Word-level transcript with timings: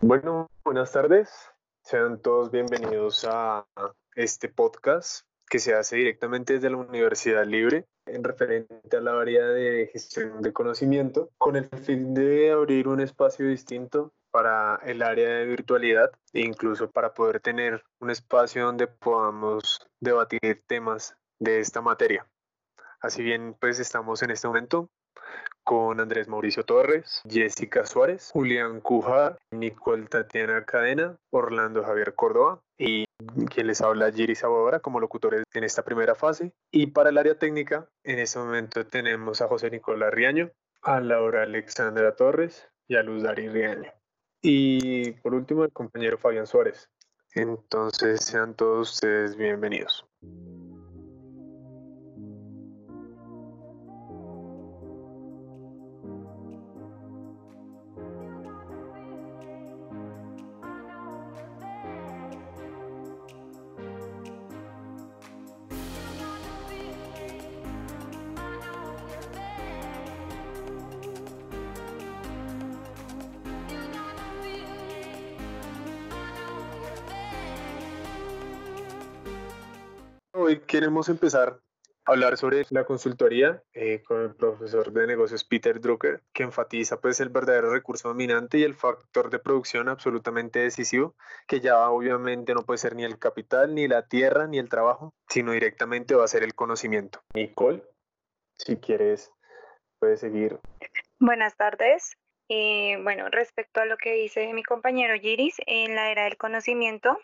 Bueno, 0.00 0.48
buenas 0.64 0.92
tardes. 0.92 1.28
Sean 1.82 2.22
todos 2.22 2.52
bienvenidos 2.52 3.26
a 3.28 3.66
este 4.14 4.48
podcast 4.48 5.22
que 5.50 5.58
se 5.58 5.74
hace 5.74 5.96
directamente 5.96 6.52
desde 6.52 6.70
la 6.70 6.76
Universidad 6.76 7.44
Libre 7.44 7.84
en 8.06 8.22
referente 8.22 8.96
a 8.96 9.00
la 9.00 9.20
área 9.20 9.44
de 9.46 9.90
gestión 9.92 10.40
de 10.40 10.52
conocimiento 10.52 11.30
con 11.36 11.56
el 11.56 11.68
fin 11.68 12.14
de 12.14 12.52
abrir 12.52 12.86
un 12.86 13.00
espacio 13.00 13.48
distinto 13.48 14.12
para 14.30 14.76
el 14.84 15.02
área 15.02 15.30
de 15.30 15.46
virtualidad 15.46 16.12
e 16.32 16.42
incluso 16.42 16.92
para 16.92 17.12
poder 17.12 17.40
tener 17.40 17.82
un 17.98 18.10
espacio 18.10 18.66
donde 18.66 18.86
podamos 18.86 19.80
debatir 19.98 20.62
temas 20.68 21.16
de 21.40 21.58
esta 21.58 21.80
materia. 21.80 22.24
Así 23.00 23.24
bien, 23.24 23.56
pues 23.60 23.80
estamos 23.80 24.22
en 24.22 24.30
este 24.30 24.46
momento 24.46 24.90
con 25.68 26.00
Andrés 26.00 26.28
Mauricio 26.28 26.64
Torres, 26.64 27.20
Jessica 27.28 27.84
Suárez, 27.84 28.30
Julián 28.32 28.80
Cujar, 28.80 29.36
Nicole 29.50 30.06
Tatiana 30.06 30.64
Cadena, 30.64 31.18
Orlando 31.30 31.84
Javier 31.84 32.14
Córdoba 32.14 32.62
y 32.78 33.04
quien 33.50 33.66
les 33.66 33.82
habla 33.82 34.10
Giri 34.10 34.34
Sabadora 34.34 34.80
como 34.80 34.98
locutores 34.98 35.44
en 35.52 35.64
esta 35.64 35.84
primera 35.84 36.14
fase. 36.14 36.52
Y 36.70 36.86
para 36.86 37.10
el 37.10 37.18
área 37.18 37.38
técnica, 37.38 37.86
en 38.02 38.18
este 38.18 38.38
momento 38.38 38.86
tenemos 38.86 39.42
a 39.42 39.48
José 39.48 39.70
Nicolás 39.70 40.10
Riaño, 40.10 40.50
a 40.80 41.00
Laura 41.00 41.42
Alexandra 41.42 42.16
Torres 42.16 42.66
y 42.86 42.96
a 42.96 43.02
Luz 43.02 43.22
Dari 43.22 43.50
Riaño. 43.50 43.92
Y 44.40 45.12
por 45.20 45.34
último, 45.34 45.64
el 45.64 45.72
compañero 45.74 46.16
Fabián 46.16 46.46
Suárez. 46.46 46.88
Entonces, 47.34 48.24
sean 48.24 48.54
todos 48.54 48.94
ustedes 48.94 49.36
bienvenidos. 49.36 50.06
Hoy 80.40 80.60
queremos 80.60 81.08
empezar 81.08 81.58
a 82.04 82.12
hablar 82.12 82.36
sobre 82.36 82.64
la 82.70 82.84
consultoría 82.84 83.60
eh, 83.72 84.04
con 84.06 84.22
el 84.22 84.36
profesor 84.36 84.92
de 84.92 85.04
negocios 85.08 85.42
Peter 85.42 85.80
Drucker, 85.80 86.22
que 86.32 86.44
enfatiza 86.44 87.00
pues 87.00 87.18
el 87.18 87.30
verdadero 87.30 87.72
recurso 87.72 88.06
dominante 88.06 88.58
y 88.58 88.62
el 88.62 88.76
factor 88.76 89.30
de 89.30 89.40
producción 89.40 89.88
absolutamente 89.88 90.60
decisivo, 90.60 91.16
que 91.48 91.58
ya 91.58 91.90
obviamente 91.90 92.54
no 92.54 92.62
puede 92.62 92.78
ser 92.78 92.94
ni 92.94 93.02
el 93.02 93.18
capital, 93.18 93.74
ni 93.74 93.88
la 93.88 94.06
tierra, 94.06 94.46
ni 94.46 94.58
el 94.58 94.68
trabajo, 94.68 95.12
sino 95.28 95.50
directamente 95.50 96.14
va 96.14 96.24
a 96.24 96.28
ser 96.28 96.44
el 96.44 96.54
conocimiento. 96.54 97.20
Nicole, 97.34 97.82
si 98.54 98.76
quieres, 98.76 99.32
puedes 99.98 100.20
seguir. 100.20 100.60
Buenas 101.18 101.56
tardes. 101.56 102.16
Eh, 102.48 102.96
bueno, 103.02 103.28
respecto 103.28 103.80
a 103.80 103.86
lo 103.86 103.96
que 103.96 104.12
dice 104.12 104.52
mi 104.52 104.62
compañero 104.62 105.14
Giris, 105.18 105.56
en 105.66 105.96
la 105.96 106.12
era 106.12 106.24
del 106.24 106.36
conocimiento, 106.36 107.18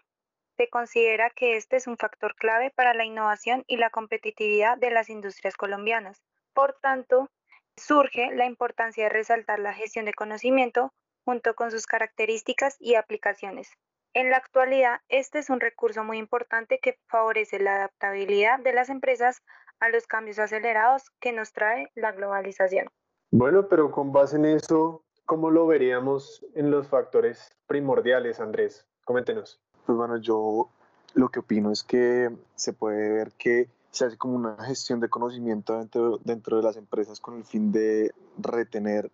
se 0.57 0.69
considera 0.69 1.31
que 1.31 1.57
este 1.57 1.77
es 1.77 1.87
un 1.87 1.97
factor 1.97 2.35
clave 2.37 2.71
para 2.71 2.95
la 2.95 3.05
innovación 3.05 3.65
y 3.67 3.77
la 3.77 3.91
competitividad 3.91 4.79
de 4.79 4.91
las 4.91 5.11
industrias 5.11 5.57
colombianas. 5.57 6.23
Por 6.53 6.75
tanto, 6.81 7.29
surge 7.77 8.35
la 8.35 8.47
importancia 8.47 9.05
de 9.05 9.11
resaltar 9.11 9.59
la 9.59 9.75
gestión 9.75 10.05
de 10.05 10.15
conocimiento 10.15 10.93
junto 11.25 11.55
con 11.55 11.71
sus 11.71 11.87
características 11.87 12.77
y 12.79 12.95
aplicaciones. 12.95 13.73
En 14.13 14.31
la 14.31 14.37
actualidad, 14.37 15.01
este 15.09 15.41
es 15.41 15.51
un 15.51 15.59
recurso 15.59 16.05
muy 16.05 16.19
importante 16.19 16.79
que 16.81 16.99
favorece 17.09 17.59
la 17.59 17.77
adaptabilidad 17.77 18.61
de 18.61 18.73
las 18.73 18.89
empresas 18.89 19.43
a 19.81 19.89
los 19.89 20.07
cambios 20.07 20.39
acelerados 20.39 21.11
que 21.21 21.33
nos 21.33 21.53
trae 21.53 21.91
la 21.97 22.13
globalización. 22.13 22.89
Bueno, 23.33 23.69
pero 23.69 23.91
con 23.91 24.13
base 24.13 24.37
en 24.37 24.45
eso, 24.45 25.05
¿cómo 25.27 25.51
lo 25.51 25.67
veríamos 25.67 26.47
en 26.55 26.71
los 26.71 26.89
factores 26.89 27.51
primordiales, 27.67 28.39
Andrés? 28.39 28.87
Coméntenos. 29.05 29.64
Pues 29.87 29.97
bueno, 29.99 30.17
yo 30.19 30.69
lo 31.15 31.28
que 31.28 31.41
opino 31.41 31.71
es 31.71 31.83
que 31.83 32.31
se 32.55 32.72
puede 32.72 33.12
ver 33.12 33.33
que 33.33 33.69
se 33.91 34.06
hace 34.06 34.17
como 34.17 34.34
una 34.34 34.56
gestión 34.65 35.00
de 35.00 35.09
conocimiento 35.09 35.78
dentro, 35.78 36.19
dentro 36.25 36.56
de 36.56 36.62
las 36.62 36.77
empresas 36.77 37.21
con 37.21 37.37
el 37.37 37.45
fin 37.45 37.71
de 37.71 38.12
retener 38.39 39.11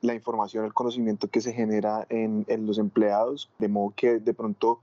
la 0.00 0.14
información, 0.14 0.64
el 0.64 0.72
conocimiento 0.72 1.28
que 1.28 1.40
se 1.40 1.52
genera 1.52 2.06
en, 2.08 2.44
en 2.48 2.66
los 2.66 2.78
empleados, 2.78 3.50
de 3.58 3.68
modo 3.68 3.92
que 3.94 4.18
de 4.18 4.34
pronto 4.34 4.80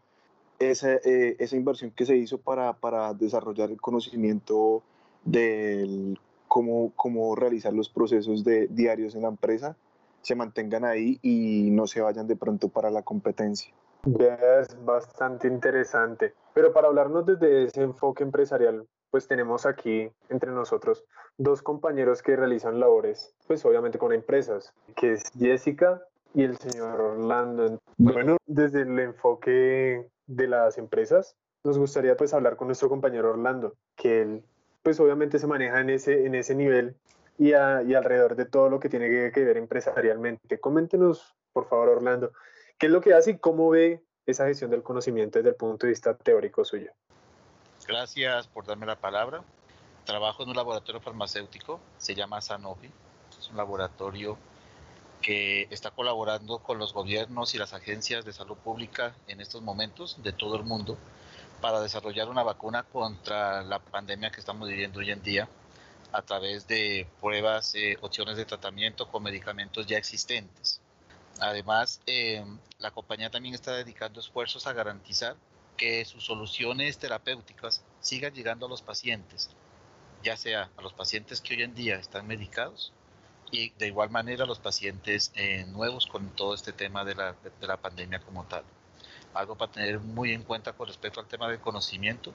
esa, 0.59 0.93
eh, 0.93 1.35
esa 1.39 1.55
inversión 1.55 1.91
que 1.91 2.05
se 2.05 2.17
hizo 2.17 2.37
para, 2.37 2.73
para 2.73 3.13
desarrollar 3.13 3.71
el 3.71 3.81
conocimiento 3.81 4.83
de 5.23 6.15
cómo, 6.47 6.91
cómo 6.95 7.35
realizar 7.35 7.73
los 7.73 7.89
procesos 7.89 8.43
de, 8.43 8.67
diarios 8.67 9.15
en 9.15 9.23
la 9.23 9.29
empresa 9.29 9.75
se 10.21 10.35
mantengan 10.35 10.85
ahí 10.85 11.19
y 11.21 11.69
no 11.71 11.87
se 11.87 12.01
vayan 12.01 12.27
de 12.27 12.35
pronto 12.35 12.69
para 12.69 12.89
la 12.89 13.01
competencia. 13.01 13.73
Es 14.05 14.83
bastante 14.83 15.47
interesante. 15.47 16.33
Pero 16.53 16.73
para 16.73 16.87
hablarnos 16.87 17.25
desde 17.25 17.63
ese 17.63 17.81
enfoque 17.81 18.23
empresarial, 18.23 18.85
pues 19.09 19.27
tenemos 19.27 19.65
aquí 19.65 20.11
entre 20.29 20.51
nosotros 20.51 21.05
dos 21.37 21.61
compañeros 21.61 22.21
que 22.21 22.35
realizan 22.35 22.79
labores, 22.79 23.33
pues 23.47 23.63
obviamente 23.65 23.97
con 23.97 24.11
empresas, 24.11 24.73
que 24.95 25.13
es 25.13 25.23
Jessica 25.37 26.01
y 26.33 26.43
el 26.43 26.57
señor 26.57 26.99
Orlando. 26.99 27.79
Bueno, 27.97 28.37
desde 28.45 28.81
el 28.81 28.99
enfoque 28.99 30.09
de 30.27 30.47
las 30.47 30.77
empresas, 30.77 31.35
nos 31.63 31.77
gustaría 31.77 32.17
pues 32.17 32.33
hablar 32.33 32.57
con 32.57 32.67
nuestro 32.67 32.89
compañero 32.89 33.29
Orlando, 33.29 33.73
que 33.95 34.21
él 34.21 34.43
pues 34.81 34.99
obviamente 34.99 35.39
se 35.39 35.47
maneja 35.47 35.79
en 35.79 35.89
ese, 35.91 36.25
en 36.25 36.35
ese 36.35 36.55
nivel 36.55 36.97
y, 37.37 37.51
y 37.51 37.53
alrededor 37.53 38.35
de 38.35 38.45
todo 38.45 38.69
lo 38.69 38.79
que 38.81 38.89
tiene 38.89 39.31
que 39.31 39.43
ver 39.45 39.55
empresarialmente. 39.57 40.59
Coméntenos, 40.59 41.35
por 41.53 41.69
favor, 41.69 41.87
Orlando, 41.87 42.33
¿Qué 42.77 42.87
es 42.87 42.91
lo 42.91 43.01
que 43.01 43.13
hace 43.13 43.31
y 43.31 43.37
cómo 43.37 43.69
ve 43.69 44.03
esa 44.25 44.45
gestión 44.45 44.71
del 44.71 44.83
conocimiento 44.83 45.39
desde 45.39 45.49
el 45.49 45.55
punto 45.55 45.85
de 45.85 45.91
vista 45.91 46.15
teórico 46.15 46.65
suyo? 46.65 46.91
Gracias 47.87 48.47
por 48.47 48.65
darme 48.65 48.85
la 48.85 48.95
palabra. 48.95 49.43
Trabajo 50.05 50.43
en 50.43 50.49
un 50.49 50.55
laboratorio 50.55 51.01
farmacéutico, 51.01 51.79
se 51.97 52.15
llama 52.15 52.41
Sanofi. 52.41 52.89
Es 53.37 53.49
un 53.49 53.57
laboratorio 53.57 54.37
que 55.21 55.67
está 55.71 55.91
colaborando 55.91 56.59
con 56.59 56.77
los 56.77 56.93
gobiernos 56.93 57.55
y 57.55 57.57
las 57.57 57.73
agencias 57.73 58.25
de 58.25 58.33
salud 58.33 58.57
pública 58.57 59.15
en 59.27 59.39
estos 59.39 59.61
momentos 59.61 60.21
de 60.21 60.33
todo 60.33 60.57
el 60.57 60.63
mundo 60.63 60.97
para 61.61 61.79
desarrollar 61.79 62.29
una 62.29 62.43
vacuna 62.43 62.83
contra 62.83 63.63
la 63.63 63.79
pandemia 63.79 64.31
que 64.31 64.41
estamos 64.41 64.67
viviendo 64.67 64.99
hoy 64.99 65.11
en 65.11 65.23
día 65.23 65.47
a 66.11 66.21
través 66.21 66.67
de 66.67 67.07
pruebas, 67.21 67.73
eh, 67.75 67.97
opciones 68.01 68.35
de 68.35 68.45
tratamiento 68.45 69.07
con 69.07 69.23
medicamentos 69.23 69.87
ya 69.87 69.97
existentes. 69.97 70.81
Además, 71.39 72.01
em, 72.05 72.59
la 72.79 72.91
compañía 72.91 73.29
también 73.29 73.55
está 73.55 73.73
dedicando 73.73 74.19
esfuerzos 74.19 74.67
a 74.67 74.73
garantizar 74.73 75.35
que 75.77 76.05
sus 76.05 76.23
soluciones 76.25 76.97
terapéuticas 76.97 77.83
sigan 77.99 78.33
llegando 78.33 78.67
a 78.67 78.69
los 78.69 78.81
pacientes, 78.81 79.49
ya 80.23 80.37
sea 80.37 80.69
a 80.77 80.81
los 80.81 80.93
pacientes 80.93 81.41
que 81.41 81.55
hoy 81.55 81.63
en 81.63 81.73
día 81.73 81.95
están 81.95 82.27
medicados 82.27 82.93
y 83.51 83.71
de 83.71 83.87
igual 83.87 84.09
manera 84.09 84.43
a 84.43 84.47
los 84.47 84.59
pacientes 84.59 85.31
eh, 85.35 85.65
nuevos 85.67 86.07
con 86.07 86.29
todo 86.29 86.53
este 86.53 86.73
tema 86.73 87.03
de 87.03 87.15
la, 87.15 87.35
de 87.59 87.67
la 87.67 87.77
pandemia 87.77 88.19
como 88.19 88.45
tal. 88.45 88.63
Algo 89.33 89.55
para 89.55 89.71
tener 89.71 89.99
muy 89.99 90.31
en 90.31 90.43
cuenta 90.43 90.73
con 90.73 90.87
respecto 90.87 91.19
al 91.19 91.27
tema 91.27 91.49
del 91.49 91.59
conocimiento. 91.59 92.33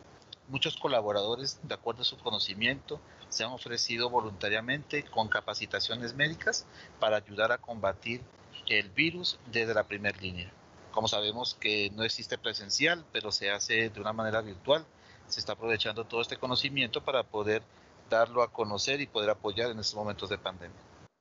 Muchos 0.48 0.76
colaboradores, 0.76 1.60
de 1.62 1.74
acuerdo 1.74 2.02
a 2.02 2.04
su 2.04 2.16
conocimiento, 2.18 3.00
se 3.28 3.44
han 3.44 3.50
ofrecido 3.50 4.10
voluntariamente 4.10 5.04
con 5.04 5.28
capacitaciones 5.28 6.14
médicas 6.14 6.66
para 6.98 7.18
ayudar 7.18 7.52
a 7.52 7.58
combatir 7.58 8.22
el 8.68 8.90
virus 8.90 9.38
desde 9.50 9.74
la 9.74 9.84
primera 9.84 10.18
línea. 10.18 10.50
Como 10.90 11.08
sabemos 11.08 11.54
que 11.54 11.90
no 11.94 12.02
existe 12.02 12.38
presencial, 12.38 13.04
pero 13.12 13.30
se 13.30 13.50
hace 13.50 13.90
de 13.90 14.00
una 14.00 14.12
manera 14.12 14.40
virtual, 14.40 14.84
se 15.26 15.40
está 15.40 15.52
aprovechando 15.52 16.04
todo 16.04 16.20
este 16.20 16.36
conocimiento 16.36 17.02
para 17.02 17.22
poder 17.22 17.62
darlo 18.10 18.42
a 18.42 18.52
conocer 18.52 19.00
y 19.00 19.06
poder 19.06 19.30
apoyar 19.30 19.70
en 19.70 19.78
estos 19.78 19.94
momentos 19.94 20.28
de 20.30 20.38
pandemia. 20.38 20.76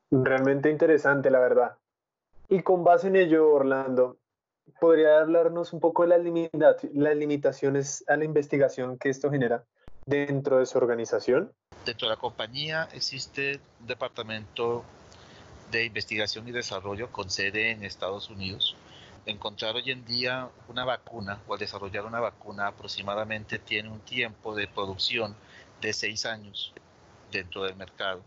Realmente 0.09 0.69
interesante, 0.69 1.29
la 1.29 1.39
verdad. 1.39 1.77
Y 2.49 2.61
con 2.63 2.83
base 2.83 3.07
en 3.07 3.17
ello, 3.17 3.51
Orlando, 3.51 4.17
¿podría 4.79 5.19
hablarnos 5.19 5.73
un 5.73 5.81
poco 5.81 6.07
de 6.07 6.49
las, 6.53 6.77
las 6.93 7.15
limitaciones 7.15 8.05
a 8.07 8.15
la 8.15 8.23
investigación 8.23 8.97
que 8.97 9.09
esto 9.09 9.29
genera 9.29 9.65
dentro 10.05 10.59
de 10.59 10.65
su 10.65 10.77
organización? 10.77 11.51
Dentro 11.85 12.07
de 12.07 12.15
la 12.15 12.19
compañía 12.19 12.87
existe 12.93 13.59
un 13.81 13.87
departamento 13.87 14.83
de 15.71 15.85
investigación 15.85 16.47
y 16.47 16.51
desarrollo 16.51 17.11
con 17.11 17.29
sede 17.29 17.71
en 17.71 17.83
Estados 17.83 18.29
Unidos. 18.29 18.75
Encontrar 19.25 19.75
hoy 19.75 19.91
en 19.91 20.05
día 20.05 20.49
una 20.69 20.85
vacuna 20.85 21.41
o 21.47 21.53
al 21.53 21.59
desarrollar 21.59 22.05
una 22.05 22.21
vacuna 22.21 22.67
aproximadamente 22.67 23.59
tiene 23.59 23.89
un 23.89 23.99
tiempo 23.99 24.55
de 24.55 24.67
producción 24.67 25.35
de 25.81 25.91
seis 25.91 26.25
años 26.25 26.73
dentro 27.31 27.63
del 27.63 27.75
mercado. 27.75 28.21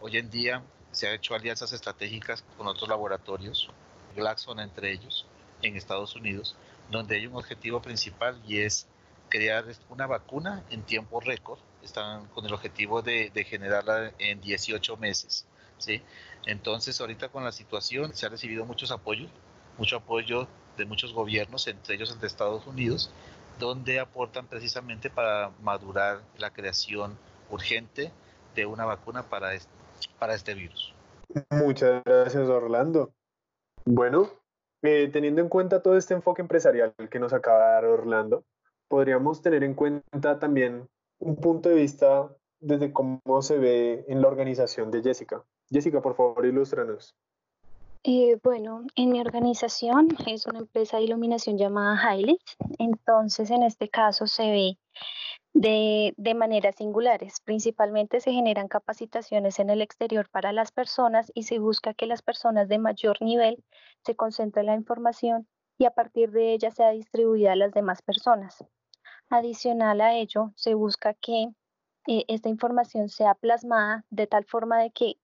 Hoy 0.00 0.16
en 0.16 0.30
día 0.30 0.62
se 0.92 1.08
han 1.08 1.14
hecho 1.14 1.34
alianzas 1.34 1.72
estratégicas 1.72 2.42
con 2.56 2.66
otros 2.66 2.88
laboratorios, 2.88 3.68
Glaxon 4.14 4.60
entre 4.60 4.92
ellos, 4.92 5.26
en 5.60 5.76
Estados 5.76 6.16
Unidos, 6.16 6.56
donde 6.90 7.16
hay 7.16 7.26
un 7.26 7.36
objetivo 7.36 7.82
principal 7.82 8.40
y 8.46 8.60
es 8.60 8.86
crear 9.28 9.66
una 9.90 10.06
vacuna 10.06 10.64
en 10.70 10.82
tiempo 10.82 11.20
récord. 11.20 11.58
Están 11.82 12.26
con 12.28 12.46
el 12.46 12.54
objetivo 12.54 13.02
de, 13.02 13.30
de 13.30 13.44
generarla 13.44 14.12
en 14.18 14.40
18 14.40 14.96
meses. 14.96 15.46
¿sí? 15.78 16.02
Entonces, 16.46 17.00
ahorita 17.00 17.28
con 17.28 17.44
la 17.44 17.52
situación 17.52 18.14
se 18.14 18.26
ha 18.26 18.28
recibido 18.28 18.64
muchos 18.64 18.90
apoyos, 18.90 19.30
mucho 19.78 19.96
apoyo 19.96 20.46
de 20.76 20.84
muchos 20.84 21.12
gobiernos, 21.12 21.66
entre 21.66 21.96
ellos 21.96 22.12
el 22.12 22.20
de 22.20 22.26
Estados 22.26 22.66
Unidos, 22.66 23.10
donde 23.58 23.98
aportan 23.98 24.46
precisamente 24.46 25.10
para 25.10 25.50
madurar 25.62 26.20
la 26.38 26.52
creación 26.52 27.18
urgente 27.50 28.12
de 28.54 28.66
una 28.66 28.84
vacuna 28.84 29.22
para 29.22 29.54
este, 29.54 29.70
para 30.18 30.34
este 30.34 30.54
virus. 30.54 30.94
Muchas 31.50 32.02
gracias, 32.04 32.48
Orlando. 32.48 33.12
Bueno, 33.84 34.30
eh, 34.82 35.08
teniendo 35.12 35.40
en 35.40 35.48
cuenta 35.48 35.82
todo 35.82 35.96
este 35.96 36.14
enfoque 36.14 36.42
empresarial 36.42 36.94
que 37.10 37.18
nos 37.18 37.32
acaba 37.32 37.58
de 37.58 37.72
dar 37.72 37.84
Orlando, 37.86 38.44
podríamos 38.88 39.42
tener 39.42 39.64
en 39.64 39.74
cuenta 39.74 40.38
también 40.38 40.88
un 41.18 41.36
punto 41.36 41.68
de 41.68 41.76
vista 41.76 42.28
desde 42.60 42.92
cómo 42.92 43.42
se 43.42 43.58
ve 43.58 44.04
en 44.08 44.22
la 44.22 44.28
organización 44.28 44.90
de 44.90 45.02
Jessica. 45.02 45.42
Jessica, 45.70 46.00
por 46.00 46.14
favor, 46.14 46.46
ilústranos. 46.46 47.14
Eh, 48.08 48.38
bueno, 48.44 48.84
en 48.94 49.10
mi 49.10 49.20
organización 49.20 50.08
es 50.28 50.46
una 50.46 50.60
empresa 50.60 50.98
de 50.98 51.04
iluminación 51.04 51.58
llamada 51.58 51.96
Highlights, 51.96 52.56
entonces 52.78 53.50
en 53.50 53.64
este 53.64 53.88
caso 53.88 54.28
se 54.28 54.48
ve 54.48 54.78
de, 55.54 56.14
de 56.16 56.34
maneras 56.34 56.76
singulares. 56.76 57.40
Principalmente 57.40 58.20
se 58.20 58.30
generan 58.30 58.68
capacitaciones 58.68 59.58
en 59.58 59.70
el 59.70 59.82
exterior 59.82 60.28
para 60.30 60.52
las 60.52 60.70
personas 60.70 61.32
y 61.34 61.44
se 61.44 61.58
busca 61.58 61.94
que 61.94 62.06
las 62.06 62.22
personas 62.22 62.68
de 62.68 62.78
mayor 62.78 63.20
nivel 63.20 63.64
se 64.04 64.14
concentren 64.14 64.66
la 64.66 64.74
información 64.74 65.48
y 65.76 65.86
a 65.86 65.90
partir 65.90 66.30
de 66.30 66.52
ella 66.52 66.70
sea 66.70 66.90
distribuida 66.90 67.52
a 67.52 67.56
las 67.56 67.72
demás 67.72 68.02
personas. 68.02 68.64
Adicional 69.30 70.00
a 70.00 70.14
ello, 70.14 70.52
se 70.54 70.74
busca 70.74 71.14
que 71.14 71.48
eh, 72.06 72.24
esta 72.28 72.48
información 72.48 73.08
sea 73.08 73.34
plasmada 73.34 74.04
de 74.10 74.28
tal 74.28 74.44
forma 74.44 74.78
de 74.78 74.90
que 74.90 75.16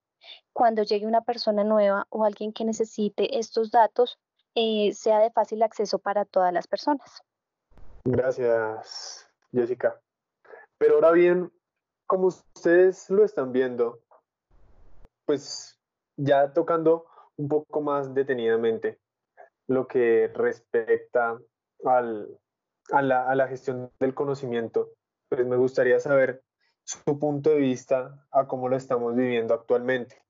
cuando 0.53 0.83
llegue 0.83 1.07
una 1.07 1.23
persona 1.23 1.65
nueva 1.65 2.07
o 2.11 2.25
alguien 2.25 2.53
que 2.53 2.65
necesite 2.65 3.39
estos 3.39 3.71
datos, 3.71 4.19
eh, 4.55 4.93
sea 4.95 5.19
de 5.19 5.31
fácil 5.31 5.63
acceso 5.63 5.99
para 5.99 6.25
todas 6.25 6.53
las 6.53 6.67
personas. 6.67 7.23
Gracias, 8.05 9.29
Jessica. 9.53 10.01
Pero 10.79 10.97
ahora 10.97 11.13
bien, 11.13 11.53
como 12.07 12.27
ustedes 12.27 13.09
lo 13.09 13.25
están 13.25 13.53
viendo, 13.53 14.01
pues 15.25 15.79
ya 16.17 16.53
tocando 16.53 17.07
un 17.37 17.49
poco 17.49 17.81
más 17.81 18.13
detenidamente 18.13 18.99
lo 19.69 19.87
que 19.87 20.31
respecta 20.35 21.39
al, 21.85 22.39
a, 22.91 23.03
la, 23.03 23.29
a 23.29 23.35
la 23.35 23.49
gestión 23.49 23.91
del 24.01 24.15
conocimiento, 24.15 24.91
pues 25.29 25.47
me 25.47 25.57
gustaría 25.57 25.99
saber 26.01 26.43
su 26.85 27.19
punto 27.19 27.51
de 27.51 27.57
vista 27.57 28.27
a 28.31 28.47
cómo 28.47 28.69
lo 28.69 28.77
estamos 28.77 29.15
viviendo 29.15 29.55
actualmente. 29.55 30.23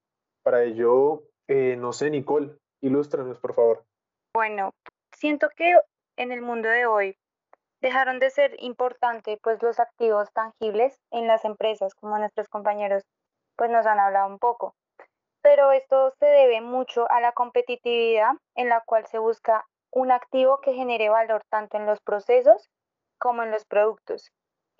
Para 0.42 0.62
ello, 0.62 1.24
eh, 1.48 1.76
no 1.76 1.92
sé, 1.92 2.10
Nicole, 2.10 2.56
ilústranos, 2.80 3.38
por 3.38 3.54
favor. 3.54 3.84
Bueno, 4.34 4.74
siento 5.12 5.48
que 5.56 5.76
en 6.16 6.32
el 6.32 6.42
mundo 6.42 6.68
de 6.68 6.86
hoy 6.86 7.18
dejaron 7.80 8.18
de 8.18 8.30
ser 8.30 8.54
importantes 8.60 9.38
pues 9.42 9.62
los 9.62 9.80
activos 9.80 10.32
tangibles 10.32 10.98
en 11.10 11.26
las 11.26 11.44
empresas, 11.44 11.94
como 11.94 12.18
nuestros 12.18 12.48
compañeros 12.48 13.04
pues 13.56 13.70
nos 13.70 13.86
han 13.86 14.00
hablado 14.00 14.28
un 14.28 14.38
poco. 14.38 14.74
Pero 15.42 15.72
esto 15.72 16.12
se 16.18 16.26
debe 16.26 16.60
mucho 16.60 17.10
a 17.10 17.20
la 17.20 17.32
competitividad 17.32 18.32
en 18.54 18.68
la 18.68 18.82
cual 18.86 19.06
se 19.06 19.18
busca 19.18 19.66
un 19.90 20.10
activo 20.10 20.60
que 20.60 20.72
genere 20.72 21.08
valor 21.08 21.42
tanto 21.50 21.76
en 21.76 21.86
los 21.86 22.00
procesos 22.00 22.70
como 23.18 23.42
en 23.42 23.50
los 23.50 23.64
productos 23.64 24.32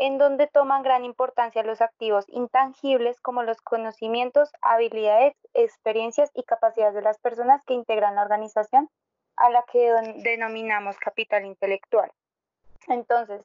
en 0.02 0.19
donde 0.19 0.49
toman 0.49 0.82
gran 0.82 1.04
importancia 1.04 1.62
los 1.62 1.81
activos 1.81 2.25
intangibles 2.26 3.20
como 3.20 3.44
los 3.44 3.60
conocimientos, 3.62 4.50
habilidades, 4.60 5.37
experiencias 5.54 6.28
y 6.34 6.43
capacidades 6.43 6.94
de 6.96 7.02
las 7.02 7.20
personas 7.20 7.64
que 7.64 7.75
integran 7.75 8.16
la 8.16 8.22
organización 8.22 8.90
a 9.37 9.49
la 9.49 9.64
que 9.70 9.93
denominamos 10.25 10.99
capital 10.99 11.44
intelectual. 11.44 12.10
Entonces, 12.88 13.43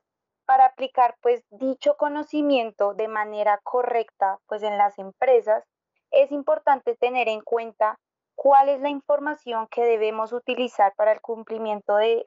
para 0.47 0.65
aplicar 0.65 1.13
pues 1.21 1.43
dicho 1.51 1.95
conocimiento 1.95 2.95
de 2.95 3.07
manera 3.07 3.59
correcta 3.61 4.39
pues 4.47 4.63
en 4.63 4.79
las 4.79 4.97
empresas, 4.97 5.63
es 6.09 6.31
importante 6.31 6.95
tener 6.95 7.29
en 7.29 7.41
cuenta 7.41 7.99
cuál 8.33 8.69
es 8.69 8.81
la 8.81 8.89
información 8.89 9.67
que 9.67 9.83
debemos 9.83 10.33
utilizar 10.33 10.91
para 10.95 11.11
el 11.11 11.21
cumplimiento 11.21 11.97
de 11.97 12.23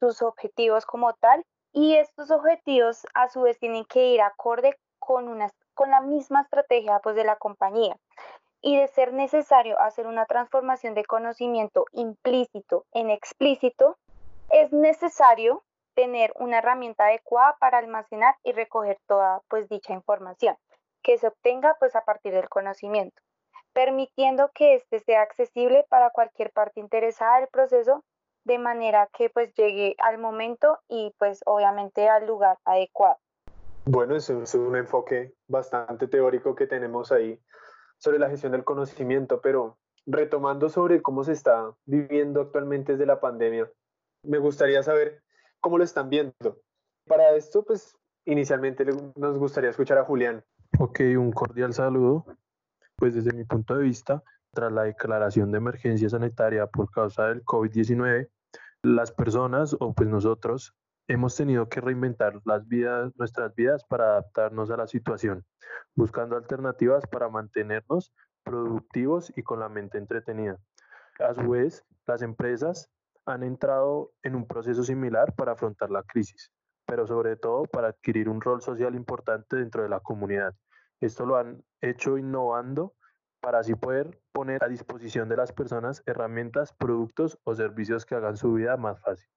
sus 0.00 0.22
objetivos 0.22 0.86
como 0.86 1.12
tal 1.12 1.44
y 1.76 1.94
estos 1.96 2.30
objetivos 2.30 3.06
a 3.12 3.28
su 3.28 3.42
vez 3.42 3.58
tienen 3.58 3.84
que 3.84 4.06
ir 4.06 4.22
acorde 4.22 4.78
con, 4.98 5.28
una, 5.28 5.50
con 5.74 5.90
la 5.90 6.00
misma 6.00 6.40
estrategia 6.40 7.00
pues, 7.00 7.16
de 7.16 7.24
la 7.24 7.36
compañía. 7.36 7.94
Y 8.62 8.78
de 8.78 8.88
ser 8.88 9.12
necesario 9.12 9.78
hacer 9.78 10.06
una 10.06 10.24
transformación 10.24 10.94
de 10.94 11.04
conocimiento 11.04 11.84
implícito 11.92 12.86
en 12.92 13.10
explícito, 13.10 13.98
es 14.48 14.72
necesario 14.72 15.64
tener 15.94 16.32
una 16.36 16.58
herramienta 16.58 17.04
adecuada 17.04 17.56
para 17.60 17.76
almacenar 17.76 18.36
y 18.42 18.52
recoger 18.52 18.98
toda 19.06 19.42
pues 19.48 19.68
dicha 19.68 19.92
información 19.92 20.56
que 21.02 21.18
se 21.18 21.26
obtenga 21.28 21.76
pues 21.78 21.94
a 21.94 22.04
partir 22.04 22.32
del 22.32 22.48
conocimiento, 22.48 23.20
permitiendo 23.74 24.50
que 24.54 24.76
éste 24.76 25.00
sea 25.00 25.20
accesible 25.20 25.84
para 25.90 26.08
cualquier 26.08 26.52
parte 26.52 26.80
interesada 26.80 27.40
del 27.40 27.48
proceso 27.48 28.02
de 28.46 28.58
manera 28.58 29.08
que 29.12 29.28
pues 29.28 29.52
llegue 29.54 29.96
al 29.98 30.18
momento 30.18 30.78
y 30.88 31.12
pues 31.18 31.40
obviamente 31.46 32.08
al 32.08 32.26
lugar 32.26 32.58
adecuado. 32.64 33.18
Bueno, 33.84 34.16
eso 34.16 34.40
es 34.42 34.54
un 34.54 34.76
enfoque 34.76 35.34
bastante 35.48 36.06
teórico 36.06 36.54
que 36.54 36.66
tenemos 36.66 37.10
ahí 37.10 37.40
sobre 37.98 38.18
la 38.18 38.30
gestión 38.30 38.52
del 38.52 38.64
conocimiento, 38.64 39.40
pero 39.40 39.78
retomando 40.06 40.68
sobre 40.68 41.02
cómo 41.02 41.24
se 41.24 41.32
está 41.32 41.72
viviendo 41.84 42.40
actualmente 42.40 42.92
desde 42.92 43.06
la 43.06 43.20
pandemia, 43.20 43.68
me 44.22 44.38
gustaría 44.38 44.82
saber 44.82 45.22
cómo 45.60 45.78
lo 45.78 45.84
están 45.84 46.08
viendo. 46.08 46.60
Para 47.06 47.34
esto, 47.34 47.64
pues 47.64 47.96
inicialmente 48.24 48.84
nos 49.16 49.38
gustaría 49.38 49.70
escuchar 49.70 49.98
a 49.98 50.04
Julián. 50.04 50.44
Ok, 50.78 51.00
un 51.16 51.32
cordial 51.32 51.74
saludo. 51.74 52.24
Pues 52.96 53.14
desde 53.14 53.32
mi 53.32 53.44
punto 53.44 53.76
de 53.76 53.82
vista, 53.82 54.22
tras 54.52 54.72
la 54.72 54.84
declaración 54.84 55.52
de 55.52 55.58
emergencia 55.58 56.08
sanitaria 56.08 56.66
por 56.66 56.90
causa 56.90 57.26
del 57.26 57.44
COVID-19, 57.44 58.28
las 58.86 59.10
personas 59.10 59.76
o 59.80 59.92
pues 59.94 60.08
nosotros 60.08 60.72
hemos 61.08 61.34
tenido 61.34 61.68
que 61.68 61.80
reinventar 61.80 62.40
las 62.44 62.68
vidas, 62.68 63.12
nuestras 63.16 63.52
vidas 63.56 63.84
para 63.84 64.04
adaptarnos 64.04 64.70
a 64.70 64.76
la 64.76 64.86
situación, 64.86 65.44
buscando 65.96 66.36
alternativas 66.36 67.04
para 67.08 67.28
mantenernos 67.28 68.14
productivos 68.44 69.32
y 69.36 69.42
con 69.42 69.58
la 69.58 69.68
mente 69.68 69.98
entretenida. 69.98 70.56
A 71.18 71.34
su 71.34 71.50
vez, 71.50 71.84
las 72.06 72.22
empresas 72.22 72.88
han 73.24 73.42
entrado 73.42 74.12
en 74.22 74.36
un 74.36 74.46
proceso 74.46 74.84
similar 74.84 75.34
para 75.34 75.52
afrontar 75.52 75.90
la 75.90 76.04
crisis, 76.04 76.52
pero 76.86 77.08
sobre 77.08 77.34
todo 77.34 77.64
para 77.64 77.88
adquirir 77.88 78.28
un 78.28 78.40
rol 78.40 78.62
social 78.62 78.94
importante 78.94 79.56
dentro 79.56 79.82
de 79.82 79.88
la 79.88 79.98
comunidad. 79.98 80.54
Esto 81.00 81.26
lo 81.26 81.36
han 81.36 81.60
hecho 81.80 82.18
innovando 82.18 82.94
para 83.46 83.60
así 83.60 83.76
poder 83.76 84.18
poner 84.32 84.64
a 84.64 84.66
disposición 84.66 85.28
de 85.28 85.36
las 85.36 85.52
personas 85.52 86.02
herramientas, 86.04 86.72
productos 86.72 87.38
o 87.44 87.54
servicios 87.54 88.04
que 88.04 88.16
hagan 88.16 88.36
su 88.36 88.54
vida 88.54 88.76
más 88.76 89.00
fácil. 89.00 89.28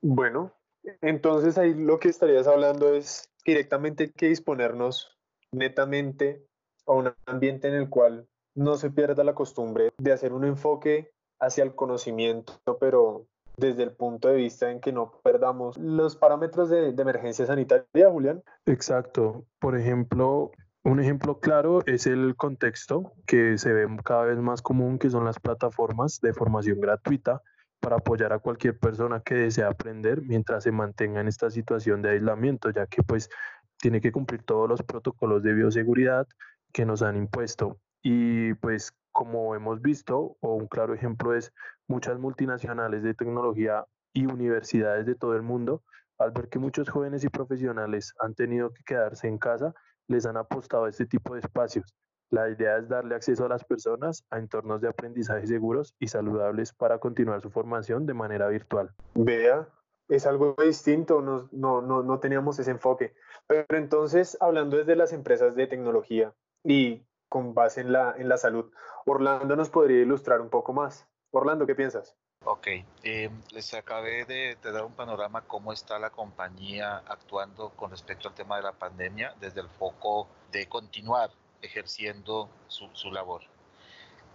Bueno, 0.00 0.52
entonces 1.00 1.58
ahí 1.58 1.74
lo 1.74 1.98
que 1.98 2.08
estarías 2.08 2.46
hablando 2.46 2.94
es 2.94 3.32
directamente 3.44 4.12
que 4.12 4.28
disponernos 4.28 5.18
netamente 5.50 6.46
a 6.86 6.92
un 6.92 7.12
ambiente 7.26 7.66
en 7.66 7.74
el 7.74 7.88
cual 7.90 8.28
no 8.54 8.76
se 8.76 8.90
pierda 8.90 9.24
la 9.24 9.34
costumbre 9.34 9.90
de 9.98 10.12
hacer 10.12 10.32
un 10.32 10.44
enfoque 10.44 11.10
hacia 11.40 11.64
el 11.64 11.74
conocimiento, 11.74 12.52
pero 12.78 13.26
desde 13.56 13.82
el 13.82 13.90
punto 13.90 14.28
de 14.28 14.36
vista 14.36 14.70
en 14.70 14.80
que 14.80 14.92
no 14.92 15.20
perdamos 15.24 15.76
los 15.78 16.14
parámetros 16.14 16.70
de, 16.70 16.92
de 16.92 17.02
emergencia 17.02 17.44
sanitaria, 17.44 18.08
Julián. 18.08 18.40
Exacto. 18.66 19.46
Por 19.58 19.76
ejemplo, 19.76 20.52
un 20.88 21.00
ejemplo 21.00 21.38
claro 21.38 21.84
es 21.86 22.06
el 22.06 22.34
contexto 22.34 23.12
que 23.26 23.58
se 23.58 23.72
ve 23.72 23.86
cada 24.04 24.24
vez 24.24 24.38
más 24.38 24.62
común, 24.62 24.98
que 24.98 25.10
son 25.10 25.24
las 25.24 25.38
plataformas 25.38 26.20
de 26.20 26.32
formación 26.32 26.80
gratuita 26.80 27.42
para 27.80 27.96
apoyar 27.96 28.32
a 28.32 28.38
cualquier 28.38 28.78
persona 28.78 29.20
que 29.20 29.34
desea 29.34 29.68
aprender 29.68 30.22
mientras 30.22 30.64
se 30.64 30.72
mantenga 30.72 31.20
en 31.20 31.28
esta 31.28 31.50
situación 31.50 32.02
de 32.02 32.10
aislamiento, 32.10 32.70
ya 32.70 32.86
que 32.86 33.02
pues 33.02 33.28
tiene 33.76 34.00
que 34.00 34.12
cumplir 34.12 34.42
todos 34.42 34.68
los 34.68 34.82
protocolos 34.82 35.42
de 35.42 35.52
bioseguridad 35.52 36.26
que 36.72 36.86
nos 36.86 37.02
han 37.02 37.16
impuesto. 37.16 37.78
Y 38.02 38.54
pues 38.54 38.92
como 39.12 39.54
hemos 39.54 39.82
visto, 39.82 40.36
o 40.40 40.54
un 40.54 40.68
claro 40.68 40.94
ejemplo 40.94 41.34
es 41.34 41.52
muchas 41.86 42.18
multinacionales 42.18 43.02
de 43.02 43.14
tecnología 43.14 43.84
y 44.12 44.26
universidades 44.26 45.06
de 45.06 45.14
todo 45.14 45.36
el 45.36 45.42
mundo, 45.42 45.82
al 46.18 46.32
ver 46.32 46.48
que 46.48 46.58
muchos 46.58 46.88
jóvenes 46.88 47.24
y 47.24 47.28
profesionales 47.28 48.14
han 48.20 48.34
tenido 48.34 48.72
que 48.72 48.82
quedarse 48.84 49.28
en 49.28 49.38
casa, 49.38 49.74
les 50.08 50.26
han 50.26 50.36
apostado 50.36 50.84
a 50.84 50.88
este 50.88 51.06
tipo 51.06 51.34
de 51.34 51.40
espacios 51.40 51.94
La 52.30 52.48
idea 52.48 52.78
es 52.78 52.88
darle 52.88 53.14
acceso 53.14 53.46
a 53.46 53.48
las 53.48 53.64
personas 53.64 54.24
a 54.30 54.38
entornos 54.38 54.80
de 54.80 54.88
aprendizaje 54.88 55.46
seguros 55.46 55.94
y 55.98 56.08
saludables 56.08 56.72
para 56.72 56.98
continuar 56.98 57.40
su 57.40 57.50
formación 57.50 58.04
de 58.04 58.14
manera 58.14 58.48
virtual. 58.48 58.90
Vea, 59.14 59.68
es 60.08 60.26
algo 60.26 60.54
distinto, 60.62 61.22
no, 61.22 61.48
no, 61.52 61.80
no, 61.80 62.02
no 62.02 62.18
teníamos 62.18 62.58
ese 62.58 62.70
enfoque. 62.70 63.14
Pero 63.46 63.78
entonces, 63.78 64.36
hablando 64.40 64.76
desde 64.76 64.96
las 64.96 65.12
empresas 65.12 65.54
de 65.54 65.66
tecnología 65.66 66.34
y 66.64 67.06
con 67.28 67.54
base 67.54 67.80
en 67.80 67.92
la, 67.92 68.14
en 68.16 68.28
la 68.28 68.36
salud, 68.36 68.70
Orlando 69.06 69.56
nos 69.56 69.70
podría 69.70 70.02
ilustrar 70.02 70.40
un 70.40 70.50
poco 70.50 70.72
más. 70.72 71.06
Orlando, 71.30 71.66
¿qué 71.66 71.74
piensas? 71.74 72.16
Ok, 72.44 72.66
eh, 73.02 73.30
les 73.50 73.74
acabé 73.74 74.24
de, 74.24 74.56
dar 74.62 74.84
un 74.84 74.94
panorama 74.94 75.42
cómo 75.42 75.72
está 75.72 75.98
la 75.98 76.10
compañía 76.10 76.96
actuando 77.06 77.70
con 77.70 77.90
respecto 77.90 78.28
al 78.28 78.34
tema 78.34 78.56
de 78.56 78.62
la 78.62 78.72
pandemia 78.72 79.34
desde 79.38 79.60
el 79.60 79.68
foco 79.68 80.28
de 80.50 80.66
continuar 80.66 81.30
ejerciendo 81.62 82.48
su, 82.68 82.88
su 82.94 83.12
labor. 83.12 83.42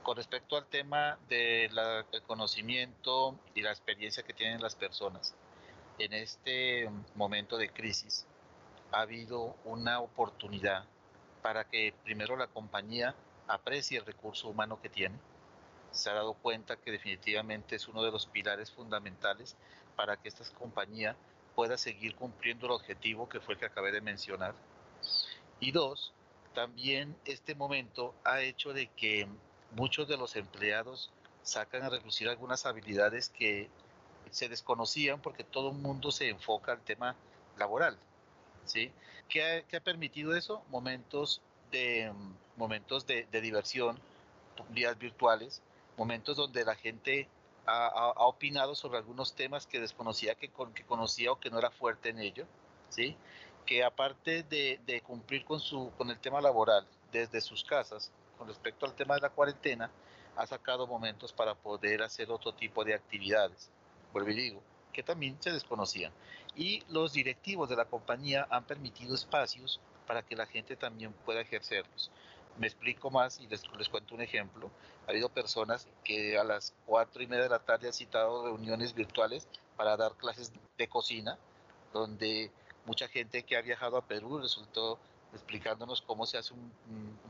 Con 0.03 0.15
respecto 0.15 0.57
al 0.57 0.67
tema 0.67 1.17
del 1.27 1.71
conocimiento 2.27 3.35
y 3.55 3.61
la 3.61 3.71
experiencia 3.71 4.21
que 4.23 4.33
tienen 4.33 4.61
las 4.61 4.75
personas, 4.75 5.33
en 5.97 6.13
este 6.13 6.89
momento 7.15 7.57
de 7.57 7.69
crisis 7.69 8.25
ha 8.91 9.01
habido 9.01 9.55
una 9.65 9.99
oportunidad 10.01 10.85
para 11.41 11.65
que 11.65 11.93
primero 12.03 12.35
la 12.35 12.47
compañía 12.47 13.15
aprecie 13.47 13.97
el 13.97 14.05
recurso 14.05 14.49
humano 14.49 14.79
que 14.81 14.89
tiene. 14.89 15.17
Se 15.93 16.09
ha 16.09 16.13
dado 16.13 16.33
cuenta 16.33 16.75
que 16.75 16.91
definitivamente 16.91 17.75
es 17.75 17.87
uno 17.87 18.03
de 18.03 18.11
los 18.11 18.25
pilares 18.25 18.71
fundamentales 18.71 19.55
para 19.95 20.17
que 20.17 20.27
esta 20.27 20.43
compañía 20.57 21.15
pueda 21.55 21.77
seguir 21.77 22.15
cumpliendo 22.15 22.65
el 22.65 22.73
objetivo 22.73 23.29
que 23.29 23.39
fue 23.39 23.53
el 23.53 23.59
que 23.59 23.67
acabé 23.67 23.91
de 23.91 24.01
mencionar. 24.01 24.53
Y 25.59 25.71
dos, 25.71 26.13
también 26.53 27.15
este 27.25 27.55
momento 27.55 28.13
ha 28.25 28.41
hecho 28.41 28.73
de 28.73 28.87
que 28.87 29.27
muchos 29.71 30.07
de 30.07 30.17
los 30.17 30.35
empleados 30.35 31.11
sacan 31.43 31.83
a 31.83 31.89
reducir 31.89 32.27
algunas 32.29 32.65
habilidades 32.65 33.29
que 33.29 33.69
se 34.31 34.49
desconocían 34.49 35.21
porque 35.21 35.43
todo 35.43 35.69
el 35.69 35.77
mundo 35.77 36.11
se 36.11 36.29
enfoca 36.29 36.71
al 36.71 36.81
tema 36.81 37.15
laboral. 37.57 37.97
¿sí? 38.65 38.91
¿Qué, 39.29 39.63
ha, 39.71 39.79
permitido 39.79 40.35
eso? 40.35 40.63
Momentos 40.69 41.41
de, 41.71 42.11
momentos 42.57 43.05
de, 43.07 43.25
diversión, 43.31 43.99
días 44.69 44.97
virtuales, 44.97 45.61
momentos 45.97 46.37
donde 46.37 46.65
la 46.65 46.75
gente 46.75 47.27
ha, 47.65 48.13
opinado 48.17 48.75
sobre 48.75 48.97
algunos 48.97 49.33
temas 49.33 49.67
que 49.67 49.79
desconocía, 49.79 50.35
que, 50.35 50.49
que 50.73 50.83
conocía 50.83 51.31
o 51.31 51.39
que 51.39 51.49
no 51.49 51.59
era 51.59 51.71
fuerte 51.71 52.09
en 52.09 52.19
ello. 52.19 52.45
¿sí? 52.89 53.17
que 53.65 53.83
aparte 53.83 54.43
de, 54.43 55.01
cumplir 55.01 55.45
con, 55.45 55.59
su, 55.59 55.91
con 55.97 56.09
el 56.09 56.19
tema 56.19 56.41
laboral 56.41 56.85
desde 57.11 57.41
sus 57.41 57.63
casas, 57.63 58.11
con 58.37 58.47
respecto 58.47 58.85
al 58.85 58.95
tema 58.95 59.15
de 59.15 59.21
la 59.21 59.29
cuarentena, 59.29 59.91
ha 60.35 60.45
sacado 60.47 60.87
momentos 60.87 61.31
para 61.31 61.55
poder 61.55 62.01
hacer 62.01 62.31
otro 62.31 62.53
tipo 62.53 62.83
de 62.83 62.93
actividades, 62.93 63.69
vuelvo 64.11 64.31
y 64.31 64.35
digo, 64.35 64.61
que 64.91 65.03
también 65.03 65.37
se 65.39 65.51
desconocían. 65.51 66.11
Y 66.55 66.83
los 66.89 67.13
directivos 67.13 67.69
de 67.69 67.75
la 67.75 67.85
compañía 67.85 68.47
han 68.49 68.63
permitido 68.63 69.15
espacios 69.15 69.79
para 70.07 70.23
que 70.23 70.35
la 70.35 70.45
gente 70.45 70.75
también 70.75 71.13
pueda 71.25 71.41
ejercerlos. 71.41 72.11
Me 72.57 72.67
explico 72.67 73.09
más 73.09 73.39
y 73.39 73.47
les, 73.47 73.63
les 73.77 73.89
cuento 73.89 74.15
un 74.15 74.21
ejemplo. 74.21 74.69
Ha 75.07 75.11
habido 75.11 75.29
personas 75.29 75.87
que 76.03 76.37
a 76.37 76.43
las 76.43 76.73
cuatro 76.85 77.21
y 77.23 77.27
media 77.27 77.43
de 77.43 77.49
la 77.49 77.59
tarde 77.59 77.87
han 77.87 77.93
citado 77.93 78.45
reuniones 78.45 78.93
virtuales 78.93 79.47
para 79.75 79.97
dar 79.97 80.13
clases 80.13 80.51
de 80.77 80.87
cocina, 80.87 81.37
donde 81.91 82.51
mucha 82.85 83.07
gente 83.07 83.43
que 83.43 83.57
ha 83.57 83.61
viajado 83.61 83.97
a 83.97 84.05
Perú 84.05 84.39
resultó 84.39 84.99
explicándonos 85.33 86.01
cómo 86.01 86.25
se 86.25 86.37
hace 86.37 86.53
un, 86.53 86.71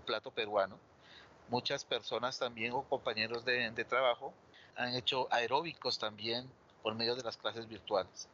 plato 0.05 0.31
peruano. 0.31 0.77
Muchas 1.49 1.85
personas 1.85 2.37
también 2.37 2.73
o 2.73 2.83
compañeros 2.83 3.45
de, 3.45 3.85
trabajo 3.85 4.33
han 4.75 4.95
hecho 4.95 5.27
aeróbicos 5.31 5.97
también 5.97 6.49
por 6.81 6.93
medio 6.95 7.15
de 7.15 7.23
las 7.23 7.37
clases 7.37 7.69
virtuales. 7.69 8.27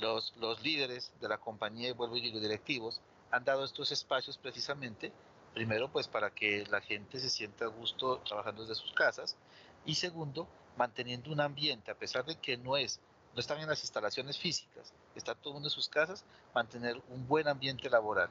Los, 0.00 0.34
los 0.38 0.62
líderes 0.62 1.12
de 1.20 1.28
la 1.28 1.36
compañía, 1.36 1.92
vuelvo 1.92 2.16
y 2.16 2.22
digo 2.22 2.40
directivos, 2.40 3.02
han 3.30 3.44
dado 3.44 3.64
estos 3.64 3.92
espacios 3.92 4.38
precisamente, 4.38 5.12
primero 5.54 5.90
pues 5.90 6.08
para 6.08 6.30
que 6.30 6.64
la 6.70 6.80
gente 6.80 7.20
se 7.20 7.30
sienta 7.30 7.66
a 7.66 7.68
gusto 7.68 8.18
trabajando 8.18 8.62
desde 8.62 8.74
sus 8.74 8.92
casas 8.92 9.36
y 9.84 9.94
segundo, 9.94 10.48
manteniendo 10.76 11.30
un 11.30 11.40
ambiente, 11.40 11.90
a 11.90 11.94
pesar 11.94 12.24
de 12.24 12.36
que 12.36 12.56
no 12.56 12.76
es 12.76 13.00
no 13.34 13.40
están 13.40 13.60
en 13.60 13.68
las 13.68 13.80
instalaciones 13.80 14.38
físicas, 14.38 14.92
está 15.14 15.34
todo 15.34 15.54
mundo 15.54 15.68
en 15.68 15.70
sus 15.70 15.88
casas, 15.88 16.24
mantener 16.54 17.00
un 17.08 17.26
buen 17.26 17.48
ambiente 17.48 17.88
laboral. 17.88 18.28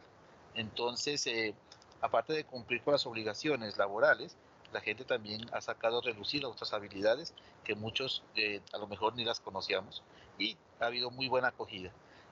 Entonces, 0.54 1.26
eh, 1.28 1.56
aparte 2.02 2.34
de 2.34 2.44
cumplir 2.44 2.84
con 2.84 2.94
las 2.94 3.06
obligaciones 3.06 3.78
laborales, 3.78 4.36
la 4.72 4.82
gente 4.82 5.04
también 5.04 5.42
ha 5.54 5.62
sacado 5.62 6.00
a 6.00 6.02
relucir 6.02 6.46
otras 6.46 6.74
habilidades 6.74 7.34
que 7.64 7.76
muchos 7.76 8.24
eh, 8.36 8.62
a 8.74 8.78
lo 8.78 8.88
mejor 8.88 9.16
ni 9.16 9.26
las 9.26 9.40
conocíamos 9.40 10.04
y 10.38 10.56
ha 10.80 10.86
habido 10.86 11.12
muy 11.12 11.28
buena 11.28 11.50
acogida. 11.50 11.92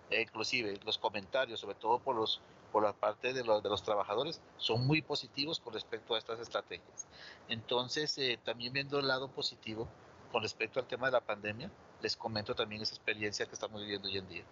Eh, 0.10 0.22
inclusive 0.22 0.80
los 0.86 0.98
comentarios, 0.98 1.60
sobre 1.60 1.76
todo 1.76 2.00
por, 2.00 2.16
los, 2.16 2.40
por 2.72 2.84
la 2.84 2.94
parte 2.94 3.34
de 3.34 3.44
los, 3.44 3.62
de 3.64 3.70
los 3.70 3.84
trabajadores, 3.84 4.42
son 4.58 4.86
muy 4.86 5.02
positivos 5.02 5.60
con 5.60 5.74
respecto 5.74 6.16
a 6.16 6.18
estas 6.18 6.40
estrategias. 6.40 7.08
Entonces, 7.48 8.18
también 8.44 8.74
viendo 8.74 9.00
el 9.00 9.08
lado 9.08 9.28
positivo 9.30 9.88
con 10.32 10.44
respecto 10.44 10.80
al 10.80 10.88
tema 10.88 11.08
de 11.08 11.14
la 11.14 11.22
pandemia, 11.22 11.72
les 12.02 12.16
comento 12.16 12.56
también 12.56 12.82
esa 12.82 12.96
experiencia 12.96 13.46
que 13.46 13.54
estamos 13.54 13.82
viviendo 13.82 14.08
hoy 14.08 14.18
en 14.18 14.28
día. 14.28 14.44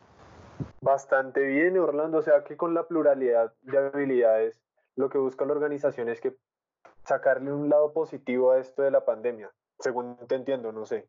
Bastante 0.82 1.42
bien, 1.42 1.78
Orlando. 1.78 2.18
O 2.18 2.22
sea 2.22 2.44
que 2.44 2.58
con 2.58 2.74
la 2.74 2.88
pluralidad 2.88 3.54
de 3.62 3.78
habilidades, 3.78 4.60
lo 4.96 5.10
que 5.10 5.18
busca 5.18 5.46
la 5.46 5.54
organización 5.54 6.10
es 6.10 6.20
que 6.20 6.36
sacarle 7.06 7.54
un 7.54 7.70
lado 7.70 7.94
positivo 7.94 8.52
a 8.52 8.60
esto 8.60 8.82
de 8.82 8.92
la 8.92 9.06
pandemia, 9.06 9.52
según 9.80 10.18
te 10.28 10.36
entiendo, 10.36 10.72
no 10.72 10.86
sé. 10.86 11.08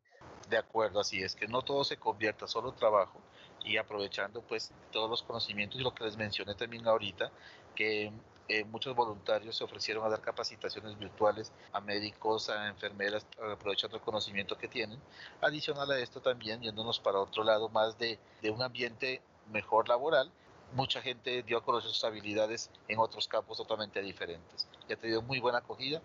De 0.49 0.57
acuerdo, 0.57 0.99
así 0.99 1.21
es, 1.21 1.35
que 1.35 1.47
no 1.47 1.61
todo 1.61 1.83
se 1.83 1.97
convierta 1.97 2.47
solo 2.47 2.71
trabajo 2.71 3.19
y 3.63 3.77
aprovechando 3.77 4.41
pues 4.41 4.71
todos 4.91 5.09
los 5.09 5.21
conocimientos 5.21 5.79
y 5.79 5.83
lo 5.83 5.93
que 5.93 6.05
les 6.05 6.17
mencioné 6.17 6.55
también 6.55 6.87
ahorita, 6.87 7.31
que 7.75 8.11
eh, 8.47 8.63
muchos 8.63 8.95
voluntarios 8.95 9.55
se 9.55 9.63
ofrecieron 9.63 10.03
a 10.03 10.09
dar 10.09 10.21
capacitaciones 10.21 10.97
virtuales 10.97 11.51
a 11.71 11.81
médicos, 11.81 12.49
a 12.49 12.67
enfermeras, 12.67 13.27
aprovechando 13.53 13.97
el 13.97 14.01
conocimiento 14.01 14.57
que 14.57 14.67
tienen. 14.67 14.99
Adicional 15.41 15.91
a 15.91 15.99
esto 15.99 16.19
también, 16.19 16.61
yéndonos 16.61 16.99
para 16.99 17.19
otro 17.19 17.43
lado 17.43 17.69
más 17.69 17.99
de, 17.99 18.17
de 18.41 18.49
un 18.49 18.63
ambiente 18.63 19.21
mejor 19.51 19.87
laboral, 19.87 20.31
mucha 20.73 20.99
gente 21.01 21.43
dio 21.43 21.59
a 21.59 21.63
conocer 21.63 21.91
sus 21.91 22.03
habilidades 22.03 22.71
en 22.87 22.97
otros 22.97 23.27
campos 23.27 23.57
totalmente 23.57 24.01
diferentes. 24.01 24.67
Y 24.87 24.93
ha 24.93 24.97
tenido 24.97 25.21
muy 25.21 25.39
buena 25.39 25.59
acogida 25.59 26.01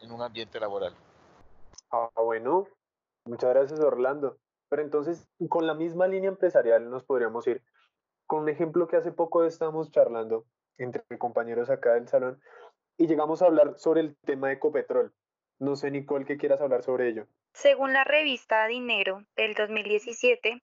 en 0.00 0.10
un 0.10 0.22
ambiente 0.22 0.58
laboral. 0.58 0.94
Ah, 1.90 2.08
bueno, 2.16 2.66
muchas 3.24 3.50
gracias 3.50 3.80
Orlando. 3.80 4.38
Pero 4.68 4.82
entonces, 4.82 5.28
con 5.48 5.66
la 5.66 5.74
misma 5.74 6.06
línea 6.06 6.30
empresarial 6.30 6.90
nos 6.90 7.04
podríamos 7.04 7.46
ir 7.46 7.62
con 8.26 8.42
un 8.42 8.48
ejemplo 8.48 8.88
que 8.88 8.96
hace 8.96 9.12
poco 9.12 9.44
estamos 9.44 9.90
charlando 9.90 10.46
entre 10.78 11.02
compañeros 11.18 11.70
acá 11.70 11.94
del 11.94 12.08
salón 12.08 12.40
y 12.96 13.06
llegamos 13.06 13.42
a 13.42 13.46
hablar 13.46 13.78
sobre 13.78 14.00
el 14.00 14.16
tema 14.24 14.48
de 14.48 14.54
Ecopetrol. 14.54 15.12
No 15.58 15.76
sé, 15.76 15.90
Nicole, 15.90 16.24
¿qué 16.24 16.36
quieras 16.36 16.60
hablar 16.60 16.82
sobre 16.82 17.08
ello? 17.08 17.26
Según 17.52 17.92
la 17.92 18.04
revista 18.04 18.66
Dinero 18.66 19.24
del 19.36 19.54
2017, 19.54 20.60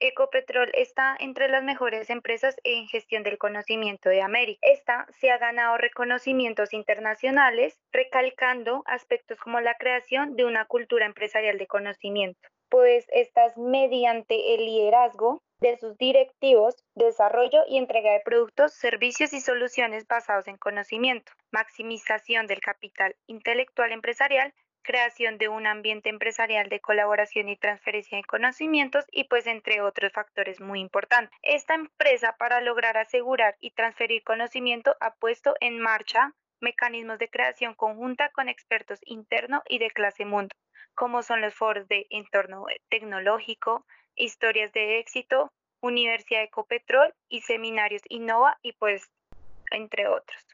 Ecopetrol 0.00 0.70
está 0.74 1.16
entre 1.18 1.48
las 1.48 1.62
mejores 1.62 2.10
empresas 2.10 2.56
en 2.64 2.86
gestión 2.88 3.22
del 3.22 3.38
conocimiento 3.38 4.08
de 4.08 4.22
América. 4.22 4.60
Esta 4.62 5.06
se 5.18 5.30
ha 5.30 5.38
ganado 5.38 5.78
reconocimientos 5.78 6.72
internacionales, 6.72 7.78
recalcando 7.92 8.82
aspectos 8.86 9.38
como 9.38 9.60
la 9.60 9.76
creación 9.76 10.36
de 10.36 10.44
una 10.44 10.64
cultura 10.66 11.06
empresarial 11.06 11.58
de 11.58 11.66
conocimiento, 11.66 12.48
pues 12.68 13.06
estas 13.12 13.56
mediante 13.56 14.54
el 14.54 14.66
liderazgo 14.66 15.42
de 15.60 15.78
sus 15.78 15.96
directivos, 15.96 16.74
desarrollo 16.94 17.62
y 17.68 17.78
entrega 17.78 18.12
de 18.12 18.20
productos, 18.20 18.74
servicios 18.74 19.32
y 19.32 19.40
soluciones 19.40 20.06
basados 20.06 20.48
en 20.48 20.58
conocimiento, 20.58 21.32
maximización 21.52 22.46
del 22.46 22.60
capital 22.60 23.16
intelectual 23.26 23.92
empresarial, 23.92 24.52
creación 24.84 25.38
de 25.38 25.48
un 25.48 25.66
ambiente 25.66 26.10
empresarial 26.10 26.68
de 26.68 26.78
colaboración 26.78 27.48
y 27.48 27.56
transferencia 27.56 28.16
de 28.16 28.24
conocimientos 28.24 29.04
y 29.10 29.24
pues 29.24 29.48
entre 29.48 29.80
otros 29.80 30.12
factores 30.12 30.60
muy 30.60 30.78
importantes. 30.78 31.36
Esta 31.42 31.74
empresa 31.74 32.36
para 32.38 32.60
lograr 32.60 32.96
asegurar 32.96 33.56
y 33.58 33.72
transferir 33.72 34.22
conocimiento 34.22 34.96
ha 35.00 35.14
puesto 35.14 35.56
en 35.60 35.80
marcha 35.80 36.32
mecanismos 36.60 37.18
de 37.18 37.28
creación 37.28 37.74
conjunta 37.74 38.30
con 38.30 38.48
expertos 38.48 39.00
interno 39.04 39.62
y 39.68 39.78
de 39.78 39.90
clase 39.90 40.24
mundo, 40.24 40.54
como 40.94 41.22
son 41.22 41.40
los 41.40 41.54
foros 41.54 41.88
de 41.88 42.06
entorno 42.10 42.66
tecnológico, 42.88 43.84
historias 44.14 44.72
de 44.72 44.98
éxito, 45.00 45.52
Universidad 45.80 46.42
Ecopetrol 46.42 47.12
y 47.28 47.42
seminarios 47.42 48.02
Innova 48.08 48.58
y 48.62 48.72
pues 48.72 49.10
entre 49.70 50.06
otros. 50.08 50.46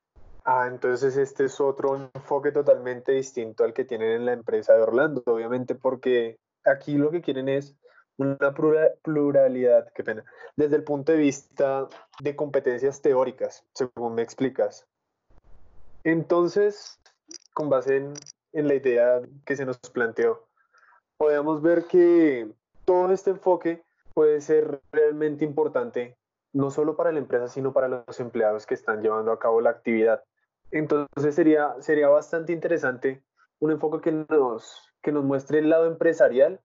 Ah, 0.44 0.66
entonces 0.68 1.16
este 1.16 1.44
es 1.44 1.60
otro 1.60 1.96
enfoque 2.14 2.50
totalmente 2.50 3.12
distinto 3.12 3.64
al 3.64 3.72
que 3.72 3.84
tienen 3.84 4.10
en 4.12 4.26
la 4.26 4.32
empresa 4.32 4.74
de 4.74 4.82
Orlando, 4.82 5.22
obviamente 5.26 5.74
porque 5.74 6.38
aquí 6.64 6.96
lo 6.96 7.10
que 7.10 7.20
quieren 7.20 7.48
es 7.48 7.76
una 8.16 8.54
pluralidad, 9.02 9.90
qué 9.94 10.04
pena, 10.04 10.24
desde 10.56 10.76
el 10.76 10.84
punto 10.84 11.12
de 11.12 11.18
vista 11.18 11.88
de 12.20 12.36
competencias 12.36 13.00
teóricas, 13.00 13.64
según 13.74 14.14
me 14.14 14.22
explicas. 14.22 14.86
Entonces, 16.04 16.98
con 17.54 17.70
base 17.70 17.96
en, 17.96 18.14
en 18.52 18.68
la 18.68 18.74
idea 18.74 19.20
que 19.44 19.56
se 19.56 19.64
nos 19.64 19.78
planteó, 19.78 20.48
podemos 21.16 21.62
ver 21.62 21.84
que 21.84 22.50
todo 22.84 23.12
este 23.12 23.30
enfoque 23.30 23.84
puede 24.14 24.40
ser 24.40 24.80
realmente 24.92 25.44
importante, 25.44 26.16
no 26.52 26.70
solo 26.70 26.96
para 26.96 27.12
la 27.12 27.18
empresa, 27.18 27.48
sino 27.48 27.72
para 27.72 27.88
los 27.88 28.20
empleados 28.20 28.66
que 28.66 28.74
están 28.74 29.02
llevando 29.02 29.32
a 29.32 29.38
cabo 29.38 29.60
la 29.60 29.70
actividad. 29.70 30.22
Entonces 30.70 31.34
sería, 31.34 31.74
sería 31.80 32.08
bastante 32.08 32.52
interesante 32.52 33.22
un 33.58 33.72
enfoque 33.72 34.00
que 34.00 34.12
nos, 34.12 34.90
que 35.02 35.12
nos 35.12 35.24
muestre 35.24 35.58
el 35.58 35.70
lado 35.70 35.86
empresarial 35.86 36.60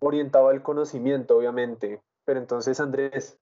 orientado 0.00 0.48
al 0.48 0.62
conocimiento, 0.62 1.36
obviamente. 1.36 2.00
Pero 2.24 2.40
entonces, 2.40 2.80
Andrés, 2.80 3.38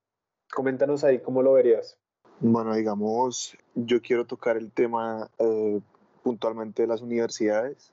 coméntanos 0.53 1.05
ahí 1.05 1.21
cómo 1.21 1.43
lo 1.43 1.53
verías. 1.53 1.99
Bueno, 2.41 2.75
digamos, 2.75 3.57
yo 3.75 4.01
quiero 4.01 4.25
tocar 4.25 4.57
el 4.57 4.73
tema 4.73 5.29
eh, 5.39 5.81
puntualmente 6.23 6.83
de 6.83 6.89
las 6.89 7.03
universidades, 7.03 7.93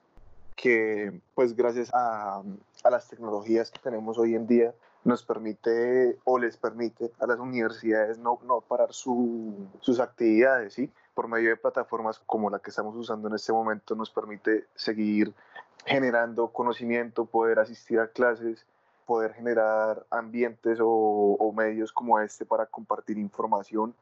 que 0.55 1.21
pues 1.35 1.55
gracias 1.55 1.93
a, 1.93 2.41
a, 2.83 2.89
las 2.89 3.07
tecnologías 3.09 3.71
que 3.71 3.79
tenemos 3.79 4.17
hoy 4.17 4.35
en 4.35 4.47
día 4.47 4.73
nos 5.03 5.23
permite 5.23 6.17
o 6.23 6.39
les 6.39 6.57
permite 6.57 7.11
a 7.19 7.27
las 7.27 7.39
universidades 7.39 8.17
no, 8.17 8.39
no 8.45 8.61
parar 8.61 8.93
su, 8.93 9.67
sus 9.81 9.99
actividades, 9.99 10.73
¿sí? 10.73 10.89
Por 11.17 11.27
medio 11.27 11.49
de 11.49 11.57
plataformas 11.57 12.19
como 12.27 12.51
la 12.51 12.59
que 12.59 12.69
estamos 12.69 12.95
usando 12.95 13.27
en 13.27 13.33
este 13.33 13.51
momento 13.51 13.95
nos 13.95 14.11
permite 14.11 14.67
seguir 14.75 15.33
generando 15.83 16.49
conocimiento, 16.49 17.25
poder 17.25 17.57
asistir 17.57 17.99
a 17.99 18.09
clases, 18.09 18.67
poder 19.07 19.33
generar 19.33 20.05
ambientes 20.11 20.77
o, 20.79 21.51
medios 21.57 21.91
como 21.91 22.19
este 22.19 22.45
para 22.45 22.67
compartir 22.67 23.17
información, 23.17 23.95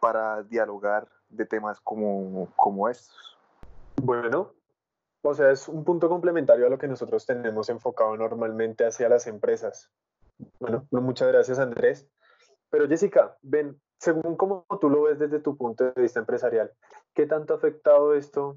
para 0.00 0.42
dialogar 0.42 1.06
de 1.28 1.44
temas 1.44 1.82
como, 1.82 2.48
como 2.56 2.88
estos. 2.88 3.36
Bueno, 4.02 4.54
o 5.20 5.34
sea, 5.34 5.50
es 5.50 5.68
un 5.68 5.84
punto 5.84 6.08
complementario 6.08 6.66
a 6.66 6.70
lo 6.70 6.78
que 6.78 6.88
nosotros 6.88 7.26
tenemos 7.26 7.68
enfocado 7.68 8.16
normalmente 8.16 8.86
hacia 8.86 9.10
las 9.10 9.26
empresas. 9.26 9.90
Bueno, 10.58 10.86
muchas 10.92 11.28
gracias 11.28 11.58
Andrés. 11.58 12.08
Pero 12.70 12.88
Jessica, 12.88 13.36
ven, 13.42 13.78
según 14.04 14.36
cómo 14.36 14.66
tú 14.80 14.90
lo 14.90 15.02
ves 15.02 15.18
desde 15.18 15.40
tu 15.40 15.56
punto 15.56 15.84
de 15.84 16.02
vista 16.02 16.20
empresarial, 16.20 16.70
¿qué 17.14 17.26
tanto 17.26 17.54
ha 17.54 17.56
afectado 17.56 18.14
esto 18.14 18.56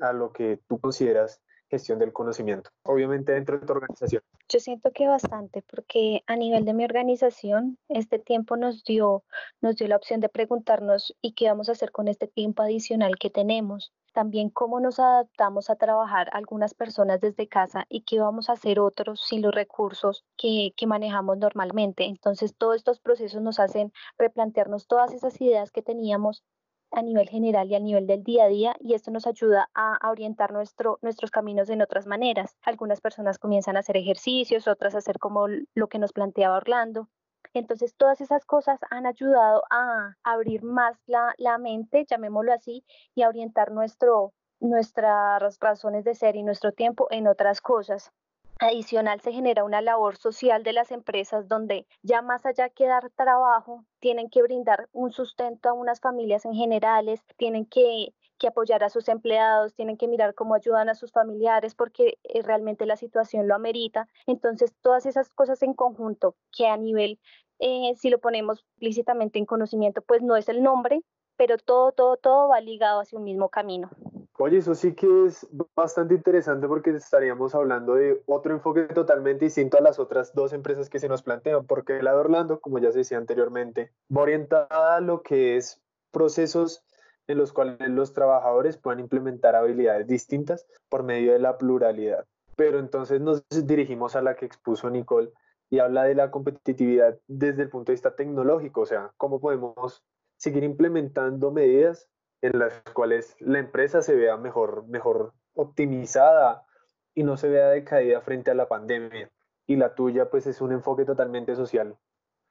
a 0.00 0.14
lo 0.14 0.32
que 0.32 0.60
tú 0.66 0.80
consideras 0.80 1.42
gestión 1.68 1.98
del 1.98 2.14
conocimiento, 2.14 2.70
obviamente 2.82 3.32
dentro 3.32 3.58
de 3.58 3.66
tu 3.66 3.72
organización? 3.72 4.22
Yo 4.48 4.60
siento 4.60 4.92
que 4.92 5.08
bastante, 5.08 5.62
porque 5.62 6.22
a 6.28 6.36
nivel 6.36 6.64
de 6.64 6.72
mi 6.72 6.84
organización, 6.84 7.78
este 7.88 8.20
tiempo 8.20 8.56
nos 8.56 8.84
dio, 8.84 9.24
nos 9.60 9.74
dio 9.74 9.88
la 9.88 9.96
opción 9.96 10.20
de 10.20 10.28
preguntarnos 10.28 11.16
y 11.20 11.32
qué 11.32 11.48
vamos 11.48 11.68
a 11.68 11.72
hacer 11.72 11.90
con 11.90 12.06
este 12.06 12.28
tiempo 12.28 12.62
adicional 12.62 13.18
que 13.18 13.28
tenemos. 13.28 13.92
También 14.12 14.50
cómo 14.50 14.78
nos 14.78 15.00
adaptamos 15.00 15.68
a 15.68 15.74
trabajar 15.74 16.28
algunas 16.32 16.74
personas 16.74 17.20
desde 17.20 17.48
casa 17.48 17.86
y 17.88 18.02
qué 18.02 18.20
vamos 18.20 18.48
a 18.48 18.52
hacer 18.52 18.78
otros 18.78 19.20
sin 19.26 19.42
los 19.42 19.52
recursos 19.52 20.24
que, 20.36 20.72
que 20.76 20.86
manejamos 20.86 21.38
normalmente. 21.38 22.04
Entonces, 22.04 22.54
todos 22.56 22.76
estos 22.76 23.00
procesos 23.00 23.42
nos 23.42 23.58
hacen 23.58 23.92
replantearnos 24.16 24.86
todas 24.86 25.12
esas 25.12 25.40
ideas 25.40 25.72
que 25.72 25.82
teníamos 25.82 26.44
a 26.92 27.02
nivel 27.02 27.28
general 27.28 27.70
y 27.70 27.74
a 27.74 27.80
nivel 27.80 28.06
del 28.06 28.22
día 28.22 28.44
a 28.44 28.48
día 28.48 28.76
y 28.80 28.94
esto 28.94 29.10
nos 29.10 29.26
ayuda 29.26 29.68
a, 29.74 29.98
orientar 30.10 30.52
nuestro, 30.52 30.98
nuestros 31.02 31.30
caminos 31.30 31.68
en 31.70 31.82
otras 31.82 32.06
maneras. 32.06 32.56
Algunas 32.62 33.00
personas 33.00 33.38
comienzan 33.38 33.76
a 33.76 33.80
hacer 33.80 33.96
ejercicios, 33.96 34.68
otras 34.68 34.94
a 34.94 34.98
hacer 34.98 35.18
como 35.18 35.46
lo 35.74 35.88
que 35.88 35.98
nos 35.98 36.12
planteaba 36.12 36.56
Orlando. 36.56 37.08
Entonces, 37.54 37.94
todas 37.96 38.20
esas 38.20 38.44
cosas 38.44 38.80
han 38.90 39.06
ayudado 39.06 39.62
a 39.70 40.14
abrir 40.22 40.62
más 40.62 40.96
la, 41.06 41.34
la 41.38 41.58
mente, 41.58 42.04
llamémoslo 42.08 42.52
así, 42.52 42.84
y 43.14 43.22
a 43.22 43.28
orientar 43.28 43.72
nuestro, 43.72 44.32
nuestras 44.60 45.58
razones 45.60 46.04
de 46.04 46.14
ser 46.14 46.36
y 46.36 46.42
nuestro 46.42 46.72
tiempo 46.72 47.06
en 47.10 47.26
otras 47.28 47.60
cosas. 47.60 48.12
Adicional 48.58 49.20
se 49.20 49.32
genera 49.32 49.64
una 49.64 49.82
labor 49.82 50.16
social 50.16 50.62
de 50.62 50.72
las 50.72 50.90
empresas 50.90 51.46
donde 51.46 51.86
ya 52.02 52.22
más 52.22 52.46
allá 52.46 52.70
que 52.70 52.86
dar 52.86 53.10
trabajo, 53.10 53.84
tienen 54.00 54.30
que 54.30 54.40
brindar 54.42 54.88
un 54.92 55.12
sustento 55.12 55.68
a 55.68 55.74
unas 55.74 56.00
familias 56.00 56.46
en 56.46 56.54
generales, 56.54 57.20
tienen 57.36 57.66
que, 57.66 58.14
que 58.38 58.48
apoyar 58.48 58.82
a 58.82 58.88
sus 58.88 59.08
empleados, 59.08 59.74
tienen 59.74 59.98
que 59.98 60.08
mirar 60.08 60.34
cómo 60.34 60.54
ayudan 60.54 60.88
a 60.88 60.94
sus 60.94 61.12
familiares 61.12 61.74
porque 61.74 62.18
eh, 62.22 62.40
realmente 62.42 62.86
la 62.86 62.96
situación 62.96 63.46
lo 63.46 63.54
amerita. 63.54 64.08
Entonces, 64.26 64.74
todas 64.80 65.04
esas 65.04 65.28
cosas 65.28 65.62
en 65.62 65.74
conjunto 65.74 66.34
que 66.50 66.66
a 66.66 66.78
nivel, 66.78 67.20
eh, 67.58 67.92
si 67.96 68.08
lo 68.08 68.20
ponemos 68.20 68.60
explícitamente 68.60 69.38
en 69.38 69.44
conocimiento, 69.44 70.00
pues 70.00 70.22
no 70.22 70.34
es 70.34 70.48
el 70.48 70.62
nombre, 70.62 71.02
pero 71.36 71.58
todo, 71.58 71.92
todo, 71.92 72.16
todo 72.16 72.48
va 72.48 72.62
ligado 72.62 73.00
hacia 73.00 73.18
un 73.18 73.24
mismo 73.24 73.50
camino. 73.50 73.90
Oye, 74.38 74.58
eso 74.58 74.74
sí 74.74 74.94
que 74.94 75.26
es 75.26 75.46
bastante 75.74 76.14
interesante 76.14 76.68
porque 76.68 76.90
estaríamos 76.90 77.54
hablando 77.54 77.94
de 77.94 78.22
otro 78.26 78.52
enfoque 78.52 78.82
totalmente 78.82 79.46
distinto 79.46 79.78
a 79.78 79.80
las 79.80 79.98
otras 79.98 80.34
dos 80.34 80.52
empresas 80.52 80.90
que 80.90 80.98
se 80.98 81.08
nos 81.08 81.22
plantean, 81.22 81.66
porque 81.66 82.02
la 82.02 82.12
de 82.12 82.18
Orlando, 82.18 82.60
como 82.60 82.78
ya 82.78 82.92
se 82.92 82.98
decía 82.98 83.16
anteriormente, 83.16 83.92
va 84.14 84.22
orientada 84.22 84.96
a 84.96 85.00
lo 85.00 85.22
que 85.22 85.56
es 85.56 85.80
procesos 86.10 86.84
en 87.26 87.38
los 87.38 87.54
cuales 87.54 87.78
los 87.88 88.12
trabajadores 88.12 88.76
puedan 88.76 89.00
implementar 89.00 89.56
habilidades 89.56 90.06
distintas 90.06 90.66
por 90.90 91.02
medio 91.02 91.32
de 91.32 91.38
la 91.38 91.56
pluralidad. 91.56 92.26
Pero 92.56 92.78
entonces 92.78 93.22
nos 93.22 93.42
dirigimos 93.48 94.16
a 94.16 94.22
la 94.22 94.36
que 94.36 94.44
expuso 94.44 94.90
Nicole 94.90 95.32
y 95.70 95.78
habla 95.78 96.04
de 96.04 96.14
la 96.14 96.30
competitividad 96.30 97.18
desde 97.26 97.62
el 97.62 97.70
punto 97.70 97.90
de 97.90 97.94
vista 97.94 98.14
tecnológico, 98.14 98.82
o 98.82 98.86
sea, 98.86 99.12
cómo 99.16 99.40
podemos 99.40 100.04
seguir 100.36 100.62
implementando 100.62 101.50
medidas 101.50 102.08
en 102.46 102.58
las 102.58 102.80
cuales 102.92 103.36
la 103.40 103.58
empresa 103.58 104.02
se 104.02 104.14
vea 104.14 104.36
mejor, 104.36 104.86
mejor 104.88 105.32
optimizada 105.54 106.66
y 107.14 107.22
no 107.22 107.36
se 107.36 107.48
vea 107.48 107.68
decaída 107.68 108.20
frente 108.20 108.50
a 108.50 108.54
la 108.54 108.68
pandemia. 108.68 109.30
Y 109.66 109.76
la 109.76 109.94
tuya 109.94 110.30
pues 110.30 110.46
es 110.46 110.60
un 110.60 110.72
enfoque 110.72 111.04
totalmente 111.04 111.56
social. 111.56 111.96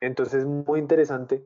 Entonces, 0.01 0.45
muy 0.45 0.79
interesante. 0.79 1.45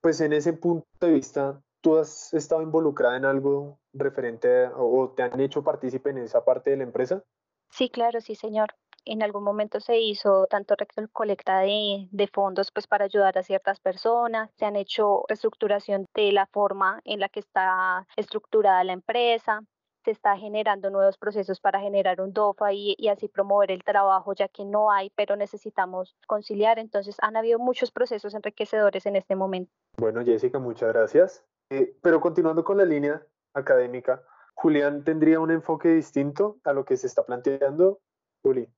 Pues 0.00 0.20
en 0.20 0.32
ese 0.32 0.52
punto 0.52 0.86
de 1.00 1.12
vista, 1.12 1.60
¿tú 1.80 1.96
has 1.98 2.32
estado 2.34 2.62
involucrada 2.62 3.16
en 3.16 3.24
algo 3.24 3.78
referente 3.92 4.68
o 4.76 5.12
te 5.16 5.22
han 5.22 5.40
hecho 5.40 5.64
partícipe 5.64 6.10
en 6.10 6.18
esa 6.18 6.44
parte 6.44 6.70
de 6.70 6.76
la 6.76 6.84
empresa? 6.84 7.24
Sí, 7.70 7.90
claro, 7.90 8.20
sí, 8.20 8.34
señor 8.34 8.74
en 9.04 9.22
algún 9.22 9.44
momento 9.44 9.80
se 9.80 9.98
hizo 9.98 10.46
tanto 10.46 10.74
recolecta 10.76 11.60
de, 11.60 12.08
de, 12.10 12.26
fondos 12.28 12.70
pues 12.72 12.86
para 12.86 13.04
ayudar 13.04 13.36
a 13.38 13.42
ciertas 13.42 13.80
personas, 13.80 14.50
se 14.58 14.64
han 14.64 14.76
hecho 14.76 15.24
reestructuración 15.28 16.06
de 16.14 16.32
la 16.32 16.46
forma 16.46 17.00
en 17.04 17.20
la 17.20 17.28
que 17.28 17.40
está 17.40 18.06
estructurada 18.16 18.84
la 18.84 18.92
empresa, 18.92 19.60
se 20.04 20.10
está 20.10 20.36
generando 20.36 20.90
nuevos 20.90 21.16
procesos 21.16 21.60
para 21.60 21.80
generar 21.80 22.20
un 22.20 22.32
DOFA 22.32 22.72
y, 22.72 22.94
y, 22.98 23.08
así 23.08 23.28
promover 23.28 23.70
el 23.70 23.82
trabajo, 23.82 24.34
ya 24.34 24.48
que 24.48 24.64
no 24.64 24.90
hay, 24.90 25.10
pero 25.16 25.34
necesitamos 25.34 26.14
conciliar. 26.26 26.78
Entonces, 26.78 27.16
han 27.22 27.36
habido 27.36 27.58
muchos 27.58 27.90
procesos 27.90 28.34
enriquecedores 28.34 29.06
en 29.06 29.16
este 29.16 29.34
momento. 29.34 29.72
Bueno, 29.96 30.22
Jessica, 30.22 30.58
muchas 30.58 30.92
gracias. 30.92 31.44
Eh, 31.70 31.96
pero 32.02 32.20
continuando 32.20 32.64
con 32.64 32.76
la 32.76 32.84
línea 32.84 33.26
académica, 33.54 34.22
Julián 34.54 35.04
tendría 35.04 35.40
un 35.40 35.50
enfoque 35.50 35.88
distinto 35.88 36.58
a 36.64 36.72
lo 36.72 36.84
que 36.84 36.96
se 36.96 37.06
está 37.06 37.24
planteando. 37.24 38.00
Juli. 38.42 38.68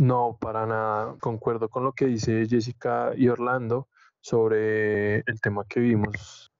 No, 0.00 0.38
para 0.40 0.66
nada. 0.66 1.16
Concuerdo 1.20 1.68
con 1.68 1.84
lo 1.84 1.92
que 1.92 2.06
dice 2.06 2.46
Jessica 2.48 3.12
y 3.14 3.28
Orlando 3.28 3.88
sobre 4.20 5.18
el 5.18 5.40
tema 5.42 5.64
que 5.68 5.80
vimos 5.80 6.50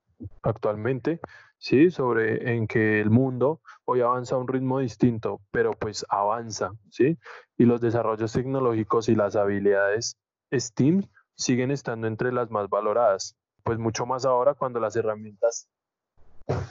actualmente, 0.42 1.20
sí, 1.56 1.90
sobre 1.90 2.54
en 2.54 2.66
que 2.66 3.00
el 3.00 3.08
mundo 3.08 3.62
hoy 3.86 4.02
avanza 4.02 4.34
a 4.34 4.38
un 4.38 4.46
ritmo 4.46 4.80
distinto, 4.80 5.40
pero 5.50 5.70
pues 5.72 6.04
avanza, 6.10 6.72
sí, 6.90 7.18
y 7.56 7.64
los 7.64 7.80
desarrollos 7.80 8.32
tecnológicos 8.32 9.08
y 9.08 9.14
las 9.14 9.36
habilidades 9.36 10.18
STEAM 10.52 11.04
siguen 11.34 11.70
estando 11.70 12.06
entre 12.06 12.32
las 12.32 12.50
más 12.50 12.68
valoradas, 12.68 13.36
pues 13.62 13.78
mucho 13.78 14.04
más 14.04 14.26
ahora 14.26 14.52
cuando 14.52 14.80
las 14.80 14.96
herramientas 14.96 15.66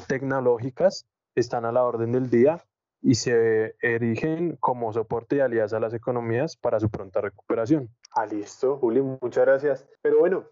tecnológicas 0.08 1.08
están 1.34 1.66
a 1.66 1.72
la 1.72 1.84
orden 1.84 2.12
del 2.12 2.30
día 2.30 2.64
y 3.02 3.16
se 3.16 3.76
erigen 3.82 4.58
como 4.58 4.92
soporte 4.92 5.38
y 5.38 5.40
alianza 5.40 5.78
a 5.78 5.80
las 5.80 5.94
economías 5.94 6.58
para 6.58 6.80
su 6.80 6.90
pronta 6.90 7.22
recuperación. 7.22 7.90
Ah, 8.12 8.26
listo, 8.26 8.78
Juli, 8.78 9.02
muchas 9.02 9.46
gracias. 9.46 9.88
Pero 10.02 10.20
bueno, 10.20 10.46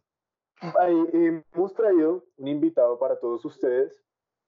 ahí 0.79 1.41
hemos 1.53 1.73
traído 1.73 2.25
un 2.37 2.47
invitado 2.47 2.97
para 2.99 3.19
todos 3.19 3.43
ustedes. 3.45 4.01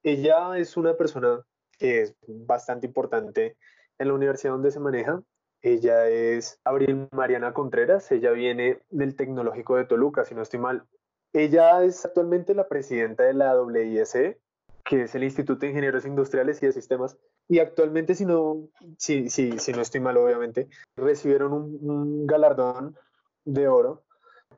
Ella 0.04 0.58
es 0.58 0.78
una 0.78 0.96
persona 0.96 1.44
que 1.78 2.02
es 2.02 2.16
bastante 2.28 2.88
importante 2.88 3.58
en 3.98 4.08
la 4.08 4.14
universidad 4.14 4.54
donde 4.54 4.72
se 4.72 4.80
maneja. 4.80 5.22
Ella 5.62 6.08
es 6.08 6.60
Abril 6.64 7.10
Mariana 7.12 7.54
Contreras, 7.54 8.10
ella 8.12 8.32
viene 8.32 8.80
del 8.90 9.16
Tecnológico 9.18 9.76
de 9.76 9.86
Toluca, 9.86 10.24
si 10.24 10.34
no 10.34 10.42
estoy 10.42 10.60
mal. 10.60 10.86
Ella 11.34 11.84
es 11.84 12.06
actualmente 12.06 12.56
la 12.56 12.68
presidenta 12.68 13.24
de 13.24 13.34
la 13.34 13.62
WISE, 13.62 14.40
que 14.86 15.04
es 15.04 15.16
el 15.16 15.24
Instituto 15.26 15.60
de 15.60 15.68
Ingenieros 15.68 16.06
Industriales 16.06 16.64
y 16.64 16.68
de 16.68 16.72
Sistemas, 16.72 17.18
y 17.50 17.58
actualmente, 17.58 18.14
si 18.14 18.26
no, 18.26 18.70
si, 18.98 19.30
si, 19.30 19.58
si 19.58 19.72
no 19.74 19.82
estoy 19.82 20.00
mal, 20.00 20.16
obviamente, 20.18 20.70
recibieron 20.96 21.52
un, 21.52 22.28
galardón 22.28 22.96
de 23.44 23.68
oro 23.68 24.04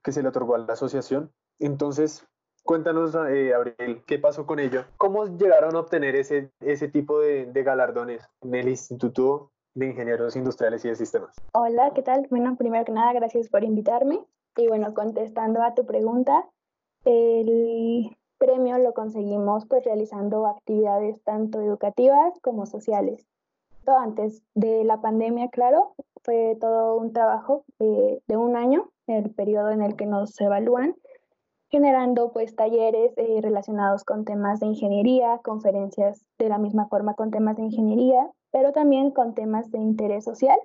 que 0.04 0.12
se 0.12 0.22
le 0.22 0.28
otorgó 0.28 0.56
a 0.56 0.58
la 0.60 0.74
asociación. 0.74 1.32
Entonces, 1.60 2.28
Cuéntanos, 2.64 3.16
eh, 3.16 3.56
Abril, 3.56 4.04
¿qué 4.06 4.20
pasó 4.20 4.46
con 4.46 4.60
ello? 4.60 4.86
¿Cómo 4.98 5.26
llegaron 5.26 5.76
a 5.76 5.80
obtener 5.80 6.16
ese, 6.16 6.52
ese 6.60 6.90
tipo 6.90 7.20
de, 7.20 7.48
de 7.48 7.64
galardones 7.64 8.24
en 8.42 8.54
el 8.54 8.70
Instituto 8.70 9.52
de 9.74 9.88
Ingenieros 9.88 10.36
Industriales 10.36 10.86
y 10.86 10.90
de 10.90 10.96
Sistemas? 10.96 11.36
Hola, 11.54 11.92
¿qué 11.96 12.04
tal? 12.04 12.28
Bueno, 12.30 12.56
primero 12.58 12.86
que 12.86 12.92
nada, 12.92 13.14
gracias 13.14 13.50
por 13.50 13.64
invitarme. 13.64 14.24
Y 14.56 14.68
bueno, 14.68 14.94
contestando 14.94 15.64
a 15.64 15.74
tu 15.74 15.88
pregunta, 15.88 16.48
el 17.04 18.16
premio 18.42 18.80
lo 18.80 18.94
conseguimos 18.94 19.68
pues 19.68 19.86
realizando 19.86 20.48
actividades 20.48 21.22
tanto 21.24 21.62
educativas 21.62 22.34
como 22.42 22.66
sociales. 22.66 23.28
Antes 23.86 24.42
de 24.56 24.84
la 24.84 25.02
pandemia, 25.02 25.50
claro, 25.50 25.94
fue 26.24 26.58
todo 26.60 26.96
un 26.96 27.14
trabajo 27.14 27.66
de, 27.78 28.22
de 28.28 28.38
un 28.38 28.56
año, 28.56 28.90
el 29.06 29.30
periodo 29.32 29.70
en 29.70 29.82
el 29.82 29.96
que 29.96 30.06
nos 30.06 30.40
evalúan, 30.40 30.96
generando 31.70 32.32
pues 32.32 32.56
talleres 32.56 33.14
eh, 33.18 33.40
relacionados 33.42 34.04
con 34.04 34.24
temas 34.24 34.60
de 34.60 34.68
ingeniería, 34.68 35.40
conferencias 35.44 36.26
de 36.40 36.50
la 36.50 36.58
misma 36.58 36.88
forma 36.88 37.16
con 37.16 37.32
temas 37.32 37.58
de 37.58 37.64
ingeniería, 37.64 38.30
pero 38.52 38.72
también 38.72 39.12
con 39.12 39.34
temas 39.36 39.70
de 39.72 39.80
interés 39.80 40.24
social 40.24 40.58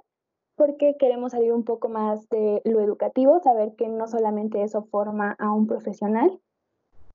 porque 0.56 0.96
queremos 0.98 1.32
salir 1.32 1.52
un 1.52 1.64
poco 1.64 1.88
más 1.88 2.28
de 2.30 2.62
lo 2.64 2.80
educativo, 2.80 3.40
saber 3.40 3.74
que 3.76 3.88
no 3.88 4.08
solamente 4.08 4.62
eso 4.62 4.84
forma 4.84 5.36
a 5.38 5.52
un 5.52 5.66
profesional. 5.66 6.40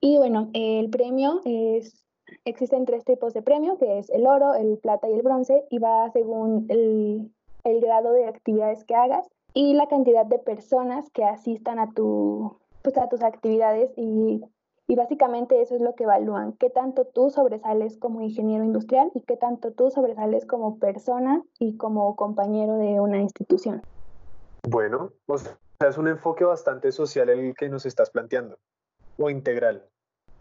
Y 0.01 0.17
bueno, 0.17 0.49
el 0.53 0.89
premio 0.89 1.41
es, 1.45 2.05
existen 2.43 2.85
tres 2.85 3.05
tipos 3.05 3.33
de 3.33 3.41
premio, 3.41 3.77
que 3.77 3.99
es 3.99 4.09
el 4.09 4.25
oro, 4.25 4.53
el 4.55 4.77
plata 4.79 5.07
y 5.07 5.13
el 5.13 5.21
bronce, 5.21 5.63
y 5.69 5.77
va 5.77 6.09
según 6.11 6.65
el, 6.69 7.31
grado 7.79 8.11
de 8.11 8.27
actividades 8.27 8.83
que 8.83 8.95
hagas 8.95 9.27
y 9.53 9.73
la 9.75 9.87
cantidad 9.87 10.25
de 10.25 10.39
personas 10.39 11.09
que 11.11 11.23
asistan 11.23 11.77
a, 11.77 11.93
tu, 11.93 12.57
pues 12.81 12.97
a 12.97 13.07
tus 13.09 13.21
actividades 13.21 13.91
y 13.95 14.41
básicamente 14.95 15.61
eso 15.61 15.75
es 15.75 15.81
lo 15.81 15.95
que 15.95 16.03
evalúan, 16.03 16.53
qué 16.53 16.69
tanto 16.69 17.05
tú 17.05 17.29
sobresales 17.29 17.97
como 17.97 18.21
ingeniero 18.21 18.65
industrial 18.65 19.09
y 19.13 19.21
qué 19.21 19.37
tanto 19.37 19.71
tú 19.71 19.89
sobresales 19.89 20.45
como 20.45 20.79
persona 20.79 21.43
y 21.59 21.77
como 21.77 22.15
compañero 22.15 22.75
de 22.75 22.99
una 22.99 23.21
institución. 23.21 23.81
Bueno, 24.67 25.11
es 25.79 25.97
un 25.97 26.07
enfoque 26.07 26.43
bastante 26.43 26.91
social 26.91 27.29
el 27.29 27.55
que 27.55 27.69
nos 27.69 27.85
estás 27.85 28.09
planteando, 28.09 28.57
o 29.17 29.29
integral. 29.29 29.90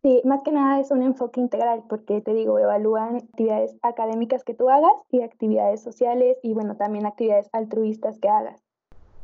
Sí, 0.02 0.22
más 0.24 0.42
que 0.42 0.52
nada 0.52 0.80
es 0.80 0.90
un 0.90 1.02
enfoque 1.02 1.40
integral, 1.40 1.84
porque 1.88 2.20
te 2.22 2.32
digo, 2.32 2.58
evalúan 2.58 3.16
actividades 3.16 3.76
académicas 3.82 4.44
que 4.44 4.54
tú 4.54 4.70
hagas 4.70 4.92
y 5.10 5.22
actividades 5.22 5.82
sociales 5.82 6.38
y 6.42 6.54
bueno, 6.54 6.76
también 6.76 7.06
actividades 7.06 7.48
altruistas 7.52 8.18
que 8.18 8.28
hagas. 8.28 8.62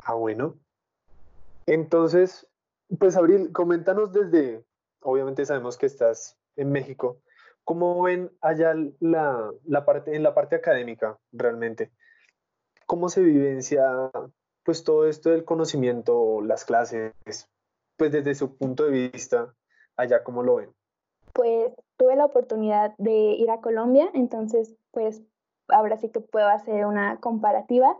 Ah, 0.04 0.14
bueno. 0.14 0.54
Entonces, 1.64 2.46
pues 2.98 3.16
Abril, 3.16 3.52
coméntanos 3.52 4.12
desde 4.12 4.64
obviamente 5.00 5.46
sabemos 5.46 5.78
que 5.78 5.86
estás 5.86 6.36
en 6.56 6.72
México. 6.72 7.20
¿Cómo 7.64 8.02
ven 8.02 8.30
allá 8.40 8.74
la, 9.00 9.50
la 9.64 9.84
parte, 9.84 10.14
en 10.14 10.22
la 10.22 10.34
parte 10.34 10.56
académica 10.56 11.18
realmente? 11.32 11.90
¿Cómo 12.86 13.08
se 13.08 13.22
vivencia 13.22 14.10
pues 14.62 14.84
todo 14.84 15.08
esto 15.08 15.30
del 15.30 15.44
conocimiento, 15.44 16.40
las 16.42 16.64
clases, 16.64 17.12
pues 17.96 18.10
desde 18.10 18.34
su 18.34 18.56
punto 18.56 18.84
de 18.84 19.10
vista, 19.12 19.54
allá 19.96 20.22
cómo 20.22 20.42
lo 20.42 20.56
ven? 20.56 20.70
Pues 21.32 21.72
tuve 21.96 22.16
la 22.16 22.24
oportunidad 22.24 22.94
de 22.98 23.34
ir 23.34 23.50
a 23.50 23.60
Colombia, 23.60 24.10
entonces 24.14 24.76
pues 24.90 25.22
ahora 25.68 25.96
sí 25.96 26.08
que 26.08 26.20
puedo 26.20 26.48
hacer 26.48 26.86
una 26.86 27.18
comparativa 27.20 27.96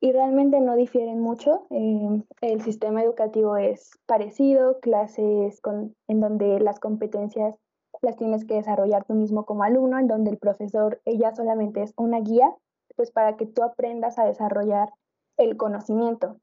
y 0.00 0.12
realmente 0.12 0.60
no 0.60 0.74
difieren 0.76 1.20
mucho. 1.20 1.66
Eh, 1.70 2.22
el 2.40 2.62
sistema 2.62 3.02
educativo 3.02 3.56
es 3.56 3.90
parecido, 4.06 4.80
clases 4.80 5.60
con, 5.60 5.94
en 6.08 6.20
donde 6.20 6.58
las 6.60 6.80
competencias 6.80 7.54
las 8.02 8.16
tienes 8.16 8.46
que 8.46 8.54
desarrollar 8.54 9.04
tú 9.04 9.14
mismo 9.14 9.44
como 9.44 9.62
alumno, 9.62 9.98
en 9.98 10.08
donde 10.08 10.30
el 10.30 10.38
profesor 10.38 11.00
ella 11.04 11.34
solamente 11.34 11.82
es 11.82 11.92
una 11.96 12.20
guía, 12.20 12.54
pues 12.96 13.10
para 13.10 13.36
que 13.36 13.46
tú 13.46 13.62
aprendas 13.62 14.18
a 14.18 14.24
desarrollar 14.24 14.90
el 15.36 15.56
conocimiento. 15.56 16.36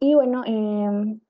Y 0.00 0.14
bueno, 0.14 0.42
em, 0.46 1.20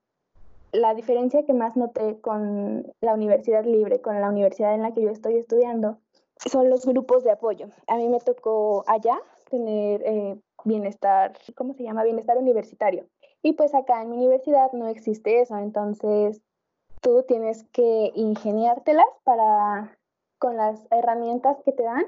la 0.71 0.93
diferencia 0.93 1.45
que 1.45 1.53
más 1.53 1.75
noté 1.75 2.19
con 2.21 2.91
la 3.01 3.13
universidad 3.13 3.65
libre, 3.65 4.01
con 4.01 4.19
la 4.21 4.29
universidad 4.29 4.75
en 4.75 4.83
la 4.83 4.93
que 4.93 5.01
yo 5.01 5.09
estoy 5.09 5.37
estudiando, 5.37 5.97
son 6.45 6.69
los 6.69 6.85
grupos 6.85 7.23
de 7.23 7.31
apoyo. 7.31 7.67
A 7.87 7.97
mí 7.97 8.07
me 8.07 8.19
tocó 8.19 8.83
allá 8.87 9.19
tener 9.49 10.01
eh, 10.05 10.39
bienestar, 10.63 11.33
¿cómo 11.55 11.73
se 11.73 11.83
llama? 11.83 12.03
Bienestar 12.03 12.37
universitario. 12.37 13.05
Y 13.41 13.53
pues 13.53 13.73
acá 13.73 14.01
en 14.01 14.09
mi 14.09 14.17
universidad 14.17 14.71
no 14.73 14.87
existe 14.87 15.41
eso, 15.41 15.57
entonces 15.57 16.41
tú 17.01 17.23
tienes 17.27 17.63
que 17.71 18.11
ingeniártelas 18.15 19.07
para, 19.23 19.97
con 20.37 20.57
las 20.57 20.87
herramientas 20.91 21.57
que 21.63 21.71
te 21.71 21.83
dan, 21.83 22.05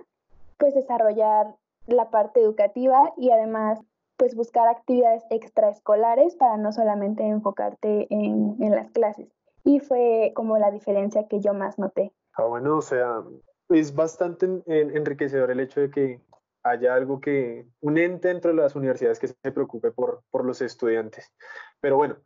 pues 0.58 0.76
desarrollar 0.76 1.56
la 1.88 2.10
parte 2.10 2.41
educativa 2.41 3.13
y 3.17 3.32
además 3.32 3.80
pues 4.21 4.36
buscar 4.36 4.67
actividades 4.67 5.23
extraescolares 5.31 6.36
para 6.36 6.55
no 6.55 6.71
solamente 6.71 7.25
enfocarte 7.25 8.05
en, 8.13 8.55
en 8.60 8.69
las 8.69 8.91
clases. 8.91 9.27
Y 9.63 9.79
fue 9.79 10.31
como 10.36 10.60
la 10.60 10.69
diferencia 10.69 11.27
que 11.27 11.39
yo 11.39 11.55
más 11.55 11.79
noté. 11.79 12.13
Ah, 12.34 12.43
bueno, 12.43 12.77
o 12.77 12.81
sea, 12.84 13.23
es 13.69 13.95
bastante 13.95 14.45
enriquecedor 14.67 15.49
el 15.49 15.60
hecho 15.60 15.81
de 15.81 15.89
que 15.89 16.21
haya 16.62 16.93
algo 16.93 17.19
que, 17.19 17.65
un 17.79 17.97
ente 17.97 18.27
dentro 18.27 18.51
de 18.51 18.57
las 18.57 18.75
universidades 18.75 19.17
que 19.17 19.29
se 19.29 19.51
preocupe 19.51 19.89
por, 19.89 20.21
por 20.29 20.45
los 20.45 20.62
estudiantes. 20.62 21.34
Pero 21.79 21.97
bueno, 21.97 22.17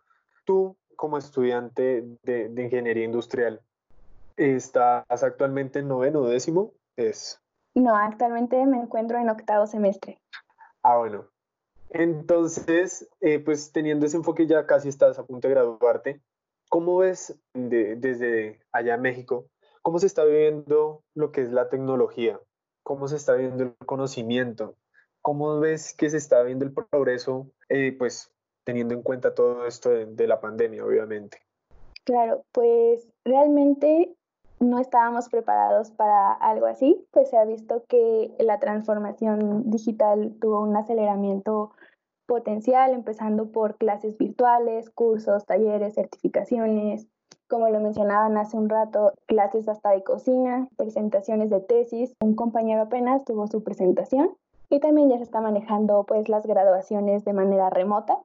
tú 0.43 0.75
como 0.97 1.17
estudiante 1.17 2.03
de, 2.23 2.49
de 2.49 2.61
ingeniería 2.61 3.05
industrial, 3.05 3.61
¿estás 4.35 5.23
actualmente 5.23 5.79
en 5.79 5.87
noveno 5.87 6.23
o 6.23 6.27
décimo? 6.27 6.73
Es... 6.97 7.41
No, 7.73 7.95
actualmente 7.95 8.65
me 8.65 8.79
encuentro 8.81 9.17
en 9.17 9.29
octavo 9.29 9.65
semestre. 9.65 10.19
Ah, 10.83 10.97
bueno. 10.97 11.29
Entonces, 11.89 13.09
eh, 13.21 13.39
pues 13.39 13.71
teniendo 13.71 14.05
ese 14.05 14.17
enfoque 14.17 14.47
ya 14.47 14.65
casi 14.65 14.89
estás 14.89 15.17
a 15.19 15.25
punto 15.25 15.47
de 15.47 15.53
graduarte, 15.53 16.21
¿cómo 16.69 16.97
ves 16.97 17.37
de, 17.53 17.95
desde 17.95 18.59
allá 18.71 18.95
en 18.95 19.01
México, 19.01 19.47
cómo 19.81 19.99
se 19.99 20.07
está 20.07 20.23
viviendo 20.23 21.03
lo 21.13 21.31
que 21.31 21.41
es 21.41 21.51
la 21.51 21.69
tecnología? 21.69 22.39
cómo 22.85 23.07
se 23.07 23.15
está 23.15 23.33
viendo 23.33 23.63
el 23.63 23.75
conocimiento, 23.87 24.77
cómo 25.21 25.59
ves 25.59 25.95
que 25.97 26.11
se 26.11 26.17
está 26.17 26.43
viendo 26.43 26.65
el 26.65 26.71
progreso, 26.71 27.49
eh, 27.67 27.95
pues 27.97 28.31
teniendo 28.63 28.93
en 28.93 29.01
cuenta 29.01 29.33
todo 29.33 29.65
esto 29.65 29.89
de, 29.89 30.27
la 30.27 30.39
pandemia, 30.39 30.85
obviamente. 30.85 31.39
Claro, 32.03 32.45
pues 32.51 33.07
realmente 33.25 34.14
no 34.59 34.79
estábamos 34.79 35.29
preparados 35.29 35.91
para 35.91 36.31
algo 36.33 36.65
así, 36.65 37.05
pues 37.11 37.29
se 37.29 37.37
ha 37.37 37.45
visto 37.45 37.83
que 37.87 38.33
la 38.39 38.59
transformación 38.59 39.69
digital 39.69 40.35
tuvo 40.39 40.61
un 40.61 40.75
aceleramiento 40.75 41.71
potencial, 42.25 42.91
empezando 42.93 43.51
por 43.51 43.77
clases 43.77 44.17
virtuales, 44.17 44.89
cursos, 44.89 45.45
talleres, 45.45 45.95
certificaciones, 45.95 47.07
como 47.47 47.69
lo 47.69 47.79
mencionaban 47.79 48.37
hace 48.37 48.57
un 48.57 48.69
rato, 48.69 49.13
clases 49.27 49.67
hasta 49.67 49.91
de 49.91 50.03
cocina, 50.03 50.67
presentaciones 50.77 51.49
de 51.49 51.61
tesis. 51.61 52.13
Un 52.19 52.35
compañero 52.35 52.83
apenas 52.83 53.23
tuvo 53.23 53.47
su 53.47 53.63
presentación 53.63 54.35
y 54.69 54.79
también 54.79 55.09
ya 55.09 55.17
se 55.17 55.23
está 55.23 55.41
manejando 55.41 56.05
pues 56.05 56.27
las 56.27 56.45
graduaciones 56.45 57.23
de 57.23 57.33
manera 57.33 57.69
remota 57.69 58.17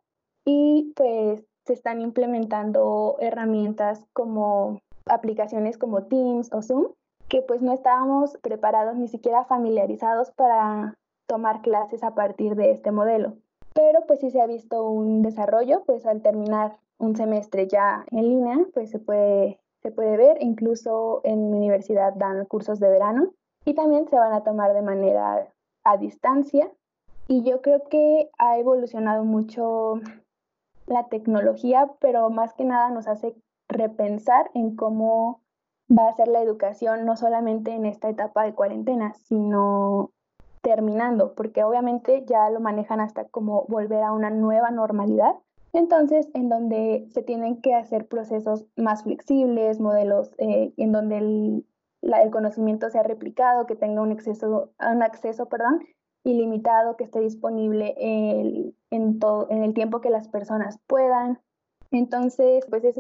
y 0.47 0.93
pues 0.97 1.45
se 1.67 1.75
están 1.75 2.01
implementando 2.01 3.17
herramientas 3.21 4.07
como 4.15 4.81
aplicaciones 5.07 5.79
como 5.79 6.05
Teams 6.05 6.53
o 6.53 6.63
Zoom 6.63 6.93
que 7.31 7.43
pues 7.43 7.63
no 7.63 7.73
estábamos 7.73 8.37
preparados 8.43 8.97
ni 8.97 9.09
siquiera 9.09 9.45
familiarizados 9.45 10.33
para 10.33 10.99
tomar 11.27 11.63
clases 11.63 12.03
a 12.03 12.15
partir 12.15 12.57
de 12.57 12.73
este 12.73 12.91
modelo. 12.91 13.35
Pero 13.73 14.01
pues 14.07 14.19
sí 14.19 14.31
se 14.31 14.41
ha 14.41 14.47
visto 14.47 14.85
un 14.85 15.23
desarrollo, 15.23 15.85
pues 15.87 16.05
al 16.07 16.23
terminar 16.23 16.77
un 16.99 17.17
semestre 17.17 17.69
ya 17.69 18.05
en 18.11 18.29
línea, 18.29 18.59
pues 18.75 18.91
se 18.91 18.99
puede, 18.99 19.61
se 19.81 19.93
puede 19.93 20.17
ver, 20.17 20.39
incluso 20.41 21.21
en 21.23 21.51
mi 21.51 21.59
universidad 21.59 22.15
dan 22.15 22.45
cursos 22.47 22.81
de 22.81 22.91
verano 22.91 23.31
y 23.65 23.75
también 23.75 24.09
se 24.09 24.19
van 24.19 24.33
a 24.33 24.43
tomar 24.43 24.75
de 24.75 24.83
manera 24.83 25.49
a 25.85 25.97
distancia. 25.99 26.69
Y 27.29 27.45
yo 27.45 27.63
creo 27.63 27.85
que 27.85 28.29
ha 28.39 28.59
evolucionado 28.59 29.23
mucho 29.23 30.01
la 30.87 31.07
tecnología, 31.07 31.89
pero 32.01 32.29
más 32.29 32.55
que 32.55 32.65
nada 32.65 32.91
nos 32.91 33.07
hace 33.07 33.37
repensar 33.71 34.51
en 34.55 34.77
cómo 34.77 35.41
va 35.91 36.09
a 36.09 36.15
ser 36.15 36.29
la 36.29 36.43
educación, 36.43 37.05
no 37.05 37.17
solamente 37.17 37.73
en 37.73 37.87
esta 37.87 38.09
etapa 38.09 38.45
de 38.45 38.55
cuarentena, 38.55 39.15
sino 39.15 40.13
terminando, 40.61 41.35
porque 41.35 41.65
obviamente 41.65 42.25
ya 42.27 42.51
lo 42.51 42.61
manejan 42.61 43.01
hasta 43.01 43.25
como 43.25 43.65
volver 43.69 44.03
a 44.03 44.13
una 44.13 44.31
nueva 44.31 44.71
normalidad, 44.71 45.35
entonces, 45.73 46.29
en 46.35 46.49
donde 46.49 47.07
se 47.11 47.23
tienen 47.23 47.61
que 47.61 47.75
hacer 47.75 48.09
procesos 48.09 48.67
más 48.77 49.05
flexibles, 49.05 49.79
modelos 49.79 50.33
eh, 50.39 50.73
en 50.77 50.93
donde 50.93 51.19
el, 51.19 51.67
conocimiento 52.33 52.91
sea 52.91 53.03
replicado, 53.03 53.67
que 53.67 53.77
tenga 53.77 54.03
un, 54.03 54.11
acceso, 54.11 54.73
un 54.81 55.03
acceso 55.03 55.49
perdón, 55.49 55.81
ilimitado, 56.25 56.97
que 56.97 57.05
esté 57.05 57.21
disponible 57.21 57.95
en, 58.91 59.19
todo, 59.19 59.47
en 59.51 59.63
el 59.63 59.75
tiempo 59.75 60.01
que 60.01 60.11
las 60.11 60.29
personas 60.29 60.81
puedan. 60.87 61.41
Entonces, 61.91 62.65
pues 62.69 62.85
es 62.85 62.95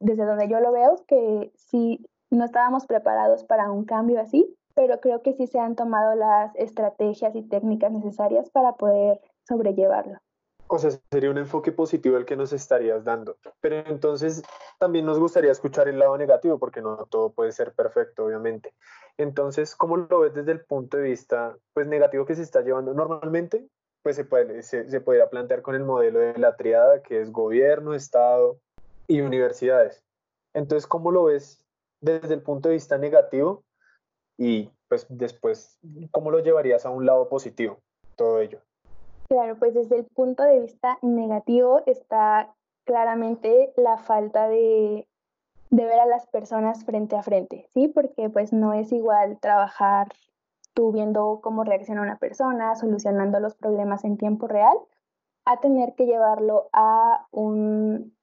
desde 0.00 0.24
donde 0.24 0.48
yo 0.48 0.60
lo 0.60 0.72
veo, 0.72 1.04
que 1.06 1.52
sí 1.56 2.04
no 2.30 2.44
estábamos 2.44 2.86
preparados 2.86 3.44
para 3.44 3.70
un 3.70 3.84
cambio 3.84 4.20
así, 4.20 4.56
pero 4.74 5.00
creo 5.00 5.22
que 5.22 5.34
sí 5.34 5.46
se 5.46 5.58
han 5.58 5.76
tomado 5.76 6.14
las 6.14 6.54
estrategias 6.56 7.34
y 7.34 7.42
técnicas 7.42 7.92
necesarias 7.92 8.50
para 8.50 8.74
poder 8.76 9.20
sobrellevarlo. 9.46 10.18
O 10.66 10.78
sea, 10.78 10.90
sería 11.10 11.30
un 11.30 11.36
enfoque 11.36 11.70
positivo 11.70 12.16
el 12.16 12.24
que 12.24 12.34
nos 12.34 12.54
estarías 12.54 13.04
dando. 13.04 13.36
Pero 13.60 13.76
entonces 13.86 14.42
también 14.78 15.04
nos 15.04 15.18
gustaría 15.18 15.52
escuchar 15.52 15.86
el 15.86 15.98
lado 15.98 16.16
negativo, 16.16 16.58
porque 16.58 16.80
no 16.80 16.96
todo 17.10 17.30
puede 17.30 17.52
ser 17.52 17.74
perfecto, 17.74 18.24
obviamente. 18.24 18.72
Entonces, 19.18 19.76
¿cómo 19.76 19.98
lo 19.98 20.20
ves 20.20 20.32
desde 20.32 20.52
el 20.52 20.64
punto 20.64 20.96
de 20.96 21.02
vista 21.02 21.58
pues, 21.74 21.86
negativo 21.86 22.24
que 22.24 22.34
se 22.34 22.42
está 22.42 22.62
llevando? 22.62 22.94
Normalmente, 22.94 23.68
pues 24.02 24.16
se, 24.16 24.24
puede, 24.24 24.62
se, 24.62 24.90
se 24.90 25.00
podría 25.00 25.30
plantear 25.30 25.62
con 25.62 25.74
el 25.74 25.84
modelo 25.84 26.18
de 26.18 26.38
la 26.38 26.56
triada, 26.56 27.02
que 27.02 27.20
es 27.20 27.30
gobierno, 27.30 27.94
Estado 27.94 28.58
y 29.06 29.20
universidades. 29.20 30.02
Entonces, 30.54 30.86
¿cómo 30.86 31.10
lo 31.10 31.24
ves 31.24 31.64
desde 32.00 32.34
el 32.34 32.42
punto 32.42 32.68
de 32.68 32.74
vista 32.74 32.98
negativo? 32.98 33.62
Y 34.38 34.70
pues 34.88 35.06
después, 35.08 35.78
¿cómo 36.10 36.30
lo 36.30 36.40
llevarías 36.40 36.84
a 36.84 36.90
un 36.90 37.06
lado 37.06 37.28
positivo, 37.28 37.78
todo 38.16 38.40
ello? 38.40 38.60
Claro, 39.28 39.56
pues 39.58 39.72
desde 39.72 39.96
el 39.96 40.04
punto 40.04 40.42
de 40.42 40.60
vista 40.60 40.98
negativo 41.00 41.82
está 41.86 42.54
claramente 42.84 43.72
la 43.76 43.96
falta 43.96 44.48
de, 44.48 45.06
ver 45.70 45.98
a 46.00 46.06
las 46.06 46.26
personas 46.26 46.84
frente 46.84 47.16
a 47.16 47.22
frente, 47.22 47.66
¿sí? 47.72 47.88
Porque 47.88 48.28
pues 48.28 48.52
no 48.52 48.74
es 48.74 48.92
igual 48.92 49.38
trabajar 49.40 50.08
tú 50.74 50.92
viendo 50.92 51.40
cómo 51.42 51.64
reacciona 51.64 52.02
una 52.02 52.18
persona, 52.18 52.74
solucionando 52.76 53.40
los 53.40 53.54
problemas 53.54 54.04
en 54.04 54.16
tiempo 54.16 54.46
real, 54.46 54.76
a 55.44 55.58
tener 55.60 55.94
que 55.94 56.06
llevarlo 56.06 56.68
a 56.72 57.26
un, 57.30 58.16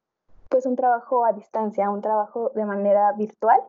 pues 0.50 0.66
un 0.66 0.76
trabajo 0.76 1.26
a 1.26 1.34
distancia, 1.34 1.90
un 1.90 2.02
trabajo 2.02 2.52
de 2.56 2.66
manera 2.66 3.12
virtual. 3.14 3.60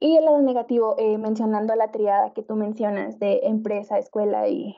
Y 0.00 0.16
el 0.16 0.24
lado 0.24 0.40
negativo, 0.40 0.94
eh, 0.98 1.18
mencionando 1.18 1.74
la 1.74 1.90
triada 1.90 2.32
que 2.32 2.42
tú 2.42 2.54
mencionas 2.54 3.18
de 3.18 3.40
empresa, 3.44 3.98
escuela 3.98 4.46
y 4.48 4.76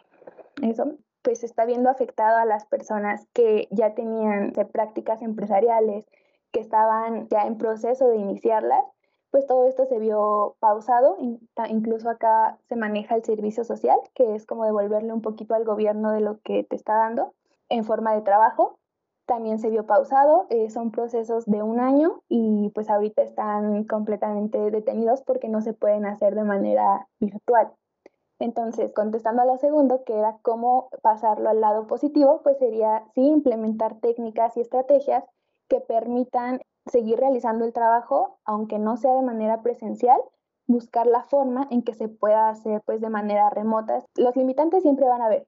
eso, 0.63 0.93
pues 1.23 1.45
está 1.45 1.67
viendo 1.67 1.91
afectado 1.91 2.39
a 2.39 2.47
las 2.47 2.65
personas 2.65 3.27
que 3.35 3.69
ya 3.71 3.95
tenían 3.95 4.53
prácticas 4.73 5.21
empresariales, 5.23 6.07
que 6.53 6.61
estaban 6.61 7.29
ya 7.29 7.47
en 7.47 7.59
proceso 7.59 8.09
de 8.09 8.17
iniciarlas, 8.17 8.85
pues 9.31 9.47
todo 9.47 9.67
esto 9.67 9.87
se 9.87 9.99
vio 9.99 10.57
pausado, 10.59 11.17
incluso 11.69 12.11
acá 12.11 12.59
se 12.69 12.77
maneja 12.77 13.15
el 13.15 13.25
servicio 13.25 13.65
social, 13.65 13.99
que 14.15 14.35
es 14.35 14.47
como 14.47 14.65
devolverle 14.65 15.13
un 15.13 15.23
poquito 15.23 15.55
al 15.55 15.65
gobierno 15.65 16.11
de 16.13 16.21
lo 16.21 16.41
que 16.41 16.65
te 16.65 16.77
está 16.77 16.95
dando 16.95 17.35
en 17.69 17.85
forma 17.85 18.15
de 18.15 18.23
trabajo. 18.23 18.79
También 19.27 19.61
se 19.61 19.71
vio 19.71 19.87
pausado, 19.87 20.47
eh, 20.51 20.71
son 20.71 20.91
procesos 20.91 21.47
de 21.47 21.63
un 21.63 21.79
año 21.79 22.23
y 22.29 22.71
pues 22.75 22.91
ahorita 22.91 23.23
están 23.23 23.85
completamente 23.85 24.59
detenidos 24.73 25.23
porque 25.23 25.49
no 25.49 25.61
se 25.61 25.73
pueden 25.73 26.05
hacer 26.05 26.35
de 26.35 26.43
manera 26.43 27.07
virtual. 27.21 27.73
Entonces, 28.41 28.93
contestando 28.93 29.43
a 29.43 29.45
lo 29.45 29.59
segundo, 29.59 30.03
que 30.05 30.19
era 30.19 30.39
cómo 30.43 30.89
pasarlo 31.03 31.51
al 31.51 31.61
lado 31.61 31.87
positivo, 31.87 32.41
pues 32.43 32.59
sería 32.59 33.05
sí 33.15 33.21
implementar 33.21 34.01
técnicas 34.01 34.57
y 34.57 34.63
estrategias 34.63 35.25
que 35.71 35.81
permitan 35.81 36.61
seguir 36.87 37.19
realizando 37.19 37.65
el 37.65 37.73
trabajo, 37.73 38.39
aunque 38.45 38.79
no 38.79 38.99
sea 38.99 39.15
de 39.15 39.23
manera 39.23 39.63
presencial, 39.63 40.21
buscar 40.67 41.07
la 41.07 41.23
forma 41.23 41.67
en 41.71 41.83
que 41.83 41.95
se 41.95 42.09
pueda 42.09 42.51
hacer 42.51 42.83
pues 42.85 43.01
de 43.01 43.09
manera 43.09 43.49
remota. 43.49 44.05
Los 44.17 44.37
limitantes 44.37 44.83
siempre 44.83 45.09
van 45.09 45.23
a 45.23 45.27
haber, 45.27 45.47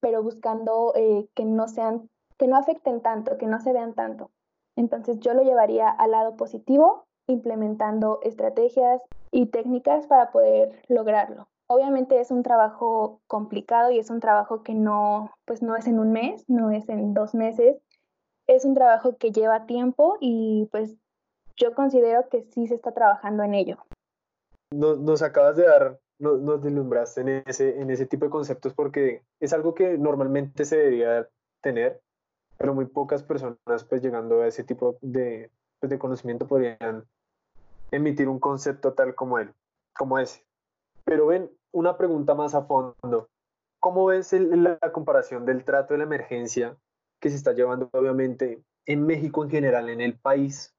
pero 0.00 0.22
buscando 0.22 0.92
eh, 0.96 1.28
que 1.34 1.44
no 1.44 1.68
sean, 1.68 2.08
que 2.38 2.48
no 2.48 2.56
afecten 2.56 3.02
tanto, 3.02 3.38
que 3.38 3.46
no 3.46 3.60
se 3.60 3.72
vean 3.72 3.94
tanto. 3.94 4.30
Entonces 4.74 5.20
yo 5.20 5.34
lo 5.34 5.42
llevaría 5.42 5.88
al 5.88 6.12
lado 6.12 6.36
positivo, 6.36 7.04
implementando 7.26 8.20
estrategias 8.22 9.02
y 9.30 9.46
técnicas 9.46 10.06
para 10.06 10.30
poder 10.30 10.82
lograrlo. 10.88 11.48
Obviamente 11.66 12.20
es 12.20 12.30
un 12.30 12.42
trabajo 12.42 13.20
complicado 13.26 13.90
y 13.90 13.98
es 13.98 14.08
un 14.08 14.20
trabajo 14.20 14.62
que 14.62 14.74
no, 14.74 15.30
pues 15.44 15.62
no 15.62 15.76
es 15.76 15.86
en 15.86 15.98
un 15.98 16.12
mes, 16.12 16.44
no 16.48 16.70
es 16.70 16.88
en 16.88 17.12
dos 17.12 17.34
meses, 17.34 17.76
es 18.48 18.64
un 18.64 18.74
trabajo 18.74 19.16
que 19.16 19.30
lleva 19.30 19.66
tiempo 19.66 20.16
y 20.20 20.68
pues 20.72 20.96
yo 21.56 21.74
considero 21.74 22.28
que 22.28 22.42
sí 22.42 22.66
se 22.66 22.74
está 22.74 22.92
trabajando 22.92 23.44
en 23.44 23.54
ello. 23.54 23.76
Nos, 24.72 24.98
nos 24.98 25.22
acabas 25.22 25.56
de 25.56 25.66
dar, 25.66 26.00
nos, 26.18 26.40
nos 26.40 26.62
deslumbraste 26.62 27.20
en 27.20 27.28
ese, 27.46 27.80
en 27.80 27.90
ese 27.90 28.06
tipo 28.06 28.24
de 28.24 28.30
conceptos 28.30 28.74
porque 28.74 29.22
es 29.38 29.52
algo 29.52 29.74
que 29.74 29.98
normalmente 29.98 30.64
se 30.64 30.76
debería 30.78 31.28
tener, 31.60 32.00
pero 32.56 32.74
muy 32.74 32.86
pocas 32.86 33.22
personas 33.22 33.84
pues 33.88 34.02
llegando 34.02 34.40
a 34.40 34.46
ese 34.46 34.64
tipo 34.64 34.98
de, 35.02 35.50
pues, 35.78 35.90
de 35.90 35.98
conocimiento 35.98 36.46
podrían 36.46 37.04
emitir 37.90 38.28
un 38.28 38.40
concepto 38.40 38.94
tal 38.94 39.14
como 39.14 39.38
él, 39.38 39.52
como 39.94 40.18
ese. 40.18 40.44
Pero 41.04 41.26
ven, 41.26 41.50
una 41.72 41.96
pregunta 41.96 42.34
más 42.34 42.54
a 42.54 42.62
fondo. 42.62 43.28
¿Cómo 43.80 44.06
ves 44.06 44.32
la 44.32 44.78
comparación 44.92 45.44
del 45.44 45.64
trato 45.64 45.94
de 45.94 45.98
la 45.98 46.04
emergencia 46.04 46.76
que 47.20 47.30
se 47.30 47.36
está 47.36 47.52
llevando 47.52 47.88
obviamente 47.92 48.62
en 48.86 49.06
México 49.06 49.44
en 49.44 49.50
general, 49.50 49.88
en 49.88 50.00
el 50.00 50.18
país? 50.18 50.74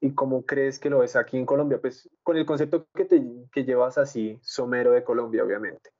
¿Y 0.00 0.14
cómo 0.14 0.46
crees 0.46 0.78
que 0.78 0.88
lo 0.88 1.00
ves 1.00 1.14
aquí 1.16 1.36
en 1.36 1.44
Colombia? 1.44 1.80
Pues 1.80 2.08
con 2.22 2.36
el 2.36 2.46
concepto 2.46 2.86
que, 2.94 3.04
te, 3.04 3.22
que 3.52 3.64
llevas 3.64 3.98
así, 3.98 4.38
somero 4.42 4.92
de 4.92 5.04
Colombia, 5.04 5.44
obviamente. 5.44 5.90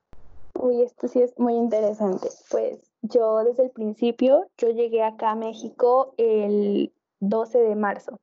Uy, 0.54 0.82
esto 0.82 1.06
sí 1.06 1.20
es 1.20 1.38
muy 1.38 1.54
interesante. 1.54 2.28
Pues 2.50 2.80
yo 3.02 3.44
desde 3.44 3.64
el 3.64 3.70
principio, 3.70 4.48
yo 4.56 4.70
llegué 4.70 5.02
acá 5.02 5.32
a 5.32 5.36
México 5.36 6.14
el 6.16 6.92
12 7.20 7.58
de 7.58 7.76
marzo 7.76 8.18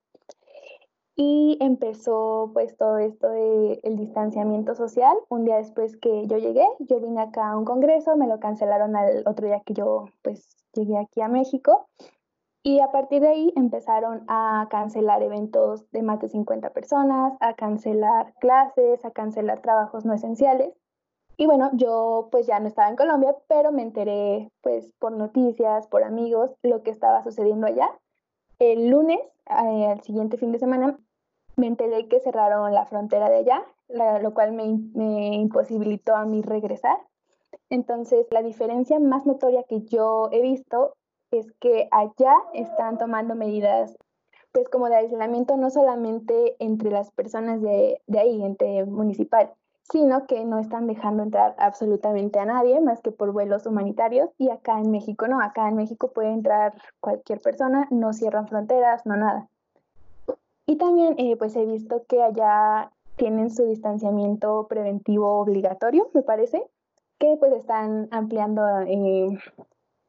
y 1.20 1.58
empezó 1.62 2.52
pues 2.54 2.78
todo 2.78 3.00
esto 3.00 3.28
del 3.30 3.80
el 3.84 3.98
distanciamiento 3.98 4.76
social. 4.76 5.18
Un 5.30 5.46
día 5.46 5.58
después 5.58 5.98
que 5.98 6.28
yo 6.28 6.38
llegué, 6.38 6.66
yo 6.80 7.00
vine 7.00 7.22
acá 7.22 7.50
a 7.50 7.58
un 7.58 7.66
congreso, 7.66 8.16
me 8.16 8.28
lo 8.28 8.40
cancelaron 8.40 8.96
al 8.96 9.24
otro 9.26 9.48
día 9.48 9.62
que 9.66 9.74
yo 9.74 10.06
pues 10.22 10.48
llegué 10.74 10.98
aquí 10.98 11.22
a 11.22 11.28
México. 11.28 11.90
Y 12.62 12.82
a 12.82 12.92
partir 12.92 13.22
de 13.22 13.30
ahí 13.30 13.54
empezaron 13.56 14.26
a 14.28 14.68
cancelar 14.70 15.24
eventos 15.24 15.90
de 15.92 16.04
más 16.04 16.20
de 16.20 16.30
50 16.30 16.70
personas, 16.72 17.34
a 17.40 17.56
cancelar 17.56 18.36
clases, 18.40 19.04
a 19.04 19.12
cancelar 19.12 19.62
trabajos 19.62 20.06
no 20.06 20.14
esenciales. 20.14 20.74
Y 21.36 21.48
bueno, 21.48 21.72
yo 21.74 22.28
pues 22.32 22.46
ya 22.46 22.60
no 22.60 22.68
estaba 22.68 22.90
en 22.90 22.96
Colombia, 22.96 23.36
pero 23.48 23.72
me 23.72 23.82
enteré 23.82 24.52
pues 24.62 24.94
por 25.00 25.14
noticias, 25.14 25.88
por 25.88 26.04
amigos, 26.04 26.52
lo 26.62 26.84
que 26.84 26.92
estaba 26.92 27.24
sucediendo 27.24 27.66
allá. 27.66 27.90
El 28.60 28.90
lunes, 28.90 29.20
eh, 29.46 29.88
al 29.88 30.02
siguiente 30.02 30.38
fin 30.38 30.52
de 30.52 30.60
semana, 30.60 31.00
me 31.58 31.68
enteré 31.68 32.08
que 32.08 32.20
cerraron 32.20 32.74
la 32.74 32.86
frontera 32.86 33.30
de 33.30 33.38
allá, 33.38 33.66
lo 34.22 34.34
cual 34.34 34.54
me, 34.54 34.80
me 34.94 35.36
imposibilitó 35.36 36.16
a 36.16 36.26
mí 36.26 36.42
regresar. 36.42 36.98
Entonces, 37.70 38.28
la 38.32 38.44
diferencia 38.44 39.00
más 39.00 39.26
notoria 39.26 39.64
que 39.64 39.82
yo 39.82 40.30
he 40.32 40.42
visto 40.42 40.94
es 41.32 41.52
que 41.60 41.90
allá 41.92 42.34
están 42.54 42.98
tomando 42.98 43.36
medidas 43.36 43.96
pues 44.52 44.70
como 44.70 44.88
de 44.88 44.96
aislamiento 44.96 45.58
no 45.58 45.70
solamente 45.70 46.56
entre 46.60 46.90
las 46.90 47.12
personas 47.12 47.62
de, 47.62 48.02
de 48.08 48.20
ahí, 48.20 48.44
entre 48.44 48.86
municipal, 48.86 49.54
sino 49.84 50.26
que 50.26 50.46
no 50.46 50.60
están 50.60 50.88
dejando 50.88 51.24
entrar 51.24 51.56
absolutamente 51.60 52.40
a 52.40 52.46
nadie 52.46 52.80
más 52.82 53.02
que 53.02 53.12
por 53.12 53.32
vuelos 53.34 53.66
humanitarios 53.66 54.30
y 54.38 54.50
acá 54.50 54.80
en 54.80 54.90
México 54.90 55.28
no, 55.28 55.42
acá 55.42 55.68
en 55.68 55.76
México 55.76 56.12
puede 56.12 56.32
entrar 56.32 56.74
cualquier 57.00 57.40
persona, 57.40 57.88
no 57.92 58.14
cierran 58.14 58.48
fronteras, 58.48 59.06
no 59.06 59.16
nada. 59.16 59.48
Y 60.68 60.76
también 60.76 61.16
eh, 61.18 61.38
pues 61.38 61.56
he 61.56 61.66
visto 61.66 62.06
que 62.08 62.22
allá 62.22 62.92
tienen 63.16 63.50
su 63.50 63.66
distanciamiento 63.66 64.68
preventivo 64.68 65.40
obligatorio, 65.40 66.10
me 66.14 66.22
parece, 66.22 66.62
que 67.20 67.38
pues 67.40 67.54
están 67.54 68.10
ampliando, 68.12 68.62
eh, 68.82 69.30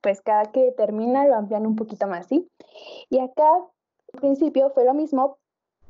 pues 0.01 0.21
cada 0.21 0.47
que 0.47 0.73
termina 0.73 1.27
lo 1.27 1.37
amplían 1.37 1.65
un 1.65 1.77
poquito 1.77 2.09
más, 2.09 2.27
¿sí? 2.27 2.51
Y 3.09 3.21
acá 3.21 3.49
al 3.55 4.21
principio 4.21 4.71
fue 4.71 4.85
lo 4.85 4.95
mismo, 4.95 5.39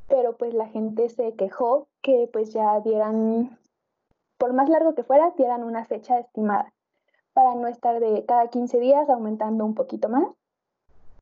pero 0.07 0.37
pues 0.37 0.53
la 0.53 0.67
gente 0.67 1.09
se 1.09 1.33
quejó 1.33 1.87
que 2.03 2.29
pues 2.31 2.53
ya 2.53 2.79
dieran, 2.81 3.57
por 4.37 4.53
más 4.53 4.69
largo 4.69 4.93
que 4.93 5.03
fuera, 5.03 5.33
dieran 5.35 5.63
una 5.63 5.85
fecha 5.85 6.19
estimada 6.19 6.71
para 7.33 7.55
no 7.55 7.67
estar 7.67 7.99
de 7.99 8.23
cada 8.25 8.49
15 8.49 8.79
días 8.79 9.09
aumentando 9.09 9.65
un 9.65 9.73
poquito 9.73 10.09
más. 10.09 10.27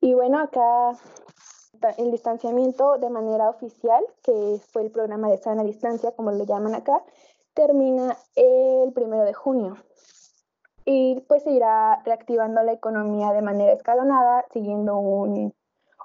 Y 0.01 0.13
bueno, 0.13 0.39
acá 0.39 0.97
el 1.98 2.12
distanciamiento 2.12 2.98
de 2.98 3.10
manera 3.10 3.50
oficial, 3.50 4.04
que 4.24 4.60
fue 4.72 4.84
el 4.84 4.92
programa 4.92 5.30
de 5.30 5.38
sana 5.38 5.63
distancia, 5.63 6.12
como 6.12 6.32
lo 6.32 6.44
llaman 6.44 6.76
acá, 6.76 7.04
termina 7.54 8.16
el 8.36 8.94
primero 8.94 9.24
de 9.24 9.34
junio. 9.34 9.78
Y 10.86 11.20
pues 11.28 11.44
se 11.44 11.52
irá 11.52 12.02
reactivando 12.06 12.63
la 12.63 12.72
economía 12.72 13.34
de 13.34 13.42
manera 13.42 13.74
escalonada, 13.74 14.46
siguiendo 14.52 14.98
un, 14.98 15.54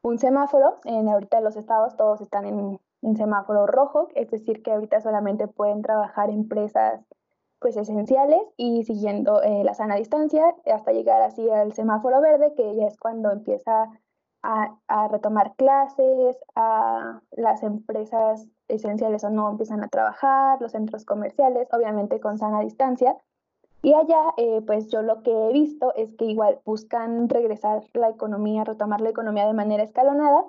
un 0.02 0.18
semáforo. 0.18 0.80
En 0.84 1.08
ahorita 1.08 1.40
los 1.40 1.56
estados 1.56 1.96
todos 1.96 2.20
están 2.20 2.46
en, 2.46 2.80
en, 3.02 3.16
semáforo 3.16 3.66
rojo, 3.66 4.08
es 4.14 4.30
decir, 4.30 4.62
que 4.62 4.72
ahorita 4.72 5.00
solamente 5.00 5.46
pueden 5.46 5.82
trabajar 5.82 6.30
empresas 6.30 7.00
pues 7.60 7.76
esenciales 7.76 8.40
y 8.56 8.82
siguiendo 8.82 9.40
eh, 9.42 9.62
la 9.62 9.74
sana 9.74 9.94
distancia 9.94 10.42
hasta 10.66 10.92
llegar 10.92 11.22
así 11.22 11.48
al 11.48 11.72
semáforo 11.72 12.20
verde, 12.20 12.52
que 12.54 12.74
ya 12.74 12.86
es 12.86 12.98
cuando 12.98 13.30
empieza 13.30 13.88
a, 14.42 15.08
retomar 15.08 15.54
clases, 15.56 16.36
a 16.54 17.20
las 17.32 17.62
empresas 17.62 18.46
esenciales 18.68 19.24
o 19.24 19.30
no 19.30 19.50
empiezan 19.50 19.84
a 19.84 19.88
trabajar, 19.88 20.60
los 20.60 20.72
centros 20.72 21.04
comerciales, 21.04 21.68
obviamente 21.72 22.20
con 22.20 22.38
sana 22.38 22.60
distancia. 22.60 23.16
Y 23.82 23.94
allá, 23.94 24.34
eh, 24.36 24.62
pues 24.66 24.88
yo 24.88 25.02
lo 25.02 25.22
que 25.22 25.30
he 25.30 25.52
visto 25.52 25.92
es 25.96 26.14
que 26.16 26.26
igual 26.26 26.60
buscan 26.64 27.28
regresar 27.28 27.82
la 27.94 28.10
economía, 28.10 28.64
retomar 28.64 29.00
la 29.00 29.10
economía 29.10 29.46
de 29.46 29.54
manera 29.54 29.82
escalonada, 29.82 30.44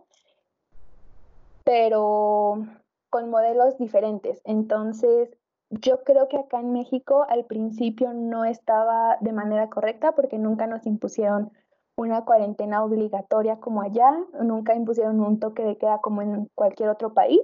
pero 1.63 2.65
con 3.09 3.29
modelos 3.29 3.77
diferentes. 3.77 4.41
Entonces, 4.43 5.29
yo 5.69 6.03
creo 6.03 6.27
que 6.27 6.37
acá 6.37 6.59
en 6.59 6.73
México 6.73 7.25
al 7.27 7.45
principio 7.45 8.13
no 8.13 8.45
estaba 8.45 9.17
de 9.21 9.33
manera 9.33 9.69
correcta 9.69 10.13
porque 10.13 10.37
nunca 10.37 10.67
nos 10.67 10.85
impusieron 10.85 11.51
una 11.95 12.25
cuarentena 12.25 12.83
obligatoria 12.83 13.59
como 13.59 13.81
allá, 13.81 14.17
nunca 14.41 14.75
impusieron 14.75 15.19
un 15.21 15.39
toque 15.39 15.63
de 15.63 15.77
queda 15.77 15.99
como 15.99 16.21
en 16.21 16.49
cualquier 16.55 16.89
otro 16.89 17.13
país, 17.13 17.41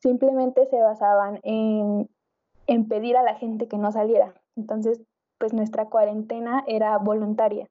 simplemente 0.00 0.66
se 0.66 0.80
basaban 0.80 1.40
en, 1.42 2.08
en 2.66 2.88
pedir 2.88 3.16
a 3.16 3.22
la 3.22 3.34
gente 3.34 3.68
que 3.68 3.78
no 3.78 3.92
saliera. 3.92 4.34
Entonces, 4.56 5.02
pues 5.38 5.52
nuestra 5.52 5.88
cuarentena 5.88 6.64
era 6.66 6.96
voluntaria. 6.98 7.68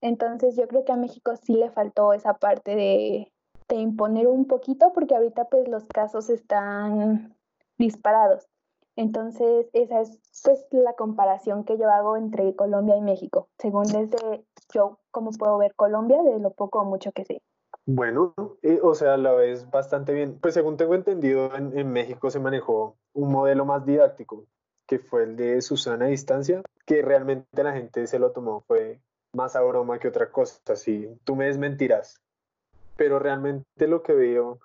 Entonces 0.00 0.56
yo 0.56 0.68
creo 0.68 0.84
que 0.84 0.92
a 0.92 0.96
México 0.96 1.34
sí 1.36 1.54
le 1.54 1.70
faltó 1.70 2.12
esa 2.12 2.34
parte 2.34 2.76
de, 2.76 3.32
de 3.68 3.76
imponer 3.76 4.26
un 4.26 4.46
poquito 4.46 4.92
porque 4.92 5.14
ahorita 5.14 5.46
pues 5.46 5.68
los 5.68 5.84
casos 5.86 6.30
están 6.30 7.34
disparados. 7.78 8.46
Entonces, 8.96 9.66
esa 9.72 10.00
es 10.02 10.20
pues 10.44 10.66
la 10.70 10.94
comparación 10.94 11.64
que 11.64 11.76
yo 11.76 11.90
hago 11.90 12.16
entre 12.16 12.54
Colombia 12.54 12.96
y 12.96 13.00
México, 13.00 13.48
según 13.58 13.84
desde 13.84 14.44
yo 14.72 15.00
cómo 15.10 15.30
puedo 15.32 15.58
ver 15.58 15.74
Colombia 15.74 16.22
de 16.22 16.38
lo 16.38 16.52
poco 16.52 16.80
o 16.80 16.84
mucho 16.84 17.10
que 17.12 17.24
sé. 17.24 17.42
Bueno, 17.86 18.34
eh, 18.62 18.78
o 18.82 18.94
sea, 18.94 19.16
la 19.16 19.32
ves 19.32 19.68
bastante 19.70 20.14
bien. 20.14 20.38
Pues 20.40 20.54
según 20.54 20.76
tengo 20.76 20.94
entendido, 20.94 21.54
en, 21.56 21.76
en, 21.76 21.92
México 21.92 22.30
se 22.30 22.38
manejó 22.38 22.96
un 23.12 23.32
modelo 23.32 23.64
más 23.64 23.84
didáctico, 23.84 24.46
que 24.86 25.00
fue 25.00 25.24
el 25.24 25.36
de 25.36 25.60
Susana 25.60 26.06
a 26.06 26.08
distancia, 26.08 26.62
que 26.86 27.02
realmente 27.02 27.62
la 27.62 27.72
gente 27.72 28.06
se 28.06 28.18
lo 28.18 28.30
tomó, 28.30 28.60
fue 28.60 29.00
más 29.34 29.56
a 29.56 29.62
broma 29.62 29.98
que 29.98 30.08
otra 30.08 30.30
cosa. 30.30 30.76
Si 30.76 31.18
tú 31.24 31.34
me 31.34 31.46
desmentirás, 31.46 32.22
pero 32.96 33.18
realmente 33.18 33.88
lo 33.88 34.02
que 34.02 34.14
veo 34.14 34.60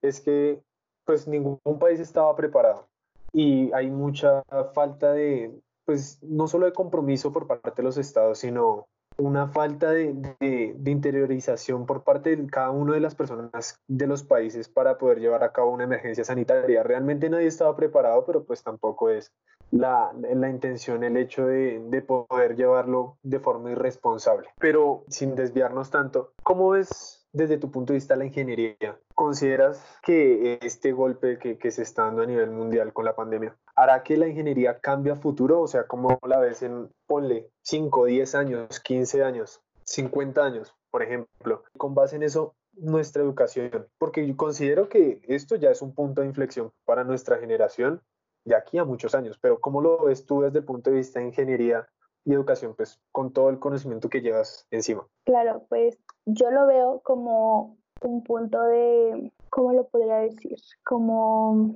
es 0.00 0.20
que 0.20 0.62
pues 1.04 1.28
ningún 1.28 1.78
país 1.78 2.00
estaba 2.00 2.34
preparado 2.34 2.87
y 3.32 3.72
hay 3.72 3.90
mucha 3.90 4.42
falta 4.74 5.12
de, 5.12 5.60
pues 5.84 6.22
no 6.22 6.48
solo 6.48 6.66
de 6.66 6.72
compromiso 6.72 7.32
por 7.32 7.46
parte 7.46 7.72
de 7.76 7.82
los 7.82 7.98
estados, 7.98 8.38
sino 8.38 8.86
una 9.18 9.48
falta 9.48 9.90
de, 9.90 10.14
de, 10.38 10.90
interiorización 10.90 11.86
por 11.86 12.04
parte 12.04 12.36
de 12.36 12.46
cada 12.46 12.70
una 12.70 12.94
de 12.94 13.00
las 13.00 13.16
personas 13.16 13.80
de 13.88 14.06
los 14.06 14.22
países 14.22 14.68
para 14.68 14.96
poder 14.96 15.18
llevar 15.18 15.42
a 15.42 15.52
cabo 15.52 15.72
una 15.72 15.84
emergencia 15.84 16.24
sanitaria. 16.24 16.84
Realmente 16.84 17.28
nadie 17.28 17.48
estaba 17.48 17.74
preparado, 17.74 18.24
pero 18.24 18.44
pues 18.44 18.62
tampoco 18.62 19.10
es 19.10 19.32
la, 19.72 20.12
la 20.14 20.48
intención, 20.48 21.02
el 21.02 21.16
hecho 21.16 21.46
de, 21.46 21.80
de 21.90 22.00
poder 22.00 22.54
llevarlo 22.56 23.18
de 23.24 23.40
forma 23.40 23.72
irresponsable. 23.72 24.50
Pero 24.60 25.04
sin 25.08 25.34
desviarnos 25.34 25.90
tanto, 25.90 26.32
¿cómo 26.44 26.70
ves 26.70 27.17
desde 27.32 27.58
tu 27.58 27.70
punto 27.70 27.92
de 27.92 27.98
vista 27.98 28.16
la 28.16 28.24
ingeniería, 28.24 28.98
¿consideras 29.14 29.84
que 30.02 30.58
este 30.62 30.92
golpe 30.92 31.38
que, 31.38 31.70
se 31.70 31.82
está 31.82 32.04
dando 32.04 32.22
a 32.22 32.26
nivel 32.26 32.50
mundial 32.50 32.92
con 32.92 33.04
la 33.04 33.14
pandemia 33.14 33.56
hará 33.76 34.02
que 34.02 34.16
la 34.16 34.28
ingeniería 34.28 34.80
cambie 34.80 35.12
a 35.12 35.16
futuro? 35.16 35.60
O 35.60 35.66
sea, 35.66 35.86
¿cómo 35.86 36.18
la 36.26 36.38
ves 36.38 36.62
en, 36.62 36.90
ponle, 37.06 37.50
5, 37.62 38.06
10 38.06 38.34
años, 38.34 38.80
15 38.80 39.22
años, 39.22 39.62
50 39.84 40.42
años, 40.44 40.74
por 40.90 41.02
ejemplo? 41.02 41.64
Con 41.76 41.94
base 41.94 42.16
en 42.16 42.22
eso, 42.22 42.54
nuestra 42.72 43.22
educación, 43.22 43.88
porque 43.98 44.26
yo 44.26 44.36
considero 44.36 44.88
que 44.88 45.20
esto 45.24 45.56
ya 45.56 45.70
es 45.70 45.82
un 45.82 45.94
punto 45.94 46.20
de 46.20 46.28
inflexión 46.28 46.70
para 46.84 47.04
nuestra 47.04 47.38
generación 47.38 48.00
de 48.44 48.54
aquí 48.54 48.78
a 48.78 48.84
muchos 48.84 49.14
años, 49.14 49.38
pero 49.40 49.60
¿cómo 49.60 49.80
lo 49.82 50.04
ves 50.04 50.24
tú 50.24 50.42
desde 50.42 50.60
el 50.60 50.64
punto 50.64 50.90
de 50.90 50.96
vista 50.96 51.20
de 51.20 51.26
ingeniería 51.26 51.88
y 52.28 52.34
educación, 52.34 52.74
pues 52.76 53.00
con 53.10 53.32
todo 53.32 53.48
el 53.48 53.58
conocimiento 53.58 54.10
que 54.10 54.20
llevas 54.20 54.66
encima? 54.70 55.06
Claro, 55.24 55.64
pues 55.70 55.98
yo 56.26 56.50
lo 56.50 56.66
veo 56.66 57.00
como 57.02 57.78
un 58.02 58.22
punto 58.22 58.62
de, 58.64 59.32
¿cómo 59.48 59.72
lo 59.72 59.88
podría 59.88 60.16
decir? 60.16 60.58
Como 60.84 61.74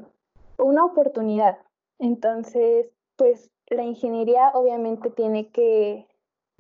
una 0.59 0.85
oportunidad. 0.85 1.57
Entonces, 1.99 2.91
pues 3.17 3.51
la 3.69 3.83
ingeniería 3.83 4.51
obviamente 4.53 5.09
tiene 5.11 5.49
que, 5.49 6.07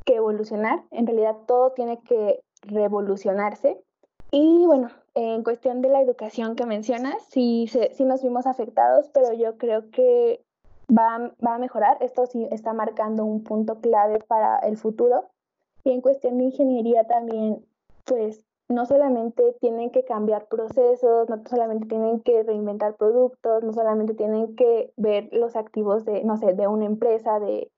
que 0.06 0.14
evolucionar, 0.14 0.84
en 0.90 1.06
realidad 1.06 1.36
todo 1.46 1.72
tiene 1.72 2.00
que 2.00 2.40
revolucionarse. 2.62 3.84
Y 4.30 4.64
bueno, 4.64 4.88
en 5.14 5.44
cuestión 5.44 5.82
de 5.82 5.90
la 5.90 6.00
educación 6.00 6.56
que 6.56 6.64
mencionas, 6.64 7.22
sí, 7.28 7.68
sí 7.92 8.04
nos 8.04 8.22
vimos 8.22 8.46
afectados, 8.46 9.10
pero 9.12 9.34
yo 9.34 9.58
creo 9.58 9.90
que 9.90 10.42
va, 10.88 11.32
va 11.44 11.54
a 11.54 11.58
mejorar. 11.58 11.98
Esto 12.00 12.26
sí 12.26 12.46
está 12.50 12.72
marcando 12.72 13.24
un 13.24 13.42
punto 13.44 13.80
clave 13.80 14.20
para 14.20 14.58
el 14.58 14.76
futuro. 14.76 15.28
Y 15.84 15.90
en 15.90 16.00
cuestión 16.00 16.38
de 16.38 16.44
ingeniería 16.44 17.04
también, 17.04 17.64
pues 18.04 18.44
no 18.68 18.86
solamente 18.86 19.56
tienen 19.60 19.90
que 19.90 20.04
cambiar 20.04 20.46
procesos, 20.48 21.28
no 21.28 21.42
solamente 21.48 21.86
tienen 21.86 22.20
que 22.20 22.42
reinventar 22.42 22.96
productos, 22.96 23.62
no 23.62 23.72
solamente 23.72 24.14
tienen 24.14 24.56
que 24.56 24.92
ver 24.96 25.28
los 25.32 25.56
activos 25.56 26.04
de, 26.04 26.24
no 26.24 26.36
sé, 26.36 26.54
de 26.54 26.66
una 26.66 26.86
empresa, 26.86 27.38
de, 27.38 27.70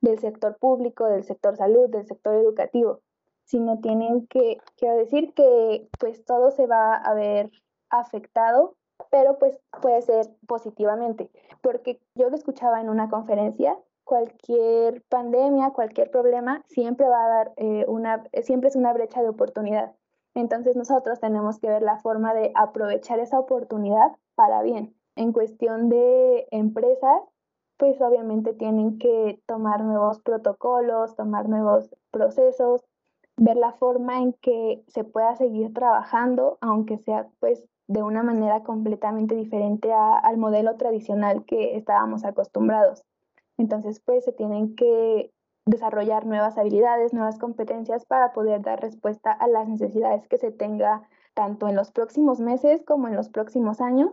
del 0.00 0.18
sector 0.18 0.56
público, 0.58 1.06
del 1.06 1.24
sector 1.24 1.56
salud, 1.56 1.88
del 1.88 2.06
sector 2.06 2.34
educativo, 2.34 3.00
sino 3.44 3.80
tienen 3.80 4.26
que, 4.26 4.58
quiero 4.76 4.96
decir 4.96 5.32
que 5.34 5.88
pues 5.98 6.24
todo 6.24 6.50
se 6.50 6.66
va 6.66 6.94
a 6.94 7.14
ver 7.14 7.50
afectado 7.88 8.76
pero 9.10 9.38
pues 9.38 9.58
puede 9.80 10.02
ser 10.02 10.30
positivamente, 10.46 11.30
porque 11.60 12.00
yo 12.14 12.30
lo 12.30 12.36
escuchaba 12.36 12.80
en 12.80 12.88
una 12.88 13.08
conferencia, 13.08 13.76
cualquier 14.04 15.02
pandemia, 15.08 15.70
cualquier 15.70 16.10
problema 16.10 16.62
siempre 16.66 17.08
va 17.08 17.24
a 17.24 17.28
dar 17.28 17.52
eh, 17.56 17.84
una, 17.88 18.24
siempre 18.42 18.68
es 18.68 18.76
una 18.76 18.92
brecha 18.92 19.22
de 19.22 19.28
oportunidad. 19.28 19.94
Entonces 20.34 20.76
nosotros 20.76 21.20
tenemos 21.20 21.58
que 21.58 21.68
ver 21.68 21.82
la 21.82 21.98
forma 21.98 22.34
de 22.34 22.52
aprovechar 22.54 23.18
esa 23.20 23.38
oportunidad 23.38 24.12
para 24.34 24.62
bien. 24.62 24.94
En 25.14 25.32
cuestión 25.32 25.88
de 25.88 26.46
empresas, 26.50 27.22
pues 27.76 28.00
obviamente 28.00 28.54
tienen 28.54 28.98
que 28.98 29.40
tomar 29.46 29.82
nuevos 29.82 30.20
protocolos, 30.20 31.16
tomar 31.16 31.48
nuevos 31.48 31.94
procesos, 32.10 32.82
ver 33.36 33.56
la 33.56 33.72
forma 33.72 34.20
en 34.20 34.32
que 34.34 34.84
se 34.88 35.04
pueda 35.04 35.34
seguir 35.36 35.72
trabajando, 35.74 36.58
aunque 36.60 36.98
sea 36.98 37.28
pues 37.40 37.62
de 37.88 38.02
una 38.02 38.22
manera 38.22 38.62
completamente 38.62 39.34
diferente 39.34 39.92
al 39.92 40.36
modelo 40.36 40.76
tradicional 40.76 41.44
que 41.44 41.76
estábamos 41.76 42.24
acostumbrados. 42.24 43.04
Entonces, 43.58 44.00
pues 44.00 44.24
se 44.24 44.32
tienen 44.32 44.74
que 44.74 45.32
desarrollar 45.64 46.26
nuevas 46.26 46.58
habilidades, 46.58 47.12
nuevas 47.12 47.38
competencias 47.38 48.04
para 48.06 48.32
poder 48.32 48.62
dar 48.62 48.80
respuesta 48.80 49.30
a 49.32 49.46
las 49.46 49.68
necesidades 49.68 50.26
que 50.26 50.38
se 50.38 50.50
tenga 50.50 51.08
tanto 51.34 51.68
en 51.68 51.76
los 51.76 51.92
próximos 51.92 52.40
meses 52.40 52.82
como 52.84 53.08
en 53.08 53.16
los 53.16 53.28
próximos 53.28 53.80
años. 53.80 54.12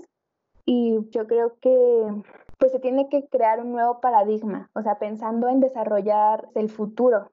Y 0.66 1.00
yo 1.10 1.26
creo 1.26 1.58
que 1.60 2.24
pues 2.60 2.72
se 2.72 2.80
tiene 2.80 3.08
que 3.10 3.28
crear 3.30 3.62
un 3.62 3.72
nuevo 3.72 4.02
paradigma, 4.02 4.70
o 4.76 4.82
sea, 4.82 5.00
pensando 5.00 5.48
en 5.48 5.62
desarrollar 5.62 6.50
el 6.56 6.70
futuro, 6.70 7.32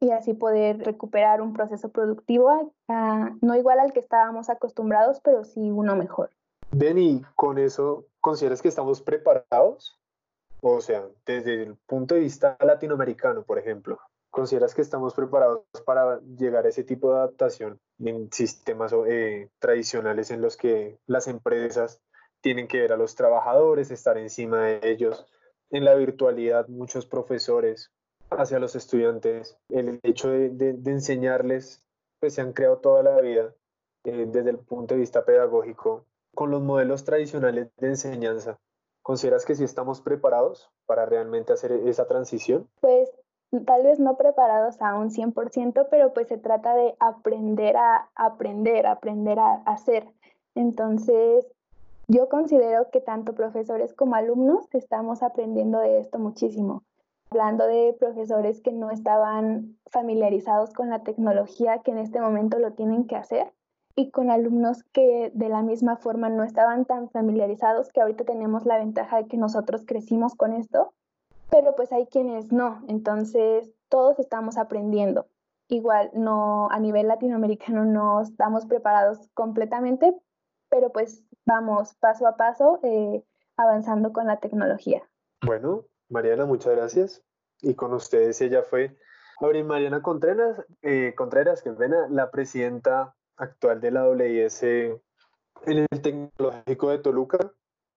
y 0.00 0.10
así 0.10 0.34
poder 0.34 0.78
recuperar 0.78 1.40
un 1.40 1.52
proceso 1.52 1.90
productivo, 1.90 2.72
no 2.88 3.56
igual 3.56 3.80
al 3.80 3.92
que 3.92 4.00
estábamos 4.00 4.50
acostumbrados, 4.50 5.20
pero 5.20 5.44
sí 5.44 5.70
uno 5.70 5.96
mejor. 5.96 6.30
Benny, 6.70 7.22
con 7.34 7.58
eso, 7.58 8.06
¿consideras 8.20 8.60
que 8.60 8.68
estamos 8.68 9.00
preparados? 9.00 9.98
O 10.60 10.80
sea, 10.80 11.06
desde 11.24 11.62
el 11.62 11.76
punto 11.76 12.14
de 12.14 12.22
vista 12.22 12.56
latinoamericano, 12.60 13.44
por 13.44 13.58
ejemplo, 13.58 13.98
¿consideras 14.30 14.74
que 14.74 14.82
estamos 14.82 15.14
preparados 15.14 15.62
para 15.84 16.20
llegar 16.20 16.66
a 16.66 16.68
ese 16.68 16.84
tipo 16.84 17.10
de 17.10 17.18
adaptación 17.18 17.80
en 17.98 18.30
sistemas 18.32 18.92
eh, 19.06 19.50
tradicionales 19.58 20.30
en 20.30 20.42
los 20.42 20.56
que 20.56 20.98
las 21.06 21.28
empresas 21.28 22.02
tienen 22.40 22.68
que 22.68 22.80
ver 22.80 22.92
a 22.92 22.96
los 22.96 23.14
trabajadores, 23.14 23.90
estar 23.90 24.18
encima 24.18 24.62
de 24.62 24.80
ellos? 24.82 25.26
En 25.70 25.84
la 25.84 25.94
virtualidad, 25.94 26.68
muchos 26.68 27.06
profesores 27.06 27.92
hacia 28.30 28.58
los 28.58 28.74
estudiantes, 28.76 29.56
el 29.68 30.00
hecho 30.02 30.30
de, 30.30 30.78
enseñarles, 30.86 31.84
pues 32.20 32.34
se 32.34 32.40
han 32.40 32.52
creado 32.52 32.78
toda 32.78 33.02
la 33.02 33.20
vida 33.20 33.54
eh, 34.04 34.26
desde 34.28 34.50
el 34.50 34.58
punto 34.58 34.94
de 34.94 35.00
vista 35.00 35.24
pedagógico 35.24 36.04
con 36.34 36.50
los 36.50 36.62
modelos 36.62 37.04
tradicionales 37.04 37.68
de 37.78 37.88
enseñanza. 37.88 38.58
¿Consideras 39.02 39.44
que 39.44 39.54
sí 39.54 39.64
estamos 39.64 40.00
preparados 40.00 40.70
para 40.86 41.06
realmente 41.06 41.52
hacer 41.52 41.72
esa 41.72 42.06
transición? 42.06 42.68
Pues 42.80 43.08
tal 43.64 43.84
vez 43.84 44.00
no 44.00 44.16
preparados 44.16 44.80
a 44.82 44.96
un 44.96 45.10
100%, 45.10 45.86
pero 45.90 46.12
pues 46.12 46.28
se 46.28 46.38
trata 46.38 46.74
de 46.74 46.94
aprender 46.98 47.76
a 47.76 48.08
aprender, 48.16 48.86
aprender 48.86 49.38
a 49.38 49.62
hacer. 49.64 50.08
Entonces, 50.54 51.46
yo 52.08 52.28
considero 52.28 52.90
que 52.90 53.00
tanto 53.00 53.34
profesores 53.34 53.94
como 53.94 54.16
alumnos 54.16 54.66
estamos 54.74 55.22
aprendiendo 55.22 55.78
de 55.78 56.00
esto 56.00 56.18
muchísimo 56.18 56.82
hablando 57.30 57.66
de 57.66 57.96
profesores 57.98 58.60
que 58.60 58.72
no 58.72 58.90
estaban 58.90 59.78
familiarizados 59.90 60.72
con 60.72 60.90
la 60.90 61.02
tecnología 61.02 61.82
que 61.82 61.90
en 61.90 61.98
este 61.98 62.20
momento 62.20 62.58
lo 62.58 62.72
tienen 62.72 63.06
que 63.06 63.16
hacer 63.16 63.52
y 63.94 64.10
con 64.10 64.30
alumnos 64.30 64.84
que 64.92 65.32
de 65.34 65.48
la 65.48 65.62
misma 65.62 65.96
forma 65.96 66.28
no 66.28 66.44
estaban 66.44 66.84
tan 66.84 67.08
familiarizados, 67.08 67.90
que 67.90 68.02
ahorita 68.02 68.24
tenemos 68.24 68.66
la 68.66 68.76
ventaja 68.76 69.16
de 69.16 69.26
que 69.26 69.38
nosotros 69.38 69.84
crecimos 69.86 70.34
con 70.34 70.52
esto, 70.52 70.92
pero 71.50 71.74
pues 71.74 71.92
hay 71.92 72.06
quienes 72.06 72.52
no, 72.52 72.84
entonces 72.88 73.72
todos 73.88 74.18
estamos 74.18 74.58
aprendiendo. 74.58 75.26
Igual 75.68 76.10
no 76.12 76.68
a 76.70 76.78
nivel 76.78 77.08
latinoamericano 77.08 77.84
no 77.86 78.20
estamos 78.20 78.66
preparados 78.66 79.28
completamente, 79.32 80.14
pero 80.68 80.92
pues 80.92 81.24
vamos 81.46 81.94
paso 81.94 82.26
a 82.26 82.36
paso 82.36 82.78
eh, 82.82 83.24
avanzando 83.56 84.12
con 84.12 84.26
la 84.26 84.36
tecnología. 84.36 85.02
Bueno, 85.44 85.84
Mariana, 86.08 86.46
muchas 86.46 86.74
gracias. 86.74 87.22
Y 87.62 87.74
con 87.74 87.92
ustedes 87.94 88.40
ella 88.40 88.62
fue 88.62 88.96
Ahora, 89.38 89.62
Mariana 89.64 90.00
Contreras, 90.00 90.64
eh, 90.80 91.12
Contreras, 91.14 91.62
que 91.62 91.68
es 91.68 91.76
la 92.08 92.30
presidenta 92.30 93.14
actual 93.36 93.82
de 93.82 93.90
la 93.90 94.08
WIS 94.08 94.62
en 94.62 95.00
el 95.66 96.02
Tecnológico 96.02 96.88
de 96.88 96.98
Toluca. 96.98 97.52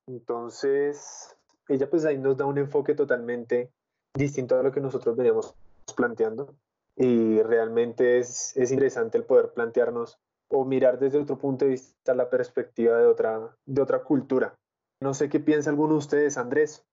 Entonces, 0.07 1.38
ella 1.70 1.89
pues 1.89 2.03
ahí 2.03 2.18
nos 2.18 2.36
da 2.36 2.45
un 2.45 2.57
enfoque 2.57 2.93
totalmente 2.93 3.72
distinto 4.14 4.60
a 4.60 4.64
lo 4.64 4.74
que 4.74 4.82
nosotros 4.82 5.16
veníamos 5.16 5.55
planteando. 5.95 6.55
Y 6.97 7.41
realmente 7.41 8.20
es, 8.20 8.57
es 8.57 8.72
interesante 8.72 9.18
el 9.18 9.24
poder 9.24 9.53
plantearnos 9.53 10.20
o 10.49 10.66
mirar 10.66 10.99
desde 10.99 11.20
otro 11.20 11.38
punto 11.38 11.64
de 11.64 11.72
vista 11.72 12.14
la 12.16 12.30
perspectiva 12.30 12.97
de 12.97 13.05
otra, 13.05 13.55
de 13.66 13.82
otra 13.82 14.03
cultura. 14.03 14.55
No 14.99 15.14
sé 15.14 15.30
qué 15.30 15.39
piensa 15.39 15.70
alguno 15.70 15.93
de 15.93 15.99
ustedes, 15.99 16.38
Andrés. 16.38 16.86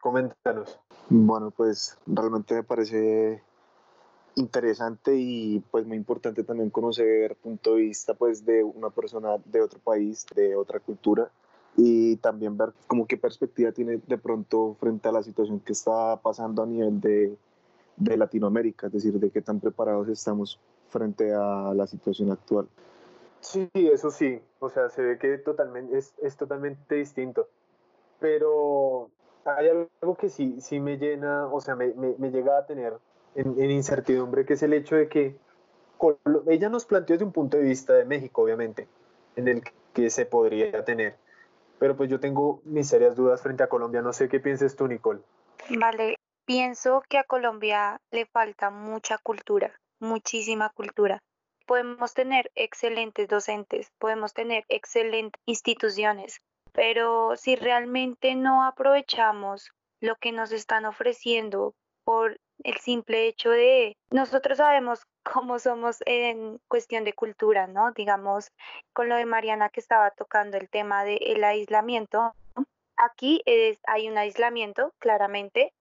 Coméntanos. 0.00 0.78
Bueno, 1.08 1.50
pues 1.50 1.98
realmente 2.06 2.54
me 2.54 2.62
parece 2.62 3.42
interesante 4.36 5.14
y 5.16 5.60
pues 5.70 5.86
muy 5.86 5.96
importante 5.96 6.44
también 6.44 6.70
conocer 6.70 7.36
punto 7.36 7.74
de 7.74 7.82
vista 7.82 8.14
pues 8.14 8.44
de 8.44 8.62
una 8.62 8.90
persona 8.90 9.36
de 9.44 9.60
otro 9.60 9.80
país, 9.80 10.26
de 10.34 10.54
otra 10.54 10.80
cultura 10.80 11.30
y 11.76 12.16
también 12.16 12.56
ver 12.56 12.72
como 12.86 13.06
qué 13.06 13.16
perspectiva 13.16 13.72
tiene 13.72 14.00
de 14.06 14.18
pronto 14.18 14.76
frente 14.80 15.08
a 15.08 15.12
la 15.12 15.22
situación 15.22 15.60
que 15.60 15.72
está 15.72 16.16
pasando 16.20 16.62
a 16.62 16.66
nivel 16.66 17.00
de, 17.00 17.36
de 17.96 18.16
Latinoamérica, 18.16 18.86
es 18.88 18.92
decir, 18.92 19.14
de 19.14 19.30
qué 19.30 19.42
tan 19.42 19.60
preparados 19.60 20.08
estamos 20.08 20.60
frente 20.88 21.32
a 21.32 21.72
la 21.74 21.86
situación 21.86 22.30
actual. 22.30 22.68
Sí, 23.40 23.68
eso 23.74 24.10
sí, 24.10 24.40
o 24.58 24.68
sea, 24.68 24.88
se 24.90 25.02
ve 25.02 25.18
que 25.18 25.38
totalmente, 25.38 25.96
es, 25.96 26.14
es 26.20 26.36
totalmente 26.36 26.96
distinto, 26.96 27.48
pero 28.18 29.10
hay 29.56 29.68
algo 29.68 30.16
que 30.16 30.28
sí, 30.28 30.60
sí 30.60 30.80
me 30.80 30.98
llena, 30.98 31.46
o 31.46 31.60
sea, 31.60 31.76
me, 31.76 31.92
llega 32.30 32.58
a 32.58 32.66
tener 32.66 32.94
en, 33.34 33.70
incertidumbre, 33.70 34.44
que 34.44 34.54
es 34.54 34.62
el 34.62 34.72
hecho 34.72 34.96
de 34.96 35.08
que 35.08 35.36
ella 36.46 36.68
nos 36.68 36.84
planteó 36.84 37.14
desde 37.14 37.24
un 37.24 37.32
punto 37.32 37.56
de 37.56 37.64
vista 37.64 37.94
de 37.94 38.04
México, 38.04 38.42
obviamente, 38.42 38.88
en 39.36 39.48
el 39.48 39.62
que 39.92 40.10
se 40.10 40.26
podría 40.26 40.84
tener. 40.84 41.16
Pero 41.78 41.96
pues 41.96 42.10
yo 42.10 42.20
tengo 42.20 42.60
mis 42.64 42.88
serias 42.88 43.14
dudas 43.14 43.42
frente 43.42 43.62
a 43.62 43.68
Colombia. 43.68 44.02
No 44.02 44.12
sé 44.12 44.28
qué 44.28 44.40
pienses 44.40 44.74
tú, 44.74 44.88
Nicole. 44.88 45.20
Vale, 45.78 46.16
pienso 46.44 47.02
que 47.08 47.18
a 47.18 47.24
Colombia 47.24 48.00
le 48.10 48.26
falta 48.26 48.70
mucha 48.70 49.18
cultura, 49.18 49.78
muchísima 50.00 50.70
cultura. 50.70 51.20
Podemos 51.66 52.14
tener 52.14 52.50
excelentes 52.54 53.28
docentes, 53.28 53.92
podemos 53.98 54.32
tener 54.32 54.64
excelentes 54.68 55.40
instituciones, 55.44 56.40
pero 56.78 57.34
si 57.34 57.56
realmente 57.56 58.36
no 58.36 58.64
aprovechamos 58.64 59.72
lo 60.00 60.14
que 60.14 60.30
nos 60.30 60.52
están 60.52 60.84
ofreciendo 60.84 61.74
por 62.04 62.38
el 62.62 62.76
simple 62.76 63.26
hecho 63.26 63.50
de 63.50 63.96
nosotros 64.10 64.58
sabemos 64.58 65.04
cómo 65.24 65.58
somos 65.58 65.96
en 66.06 66.60
cuestión 66.68 67.02
de 67.02 67.14
cultura, 67.14 67.66
¿no? 67.66 67.90
Digamos, 67.90 68.52
con 68.92 69.08
lo 69.08 69.16
de 69.16 69.26
Mariana 69.26 69.70
que 69.70 69.80
estaba 69.80 70.12
tocando 70.12 70.56
el 70.56 70.70
tema 70.70 71.02
del 71.02 71.42
aislamiento, 71.42 72.32
aquí 72.96 73.42
es, 73.44 73.80
hay 73.88 74.08
un 74.08 74.16
aislamiento, 74.16 74.94
claramente, 75.00 75.74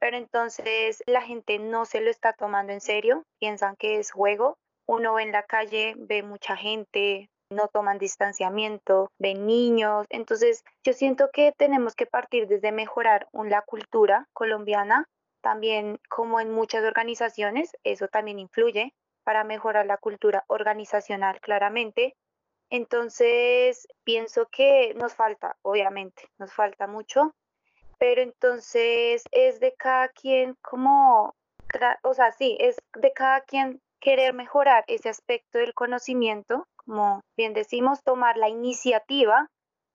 pero 0.00 0.16
entonces 0.16 1.04
la 1.06 1.22
gente 1.22 1.60
no 1.60 1.84
se 1.84 2.00
lo 2.00 2.10
está 2.10 2.32
tomando 2.32 2.72
en 2.72 2.80
serio, 2.80 3.22
piensan 3.38 3.76
que 3.76 4.00
es 4.00 4.10
juego. 4.10 4.58
Uno 4.84 5.14
ve 5.14 5.22
en 5.22 5.30
la 5.30 5.44
calle, 5.44 5.94
ve 5.96 6.24
mucha 6.24 6.56
gente, 6.56 7.30
no 7.50 7.68
toman 7.68 7.98
distanciamiento, 7.98 9.10
ven 9.18 9.46
niños. 9.46 10.06
Entonces, 10.08 10.64
yo 10.84 10.92
siento 10.92 11.30
que 11.32 11.52
tenemos 11.56 11.94
que 11.94 12.06
partir 12.06 12.46
desde 12.46 12.72
mejorar 12.72 13.28
la 13.32 13.62
cultura 13.62 14.28
colombiana 14.32 15.08
también, 15.40 15.98
como 16.08 16.40
en 16.40 16.50
muchas 16.50 16.84
organizaciones, 16.84 17.72
eso 17.82 18.08
también 18.08 18.38
influye 18.38 18.94
para 19.24 19.44
mejorar 19.44 19.86
la 19.86 19.96
cultura 19.96 20.44
organizacional 20.48 21.40
claramente. 21.40 22.14
Entonces, 22.70 23.88
pienso 24.04 24.46
que 24.46 24.94
nos 24.94 25.14
falta, 25.14 25.56
obviamente, 25.62 26.28
nos 26.38 26.52
falta 26.52 26.86
mucho, 26.86 27.34
pero 27.98 28.22
entonces 28.22 29.24
es 29.32 29.60
de 29.60 29.74
cada 29.76 30.08
quien 30.08 30.56
como, 30.62 31.34
o 32.02 32.14
sea, 32.14 32.32
sí, 32.32 32.56
es 32.60 32.76
de 32.94 33.12
cada 33.12 33.40
quien 33.42 33.80
querer 34.00 34.34
mejorar 34.34 34.84
ese 34.86 35.08
aspecto 35.08 35.58
del 35.58 35.74
conocimiento, 35.74 36.66
como 36.84 37.22
bien 37.36 37.54
decimos, 37.54 38.02
tomar 38.02 38.36
la 38.36 38.48
iniciativa 38.48 39.48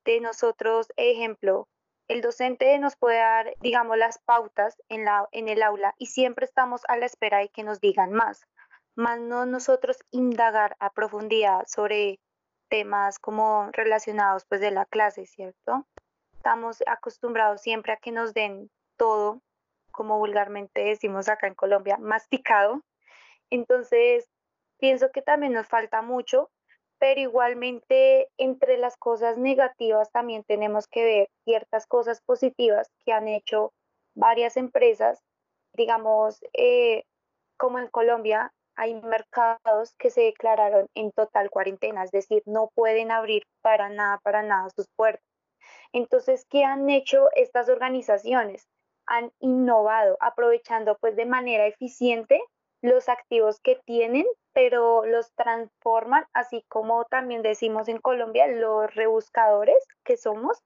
de 0.06 0.22
nosotros, 0.22 0.88
ejemplo, 0.98 1.68
el 2.08 2.22
docente 2.22 2.78
nos 2.78 2.96
puede 2.96 3.18
dar, 3.18 3.56
digamos, 3.62 3.98
las 3.98 4.20
pautas 4.20 4.78
en, 4.90 5.06
la, 5.06 5.28
en 5.32 5.50
el 5.50 5.64
aula 5.64 5.96
y 5.98 6.08
siempre 6.08 6.46
estamos 6.46 6.84
a 6.88 6.98
la 6.98 7.08
espera 7.08 7.40
de 7.40 7.50
que 7.50 7.64
nos 7.64 7.80
digan 7.80 8.12
más, 8.12 8.46
más 8.96 9.20
no 9.20 9.46
nosotros 9.46 9.98
indagar 10.12 10.76
a 10.80 10.92
profundidad 10.92 11.66
sobre 11.68 12.20
temas 12.70 13.20
como 13.20 13.70
relacionados 13.72 14.46
pues 14.46 14.62
de 14.62 14.72
la 14.72 14.86
clase, 14.86 15.26
¿cierto? 15.26 15.88
Estamos 16.34 16.84
acostumbrados 16.86 17.62
siempre 17.62 17.94
a 17.94 17.98
que 17.98 18.12
nos 18.12 18.34
den 18.34 18.70
todo, 18.98 19.42
como 19.92 20.20
vulgarmente 20.20 20.84
decimos 20.84 21.28
acá 21.28 21.48
en 21.48 21.56
Colombia, 21.56 21.98
masticado. 21.98 22.82
Entonces, 23.50 24.30
pienso 24.78 25.12
que 25.12 25.22
también 25.22 25.54
nos 25.54 25.68
falta 25.68 26.02
mucho 26.02 26.50
pero 27.00 27.20
igualmente 27.22 28.30
entre 28.38 28.78
las 28.78 28.98
cosas 28.98 29.38
negativas 29.38 30.12
también 30.12 30.44
tenemos 30.44 30.88
que 30.88 31.04
ver 31.04 31.30
ciertas 31.44 31.88
cosas 31.88 32.22
positivas 32.22 32.90
que 33.06 33.14
han 33.14 33.28
hecho 33.28 33.74
varias 34.16 34.58
empresas. 34.58 35.20
Digamos, 35.74 36.40
eh, 36.54 37.04
como 37.58 37.80
en 37.80 37.88
Colombia, 37.88 38.52
hay 38.76 38.94
mercados 39.02 39.96
que 39.98 40.10
se 40.10 40.22
declararon 40.22 40.88
en 40.96 41.12
total 41.12 41.50
cuarentena, 41.50 42.04
es 42.04 42.12
decir, 42.12 42.44
no 42.46 42.70
pueden 42.76 43.12
abrir 43.12 43.44
para 43.62 43.90
nada, 43.90 44.20
para 44.24 44.44
nada 44.44 44.70
sus 44.76 44.88
puertas. 44.96 45.24
Entonces, 45.94 46.46
¿qué 46.50 46.64
han 46.64 46.90
hecho 46.90 47.30
estas 47.36 47.70
organizaciones? 47.70 48.68
Han 49.08 49.32
innovado, 49.40 50.18
aprovechando 50.20 50.98
pues 51.00 51.16
de 51.16 51.26
manera 51.26 51.68
eficiente 51.68 52.42
los 52.82 53.08
activos 53.08 53.60
que 53.62 53.80
tienen, 53.86 54.26
pero 54.56 55.06
los 55.06 55.34
transforman, 55.34 56.26
así 56.34 56.64
como 56.70 57.04
también 57.04 57.42
decimos 57.42 57.90
en 57.90 58.00
Colombia, 58.00 58.48
los 58.48 58.96
rebuscadores 58.96 59.86
que 60.06 60.16
somos, 60.16 60.64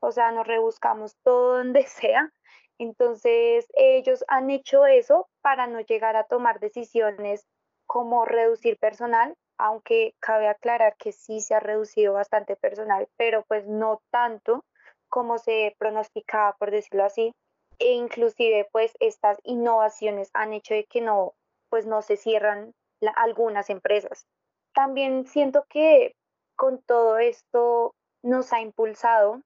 o 0.00 0.12
sea, 0.12 0.30
nos 0.30 0.46
rebuscamos 0.46 1.16
todo 1.24 1.56
donde 1.58 1.82
sea. 1.86 2.32
Entonces, 2.78 3.66
ellos 3.74 4.24
han 4.28 4.48
hecho 4.50 4.86
eso 4.86 5.28
para 5.42 5.66
no 5.66 5.80
llegar 5.80 6.14
a 6.14 6.24
tomar 6.24 6.60
decisiones 6.60 7.44
como 7.86 8.24
reducir 8.24 8.78
personal, 8.78 9.34
aunque 9.58 10.14
cabe 10.20 10.46
aclarar 10.46 10.94
que 10.96 11.10
sí 11.10 11.40
se 11.40 11.56
ha 11.56 11.60
reducido 11.60 12.14
bastante 12.14 12.54
personal, 12.54 13.08
pero 13.16 13.44
pues 13.48 13.66
no 13.66 14.00
tanto 14.10 14.64
como 15.08 15.38
se 15.38 15.74
pronosticaba, 15.78 16.54
por 16.58 16.70
decirlo 16.70 17.04
así. 17.04 17.34
E 17.80 17.92
inclusive, 17.92 18.68
pues 18.70 18.92
estas 19.00 19.38
innovaciones 19.42 20.30
han 20.32 20.52
hecho 20.52 20.74
de 20.74 20.84
que 20.84 21.00
no 21.00 21.34
pues 21.70 21.86
no 21.86 22.02
se 22.02 22.16
cierran 22.16 22.74
algunas 23.16 23.70
empresas. 23.70 24.26
También 24.74 25.26
siento 25.26 25.64
que 25.68 26.14
con 26.56 26.82
todo 26.82 27.18
esto 27.18 27.94
nos 28.22 28.52
ha 28.52 28.60
impulsado 28.60 29.42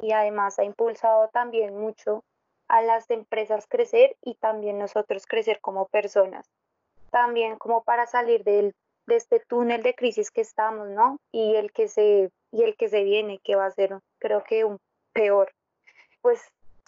y 0.00 0.12
además 0.12 0.58
ha 0.58 0.64
impulsado 0.64 1.28
también 1.28 1.76
mucho 1.76 2.24
a 2.68 2.82
las 2.82 3.10
empresas 3.10 3.66
crecer 3.68 4.16
y 4.22 4.34
también 4.36 4.78
nosotros 4.78 5.26
crecer 5.26 5.60
como 5.60 5.88
personas. 5.88 6.48
También 7.10 7.56
como 7.56 7.82
para 7.82 8.06
salir 8.06 8.44
del, 8.44 8.74
de 9.06 9.16
este 9.16 9.40
túnel 9.40 9.82
de 9.82 9.94
crisis 9.94 10.30
que 10.30 10.40
estamos, 10.40 10.88
¿no? 10.88 11.18
Y 11.32 11.56
el 11.56 11.72
que 11.72 11.88
se, 11.88 12.30
y 12.52 12.62
el 12.62 12.76
que 12.76 12.88
se 12.88 13.02
viene, 13.02 13.40
que 13.42 13.56
va 13.56 13.66
a 13.66 13.70
ser 13.72 13.98
creo 14.18 14.44
que 14.44 14.64
un 14.64 14.78
peor. 15.12 15.50
Pues 16.22 16.40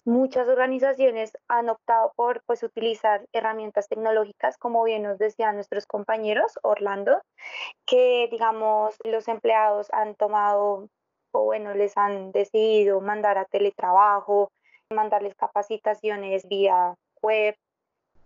Muchas 0.05 0.49
organizaciones 0.49 1.31
han 1.47 1.69
optado 1.69 2.11
por 2.15 2.43
pues, 2.45 2.61
utilizar 2.61 3.25
herramientas 3.31 3.87
tecnológicas, 3.87 4.57
como 4.57 4.83
bien 4.83 5.03
nos 5.03 5.17
decían 5.17 5.55
nuestros 5.55 5.85
compañeros, 5.85 6.59
Orlando, 6.61 7.21
que 7.85 8.27
digamos 8.29 8.97
los 9.05 9.29
empleados 9.29 9.87
han 9.93 10.15
tomado 10.15 10.89
o 11.33 11.45
bueno, 11.45 11.73
les 11.73 11.97
han 11.97 12.31
decidido 12.31 13.01
mandar 13.01 13.37
a 13.37 13.45
teletrabajo, 13.45 14.51
mandarles 14.89 15.35
capacitaciones 15.35 16.47
vía 16.47 16.95
web, 17.21 17.55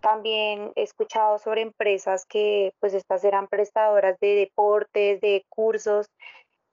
También 0.00 0.72
he 0.76 0.82
escuchado 0.82 1.38
sobre 1.38 1.62
empresas 1.62 2.24
que 2.26 2.72
pues 2.80 2.94
estas 2.94 3.24
eran 3.24 3.48
prestadoras 3.48 4.16
de 4.20 4.34
deportes, 4.36 5.20
de 5.20 5.44
cursos, 5.48 6.06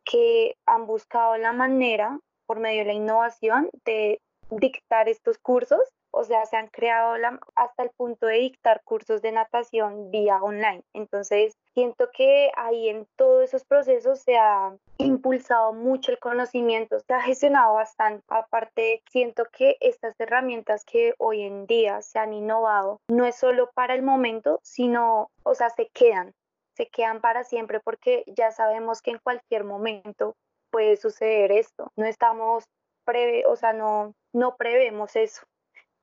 que 0.03 0.55
han 0.67 0.85
buscado 0.85 1.37
la 1.37 1.53
manera 1.53 2.19
por 2.45 2.59
medio 2.59 2.79
de 2.79 2.85
la 2.85 2.93
innovación 2.93 3.69
de 3.85 4.19
dictar 4.49 5.09
estos 5.09 5.37
cursos 5.37 5.81
o 6.17 6.23
sea, 6.23 6.45
se 6.45 6.55
han 6.55 6.67
creado 6.67 7.15
hasta 7.55 7.83
el 7.83 7.89
punto 7.89 8.27
de 8.27 8.37
dictar 8.37 8.81
cursos 8.85 9.21
de 9.21 9.33
natación 9.33 10.11
vía 10.11 10.41
online. 10.41 10.81
Entonces, 10.93 11.57
siento 11.73 12.09
que 12.13 12.51
ahí 12.55 12.87
en 12.87 13.05
todos 13.17 13.43
esos 13.43 13.65
procesos 13.65 14.21
se 14.21 14.37
ha 14.37 14.73
impulsado 14.97 15.73
mucho 15.73 16.13
el 16.13 16.19
conocimiento, 16.19 17.01
se 17.01 17.13
ha 17.13 17.19
gestionado 17.19 17.73
bastante. 17.73 18.23
Aparte, 18.29 19.03
siento 19.11 19.43
que 19.51 19.75
estas 19.81 20.15
herramientas 20.17 20.85
que 20.85 21.13
hoy 21.17 21.41
en 21.41 21.65
día 21.65 22.01
se 22.01 22.17
han 22.17 22.31
innovado 22.31 23.01
no 23.09 23.25
es 23.25 23.35
solo 23.35 23.69
para 23.73 23.93
el 23.93 24.01
momento, 24.01 24.61
sino, 24.63 25.31
o 25.43 25.53
sea, 25.53 25.69
se 25.69 25.89
quedan, 25.89 26.31
se 26.77 26.87
quedan 26.87 27.19
para 27.19 27.43
siempre 27.43 27.81
porque 27.81 28.23
ya 28.27 28.51
sabemos 28.51 29.01
que 29.01 29.11
en 29.11 29.19
cualquier 29.19 29.65
momento 29.65 30.37
puede 30.71 30.95
suceder 30.95 31.51
esto. 31.51 31.91
No 31.97 32.05
estamos 32.05 32.63
preve, 33.05 33.45
o 33.45 33.55
sea, 33.55 33.71
no, 33.71 34.13
no 34.35 34.57
prevemos 34.57 35.15
eso. 35.15 35.43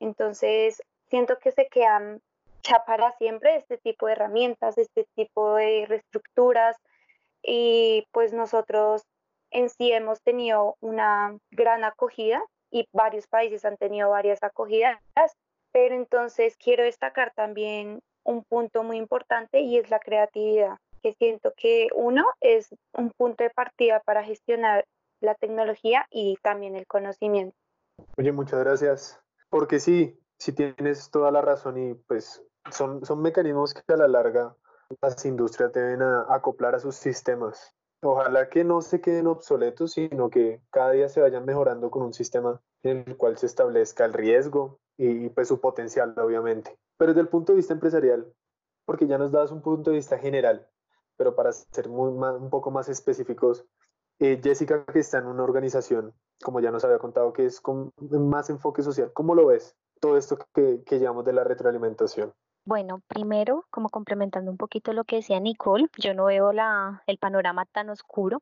Entonces, 0.01 0.83
siento 1.11 1.39
que 1.39 1.53
se 1.53 1.69
quedan 1.69 2.23
ya 2.63 2.83
para 2.87 3.13
siempre 3.19 3.57
este 3.57 3.77
tipo 3.77 4.07
de 4.07 4.13
herramientas, 4.13 4.79
este 4.79 5.07
tipo 5.15 5.55
de 5.57 5.85
reestructuras 5.87 6.77
y 7.43 8.07
pues 8.11 8.33
nosotros 8.33 9.03
en 9.51 9.69
sí 9.69 9.93
hemos 9.93 10.23
tenido 10.23 10.77
una 10.81 11.37
gran 11.51 11.85
acogida 11.85 12.43
y 12.71 12.89
varios 12.93 13.27
países 13.27 13.67
han 13.67 13.77
tenido 13.77 14.09
varias 14.09 14.43
acogidas, 14.43 14.99
pero 15.71 15.95
entonces 15.95 16.57
quiero 16.57 16.85
destacar 16.85 17.35
también 17.35 18.01
un 18.25 18.45
punto 18.45 18.83
muy 18.83 18.97
importante 18.97 19.61
y 19.61 19.77
es 19.77 19.91
la 19.91 19.99
creatividad, 19.99 20.79
que 21.03 21.13
siento 21.13 21.53
que 21.55 21.89
uno 21.95 22.25
es 22.41 22.75
un 22.95 23.11
punto 23.11 23.45
de 23.45 23.51
partida 23.51 24.01
para 24.01 24.25
gestionar 24.25 24.87
la 25.21 25.35
tecnología 25.35 26.07
y 26.11 26.39
también 26.43 26.77
el 26.77 26.87
conocimiento. 26.87 27.62
Oye, 28.17 28.33
muchas 28.33 28.61
gracias. 28.61 29.21
Porque 29.51 29.81
sí, 29.81 30.19
sí 30.39 30.53
tienes 30.53 31.11
toda 31.11 31.31
la 31.31 31.41
razón 31.41 31.79
y 31.79 31.95
pues 31.95 32.43
son, 32.71 33.05
son 33.05 33.21
mecanismos 33.21 33.75
que 33.75 33.83
a 33.93 33.97
la 33.97 34.09
larga 34.09 34.57
las 35.01 35.25
industrias 35.25 35.73
deben 35.73 36.03
acoplar 36.03 36.75
a 36.75 36.81
sus 36.81 36.97
sistemas. 36.97 37.75
Ojalá 38.03 38.49
que 38.49 38.65
no 38.65 38.83
se 38.83 39.01
queden 39.01 39.29
obsoletos, 39.29 39.93
sino 39.93 40.29
que 40.29 40.61
cada 40.71 40.91
día 40.91 41.09
se 41.09 41.21
vayan 41.21 41.45
mejorando 41.45 41.91
con 41.91 42.03
un 42.03 42.13
sistema 42.13 42.61
en 42.83 43.05
el 43.07 43.17
cual 43.17 43.39
se 43.39 43.47
establezca 43.47 44.05
el 44.05 44.13
riesgo 44.13 44.81
y, 44.97 45.29
pues 45.31 45.49
su 45.49 45.61
potencial, 45.61 46.15
obviamente. 46.19 46.77
Pero 46.97 47.13
desde 47.13 47.21
el 47.23 47.29
punto 47.29 47.53
de 47.53 47.57
vista 47.57 47.75
empresarial, 47.75 48.33
porque 48.85 49.07
ya 49.07 49.19
nos 49.19 49.31
das 49.31 49.53
un 49.53 49.63
punto 49.63 49.91
de 49.91 49.97
vista 49.97 50.19
general, 50.19 50.69
pero 51.17 51.37
para 51.37 51.53
ser 51.53 51.89
muy, 51.89 52.11
un 52.11 52.51
poco 52.51 52.71
más 52.71 52.89
específicos, 52.89 53.65
eh, 54.19 54.41
Jessica, 54.43 54.85
que 54.85 54.99
está 54.99 55.19
en 55.19 55.27
una 55.27 55.45
organización, 55.45 56.13
como 56.43 56.61
ya 56.61 56.71
nos 56.71 56.85
había 56.85 56.99
contado, 56.99 57.33
que 57.33 57.47
es 57.47 57.61
con 57.61 57.93
más 58.11 58.51
enfoque 58.51 58.83
social, 58.83 59.13
¿cómo 59.15 59.35
lo 59.35 59.47
ves? 59.47 59.75
Todo 60.01 60.17
esto 60.17 60.37
que, 60.55 60.83
que 60.85 60.99
llamamos 60.99 61.25
de 61.25 61.33
la 61.33 61.45
retroalimentación. 61.45 62.35
Bueno, 62.65 63.01
primero, 63.09 63.65
como 63.71 63.89
complementando 63.89 64.51
un 64.51 64.57
poquito 64.57 64.93
lo 64.93 65.05
que 65.05 65.17
decía 65.17 65.41
Nicole, 65.41 65.89
yo 65.99 66.15
no 66.15 66.27
veo 66.27 66.53
la, 66.53 67.03
el 67.07 67.19
panorama 67.19 67.65
tan 67.67 67.91
oscuro, 67.91 68.41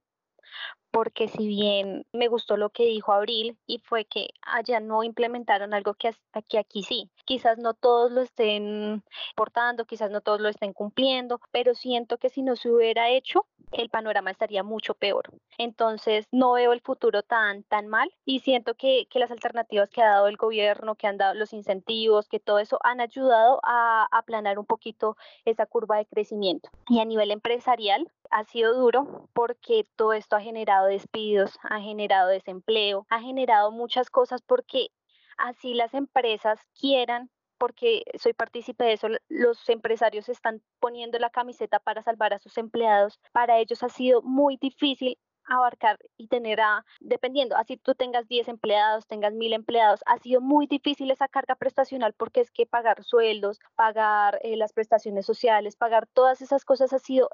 porque 0.90 1.28
si 1.28 1.46
bien 1.46 2.04
me 2.12 2.28
gustó 2.28 2.56
lo 2.56 2.70
que 2.70 2.84
dijo 2.84 3.12
Abril 3.12 3.58
y 3.66 3.78
fue 3.78 4.04
que 4.04 4.30
allá 4.42 4.80
no 4.80 5.02
implementaron 5.02 5.72
algo 5.72 5.94
que, 5.94 6.12
aquí, 6.32 6.56
aquí 6.56 6.82
sí, 6.82 7.10
quizás 7.24 7.58
no 7.58 7.74
todos 7.74 8.10
lo 8.10 8.22
estén 8.22 9.04
portando, 9.36 9.84
quizás 9.84 10.10
no 10.10 10.20
todos 10.20 10.40
lo 10.40 10.48
estén 10.48 10.72
cumpliendo, 10.72 11.40
pero 11.52 11.74
siento 11.74 12.18
que 12.18 12.28
si 12.28 12.42
no 12.42 12.56
se 12.56 12.70
hubiera 12.70 13.08
hecho, 13.08 13.46
el 13.72 13.88
panorama 13.88 14.32
estaría 14.32 14.64
mucho 14.64 14.94
peor. 14.94 15.30
Entonces 15.58 16.26
no 16.32 16.52
veo 16.52 16.72
el 16.72 16.80
futuro 16.80 17.22
tan, 17.22 17.62
tan 17.64 17.86
mal 17.86 18.12
y 18.24 18.40
siento 18.40 18.74
que, 18.74 19.06
que 19.08 19.20
las 19.20 19.30
alternativas 19.30 19.90
que 19.90 20.02
ha 20.02 20.08
dado 20.08 20.26
el 20.26 20.36
gobierno, 20.36 20.96
que 20.96 21.06
han 21.06 21.18
dado 21.18 21.34
los 21.34 21.52
incentivos, 21.52 22.28
que 22.28 22.40
todo 22.40 22.58
eso 22.58 22.78
han 22.82 23.00
ayudado 23.00 23.60
a 23.62 24.08
aplanar 24.10 24.58
un 24.58 24.66
poquito 24.66 25.16
esa 25.44 25.66
curva 25.66 25.98
de 25.98 26.06
crecimiento. 26.06 26.70
Y 26.88 26.98
a 26.98 27.04
nivel 27.04 27.30
empresarial 27.30 28.10
ha 28.30 28.44
sido 28.44 28.74
duro 28.74 29.28
porque 29.32 29.86
todo 29.96 30.12
esto 30.12 30.36
ha 30.36 30.40
generado 30.40 30.86
despidos, 30.86 31.58
ha 31.62 31.80
generado 31.80 32.28
desempleo, 32.28 33.06
ha 33.10 33.20
generado 33.20 33.70
muchas 33.72 34.10
cosas 34.10 34.42
porque 34.42 34.88
así 35.36 35.74
las 35.74 35.94
empresas 35.94 36.60
quieran 36.78 37.30
porque 37.58 38.04
soy 38.18 38.32
partícipe 38.32 38.84
de 38.84 38.94
eso, 38.94 39.08
los 39.28 39.68
empresarios 39.68 40.30
están 40.30 40.62
poniendo 40.80 41.18
la 41.18 41.28
camiseta 41.28 41.78
para 41.78 42.02
salvar 42.02 42.32
a 42.32 42.38
sus 42.38 42.56
empleados. 42.56 43.20
Para 43.32 43.58
ellos 43.58 43.82
ha 43.82 43.90
sido 43.90 44.22
muy 44.22 44.56
difícil 44.56 45.18
abarcar 45.50 45.98
y 46.16 46.28
tener 46.28 46.60
a, 46.60 46.84
dependiendo, 47.00 47.56
así 47.56 47.76
tú 47.76 47.94
tengas 47.94 48.28
10 48.28 48.48
empleados, 48.48 49.06
tengas 49.06 49.34
1000 49.34 49.52
empleados, 49.52 50.00
ha 50.06 50.18
sido 50.18 50.40
muy 50.40 50.66
difícil 50.66 51.10
esa 51.10 51.28
carga 51.28 51.56
prestacional 51.56 52.14
porque 52.14 52.40
es 52.40 52.50
que 52.50 52.66
pagar 52.66 53.02
sueldos, 53.04 53.58
pagar 53.74 54.38
eh, 54.42 54.56
las 54.56 54.72
prestaciones 54.72 55.26
sociales, 55.26 55.76
pagar 55.76 56.06
todas 56.06 56.40
esas 56.40 56.64
cosas 56.64 56.92
ha 56.92 56.98
sido 56.98 57.30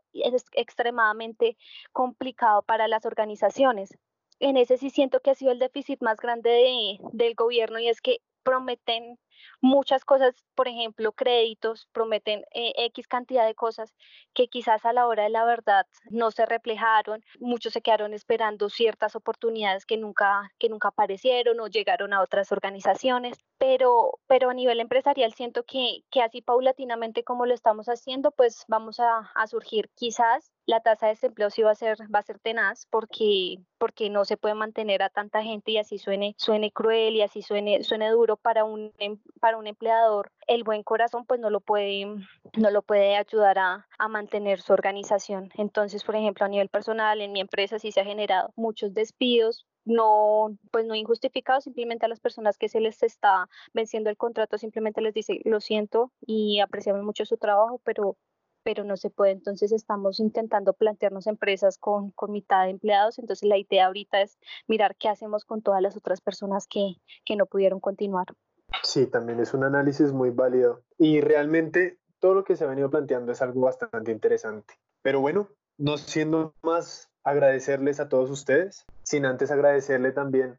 extremadamente 0.52 1.56
complicado 1.92 2.62
para 2.62 2.88
las 2.88 3.04
organizaciones. 3.06 3.96
En 4.38 4.56
ese 4.56 4.76
sí 4.78 4.90
siento 4.90 5.20
que 5.20 5.30
ha 5.30 5.34
sido 5.34 5.52
el 5.52 5.58
déficit 5.58 6.02
más 6.02 6.18
grande 6.18 6.50
de, 6.50 6.98
del 7.12 7.34
gobierno 7.34 7.78
y 7.78 7.88
es 7.88 8.00
que 8.00 8.18
prometen 8.42 9.18
muchas 9.61 10.05
cosas, 10.05 10.34
por 10.55 10.68
ejemplo, 10.68 11.12
créditos, 11.12 11.89
prometen 11.93 12.45
eh, 12.55 12.72
X 12.76 13.09
cantidad 13.09 13.47
de 13.47 13.55
cosas 13.55 13.95
que 14.34 14.49
quizás 14.49 14.84
a 14.84 14.93
la 14.93 15.07
hora 15.07 15.24
de 15.24 15.30
la 15.30 15.45
verdad 15.45 15.87
no 16.11 16.30
se 16.30 16.47
reflejaron, 16.47 17.22
muchos 17.41 17.72
se 17.72 17.82
quedaron 17.82 18.14
esperando 18.14 18.68
ciertas 18.68 19.16
oportunidades 19.16 19.87
que 19.87 19.97
nunca, 19.97 20.51
que 20.59 20.68
nunca 20.68 20.89
aparecieron 20.89 21.61
o 21.61 21.68
llegaron 21.68 22.12
a 22.12 22.22
otras 22.22 22.53
organizaciones, 22.53 23.39
pero, 23.59 24.18
pero 24.26 24.51
a 24.51 24.55
nivel 24.55 24.80
empresarial 24.80 25.32
siento 25.34 25.64
que, 25.64 26.05
que 26.11 26.22
así 26.22 26.43
paulatinamente 26.43 27.24
como 27.24 27.47
lo 27.47 27.55
estamos 27.55 27.89
haciendo, 27.89 28.30
pues 28.30 28.64
vamos 28.68 29.01
a, 29.01 29.30
a 29.34 29.47
surgir. 29.47 29.91
Quizás 29.95 30.53
la 30.66 30.80
tasa 30.80 31.07
de 31.07 31.12
desempleo 31.12 31.51
sí 31.51 31.62
va 31.62 31.70
a 31.70 31.74
ser, 31.76 31.97
va 32.12 32.18
a 32.18 32.22
ser 32.22 32.39
tenaz 32.41 32.87
porque, 32.91 33.59
porque 33.78 34.11
no 34.11 34.24
se 34.24 34.37
puede 34.37 34.55
mantener 34.55 35.03
a 35.03 35.11
tanta 35.11 35.43
gente 35.43 35.70
y 35.70 35.78
así 35.78 35.99
suene, 35.99 36.34
suene 36.39 36.72
cruel 36.72 37.14
y 37.16 37.22
así 37.22 37.43
suene, 37.43 37.82
suene 37.84 38.11
duro 38.11 38.37
para 38.37 38.64
un, 38.64 38.93
em, 38.99 39.18
para 39.41 39.59
un 39.59 39.66
empleador, 39.66 40.33
el 40.47 40.64
buen 40.64 40.83
corazón 40.83 41.24
pues 41.27 41.41
no 41.41 41.51
lo 41.51 41.61
puede, 41.61 42.07
no 42.57 42.70
lo 42.70 42.83
puede 42.83 43.16
ayudar 43.16 43.59
a, 43.59 43.87
mantener 44.09 44.61
su 44.61 44.72
organización. 44.72 45.51
Entonces, 45.57 46.05
por 46.05 46.16
ejemplo, 46.16 46.47
a 46.47 46.49
nivel 46.49 46.68
personal, 46.68 47.20
en 47.20 47.33
mi 47.33 47.41
empresa 47.41 47.79
sí 47.79 47.93
se 47.93 48.01
ha 48.01 48.05
generado 48.05 48.53
muchos 48.57 48.95
despidos, 48.95 49.66
no, 49.85 50.57
pues 50.70 50.87
no 50.87 50.95
injustificados, 50.95 51.64
simplemente 51.64 52.07
a 52.07 52.09
las 52.09 52.20
personas 52.20 52.57
que 52.59 52.68
se 52.68 52.81
les 52.81 53.03
está 53.03 53.49
venciendo 53.74 54.11
el 54.11 54.16
contrato, 54.16 54.59
simplemente 54.59 55.01
les 55.01 55.14
dice, 55.14 55.41
lo 55.45 55.61
siento 55.61 56.12
y 56.20 56.61
apreciamos 56.61 57.03
mucho 57.03 57.24
su 57.24 57.37
trabajo, 57.37 57.81
pero 57.85 58.16
pero 58.66 58.83
no 58.83 58.97
se 58.97 59.11
puede. 59.11 59.31
Entonces 59.31 59.70
estamos 59.70 60.18
intentando 60.18 60.72
plantearnos 60.72 61.29
empresas 61.29 61.79
con, 61.79 62.11
con 62.11 62.33
mitad 62.33 62.64
de 62.64 62.70
empleados. 62.70 63.20
Entonces 63.20 63.49
la 63.49 63.57
idea 63.59 63.87
ahorita 63.87 64.22
es 64.22 64.41
mirar 64.66 64.97
qué 64.97 65.09
hacemos 65.09 65.45
con 65.45 65.62
todas 65.62 65.81
las 65.81 65.97
otras 65.97 66.20
personas 66.20 66.66
que, 66.66 66.97
que 67.24 67.37
no 67.37 67.47
pudieron 67.47 67.79
continuar. 67.79 68.27
Sí, 68.97 69.07
también 69.07 69.40
es 69.40 69.53
un 69.53 69.62
análisis 69.62 70.11
muy 70.11 70.30
válido. 70.30 70.82
Y 70.97 71.20
realmente 71.20 71.99
todo 72.18 72.32
lo 72.32 72.44
que 72.44 72.57
se 72.57 72.64
ha 72.64 72.66
venido 72.66 72.88
planteando 72.88 73.30
es 73.30 73.42
algo 73.42 73.61
bastante 73.61 74.11
interesante. 74.11 74.72
Pero 75.03 75.20
bueno, 75.20 75.51
no 75.76 75.99
siendo 75.99 76.55
más 76.62 77.11
agradecerles 77.22 78.01
a 78.01 78.09
todos 78.09 78.30
ustedes, 78.30 78.86
sin 79.03 79.26
antes 79.26 79.51
agradecerle 79.51 80.12
también 80.12 80.59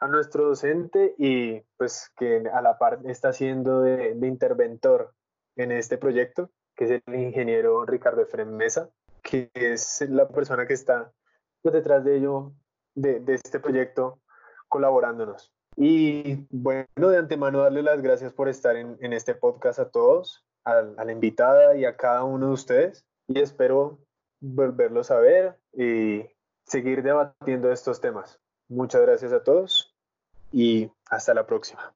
a 0.00 0.08
nuestro 0.08 0.46
docente 0.46 1.14
y 1.18 1.60
pues 1.76 2.10
que 2.16 2.44
a 2.50 2.62
la 2.62 2.78
par 2.78 3.00
está 3.04 3.34
siendo 3.34 3.82
de, 3.82 4.14
de 4.14 4.28
interventor 4.28 5.12
en 5.54 5.70
este 5.70 5.98
proyecto, 5.98 6.48
que 6.74 6.84
es 6.86 7.02
el 7.06 7.14
ingeniero 7.14 7.84
Ricardo 7.84 8.22
Efrem 8.22 8.48
Mesa, 8.48 8.88
que 9.22 9.50
es 9.52 10.00
la 10.08 10.26
persona 10.26 10.66
que 10.66 10.72
está 10.72 11.12
pues, 11.60 11.74
detrás 11.74 12.02
de 12.02 12.16
ello, 12.16 12.54
de 12.94 13.22
este 13.34 13.60
proyecto, 13.60 14.22
colaborándonos. 14.68 15.54
Y 15.76 16.46
bueno, 16.50 17.08
de 17.08 17.18
antemano 17.18 17.60
darle 17.60 17.82
las 17.82 18.00
gracias 18.00 18.32
por 18.32 18.48
estar 18.48 18.76
en, 18.76 19.12
este 19.12 19.34
podcast 19.34 19.78
a 19.78 19.90
todos, 19.90 20.44
a, 20.64 20.82
la 20.82 21.12
invitada 21.12 21.76
y 21.76 21.84
a 21.84 21.96
cada 21.96 22.24
uno 22.24 22.48
de 22.48 22.52
ustedes. 22.52 23.04
Y 23.26 23.40
espero 23.40 23.98
volverlos 24.40 25.10
a 25.10 25.18
ver 25.18 25.56
y 25.72 26.24
seguir 26.66 27.02
debatiendo 27.02 27.72
estos 27.72 28.00
temas. 28.00 28.40
Muchas 28.68 29.02
gracias 29.02 29.32
a 29.32 29.42
todos 29.42 29.94
y 30.52 30.90
hasta 31.10 31.34
la 31.34 31.46
próxima. 31.46 31.94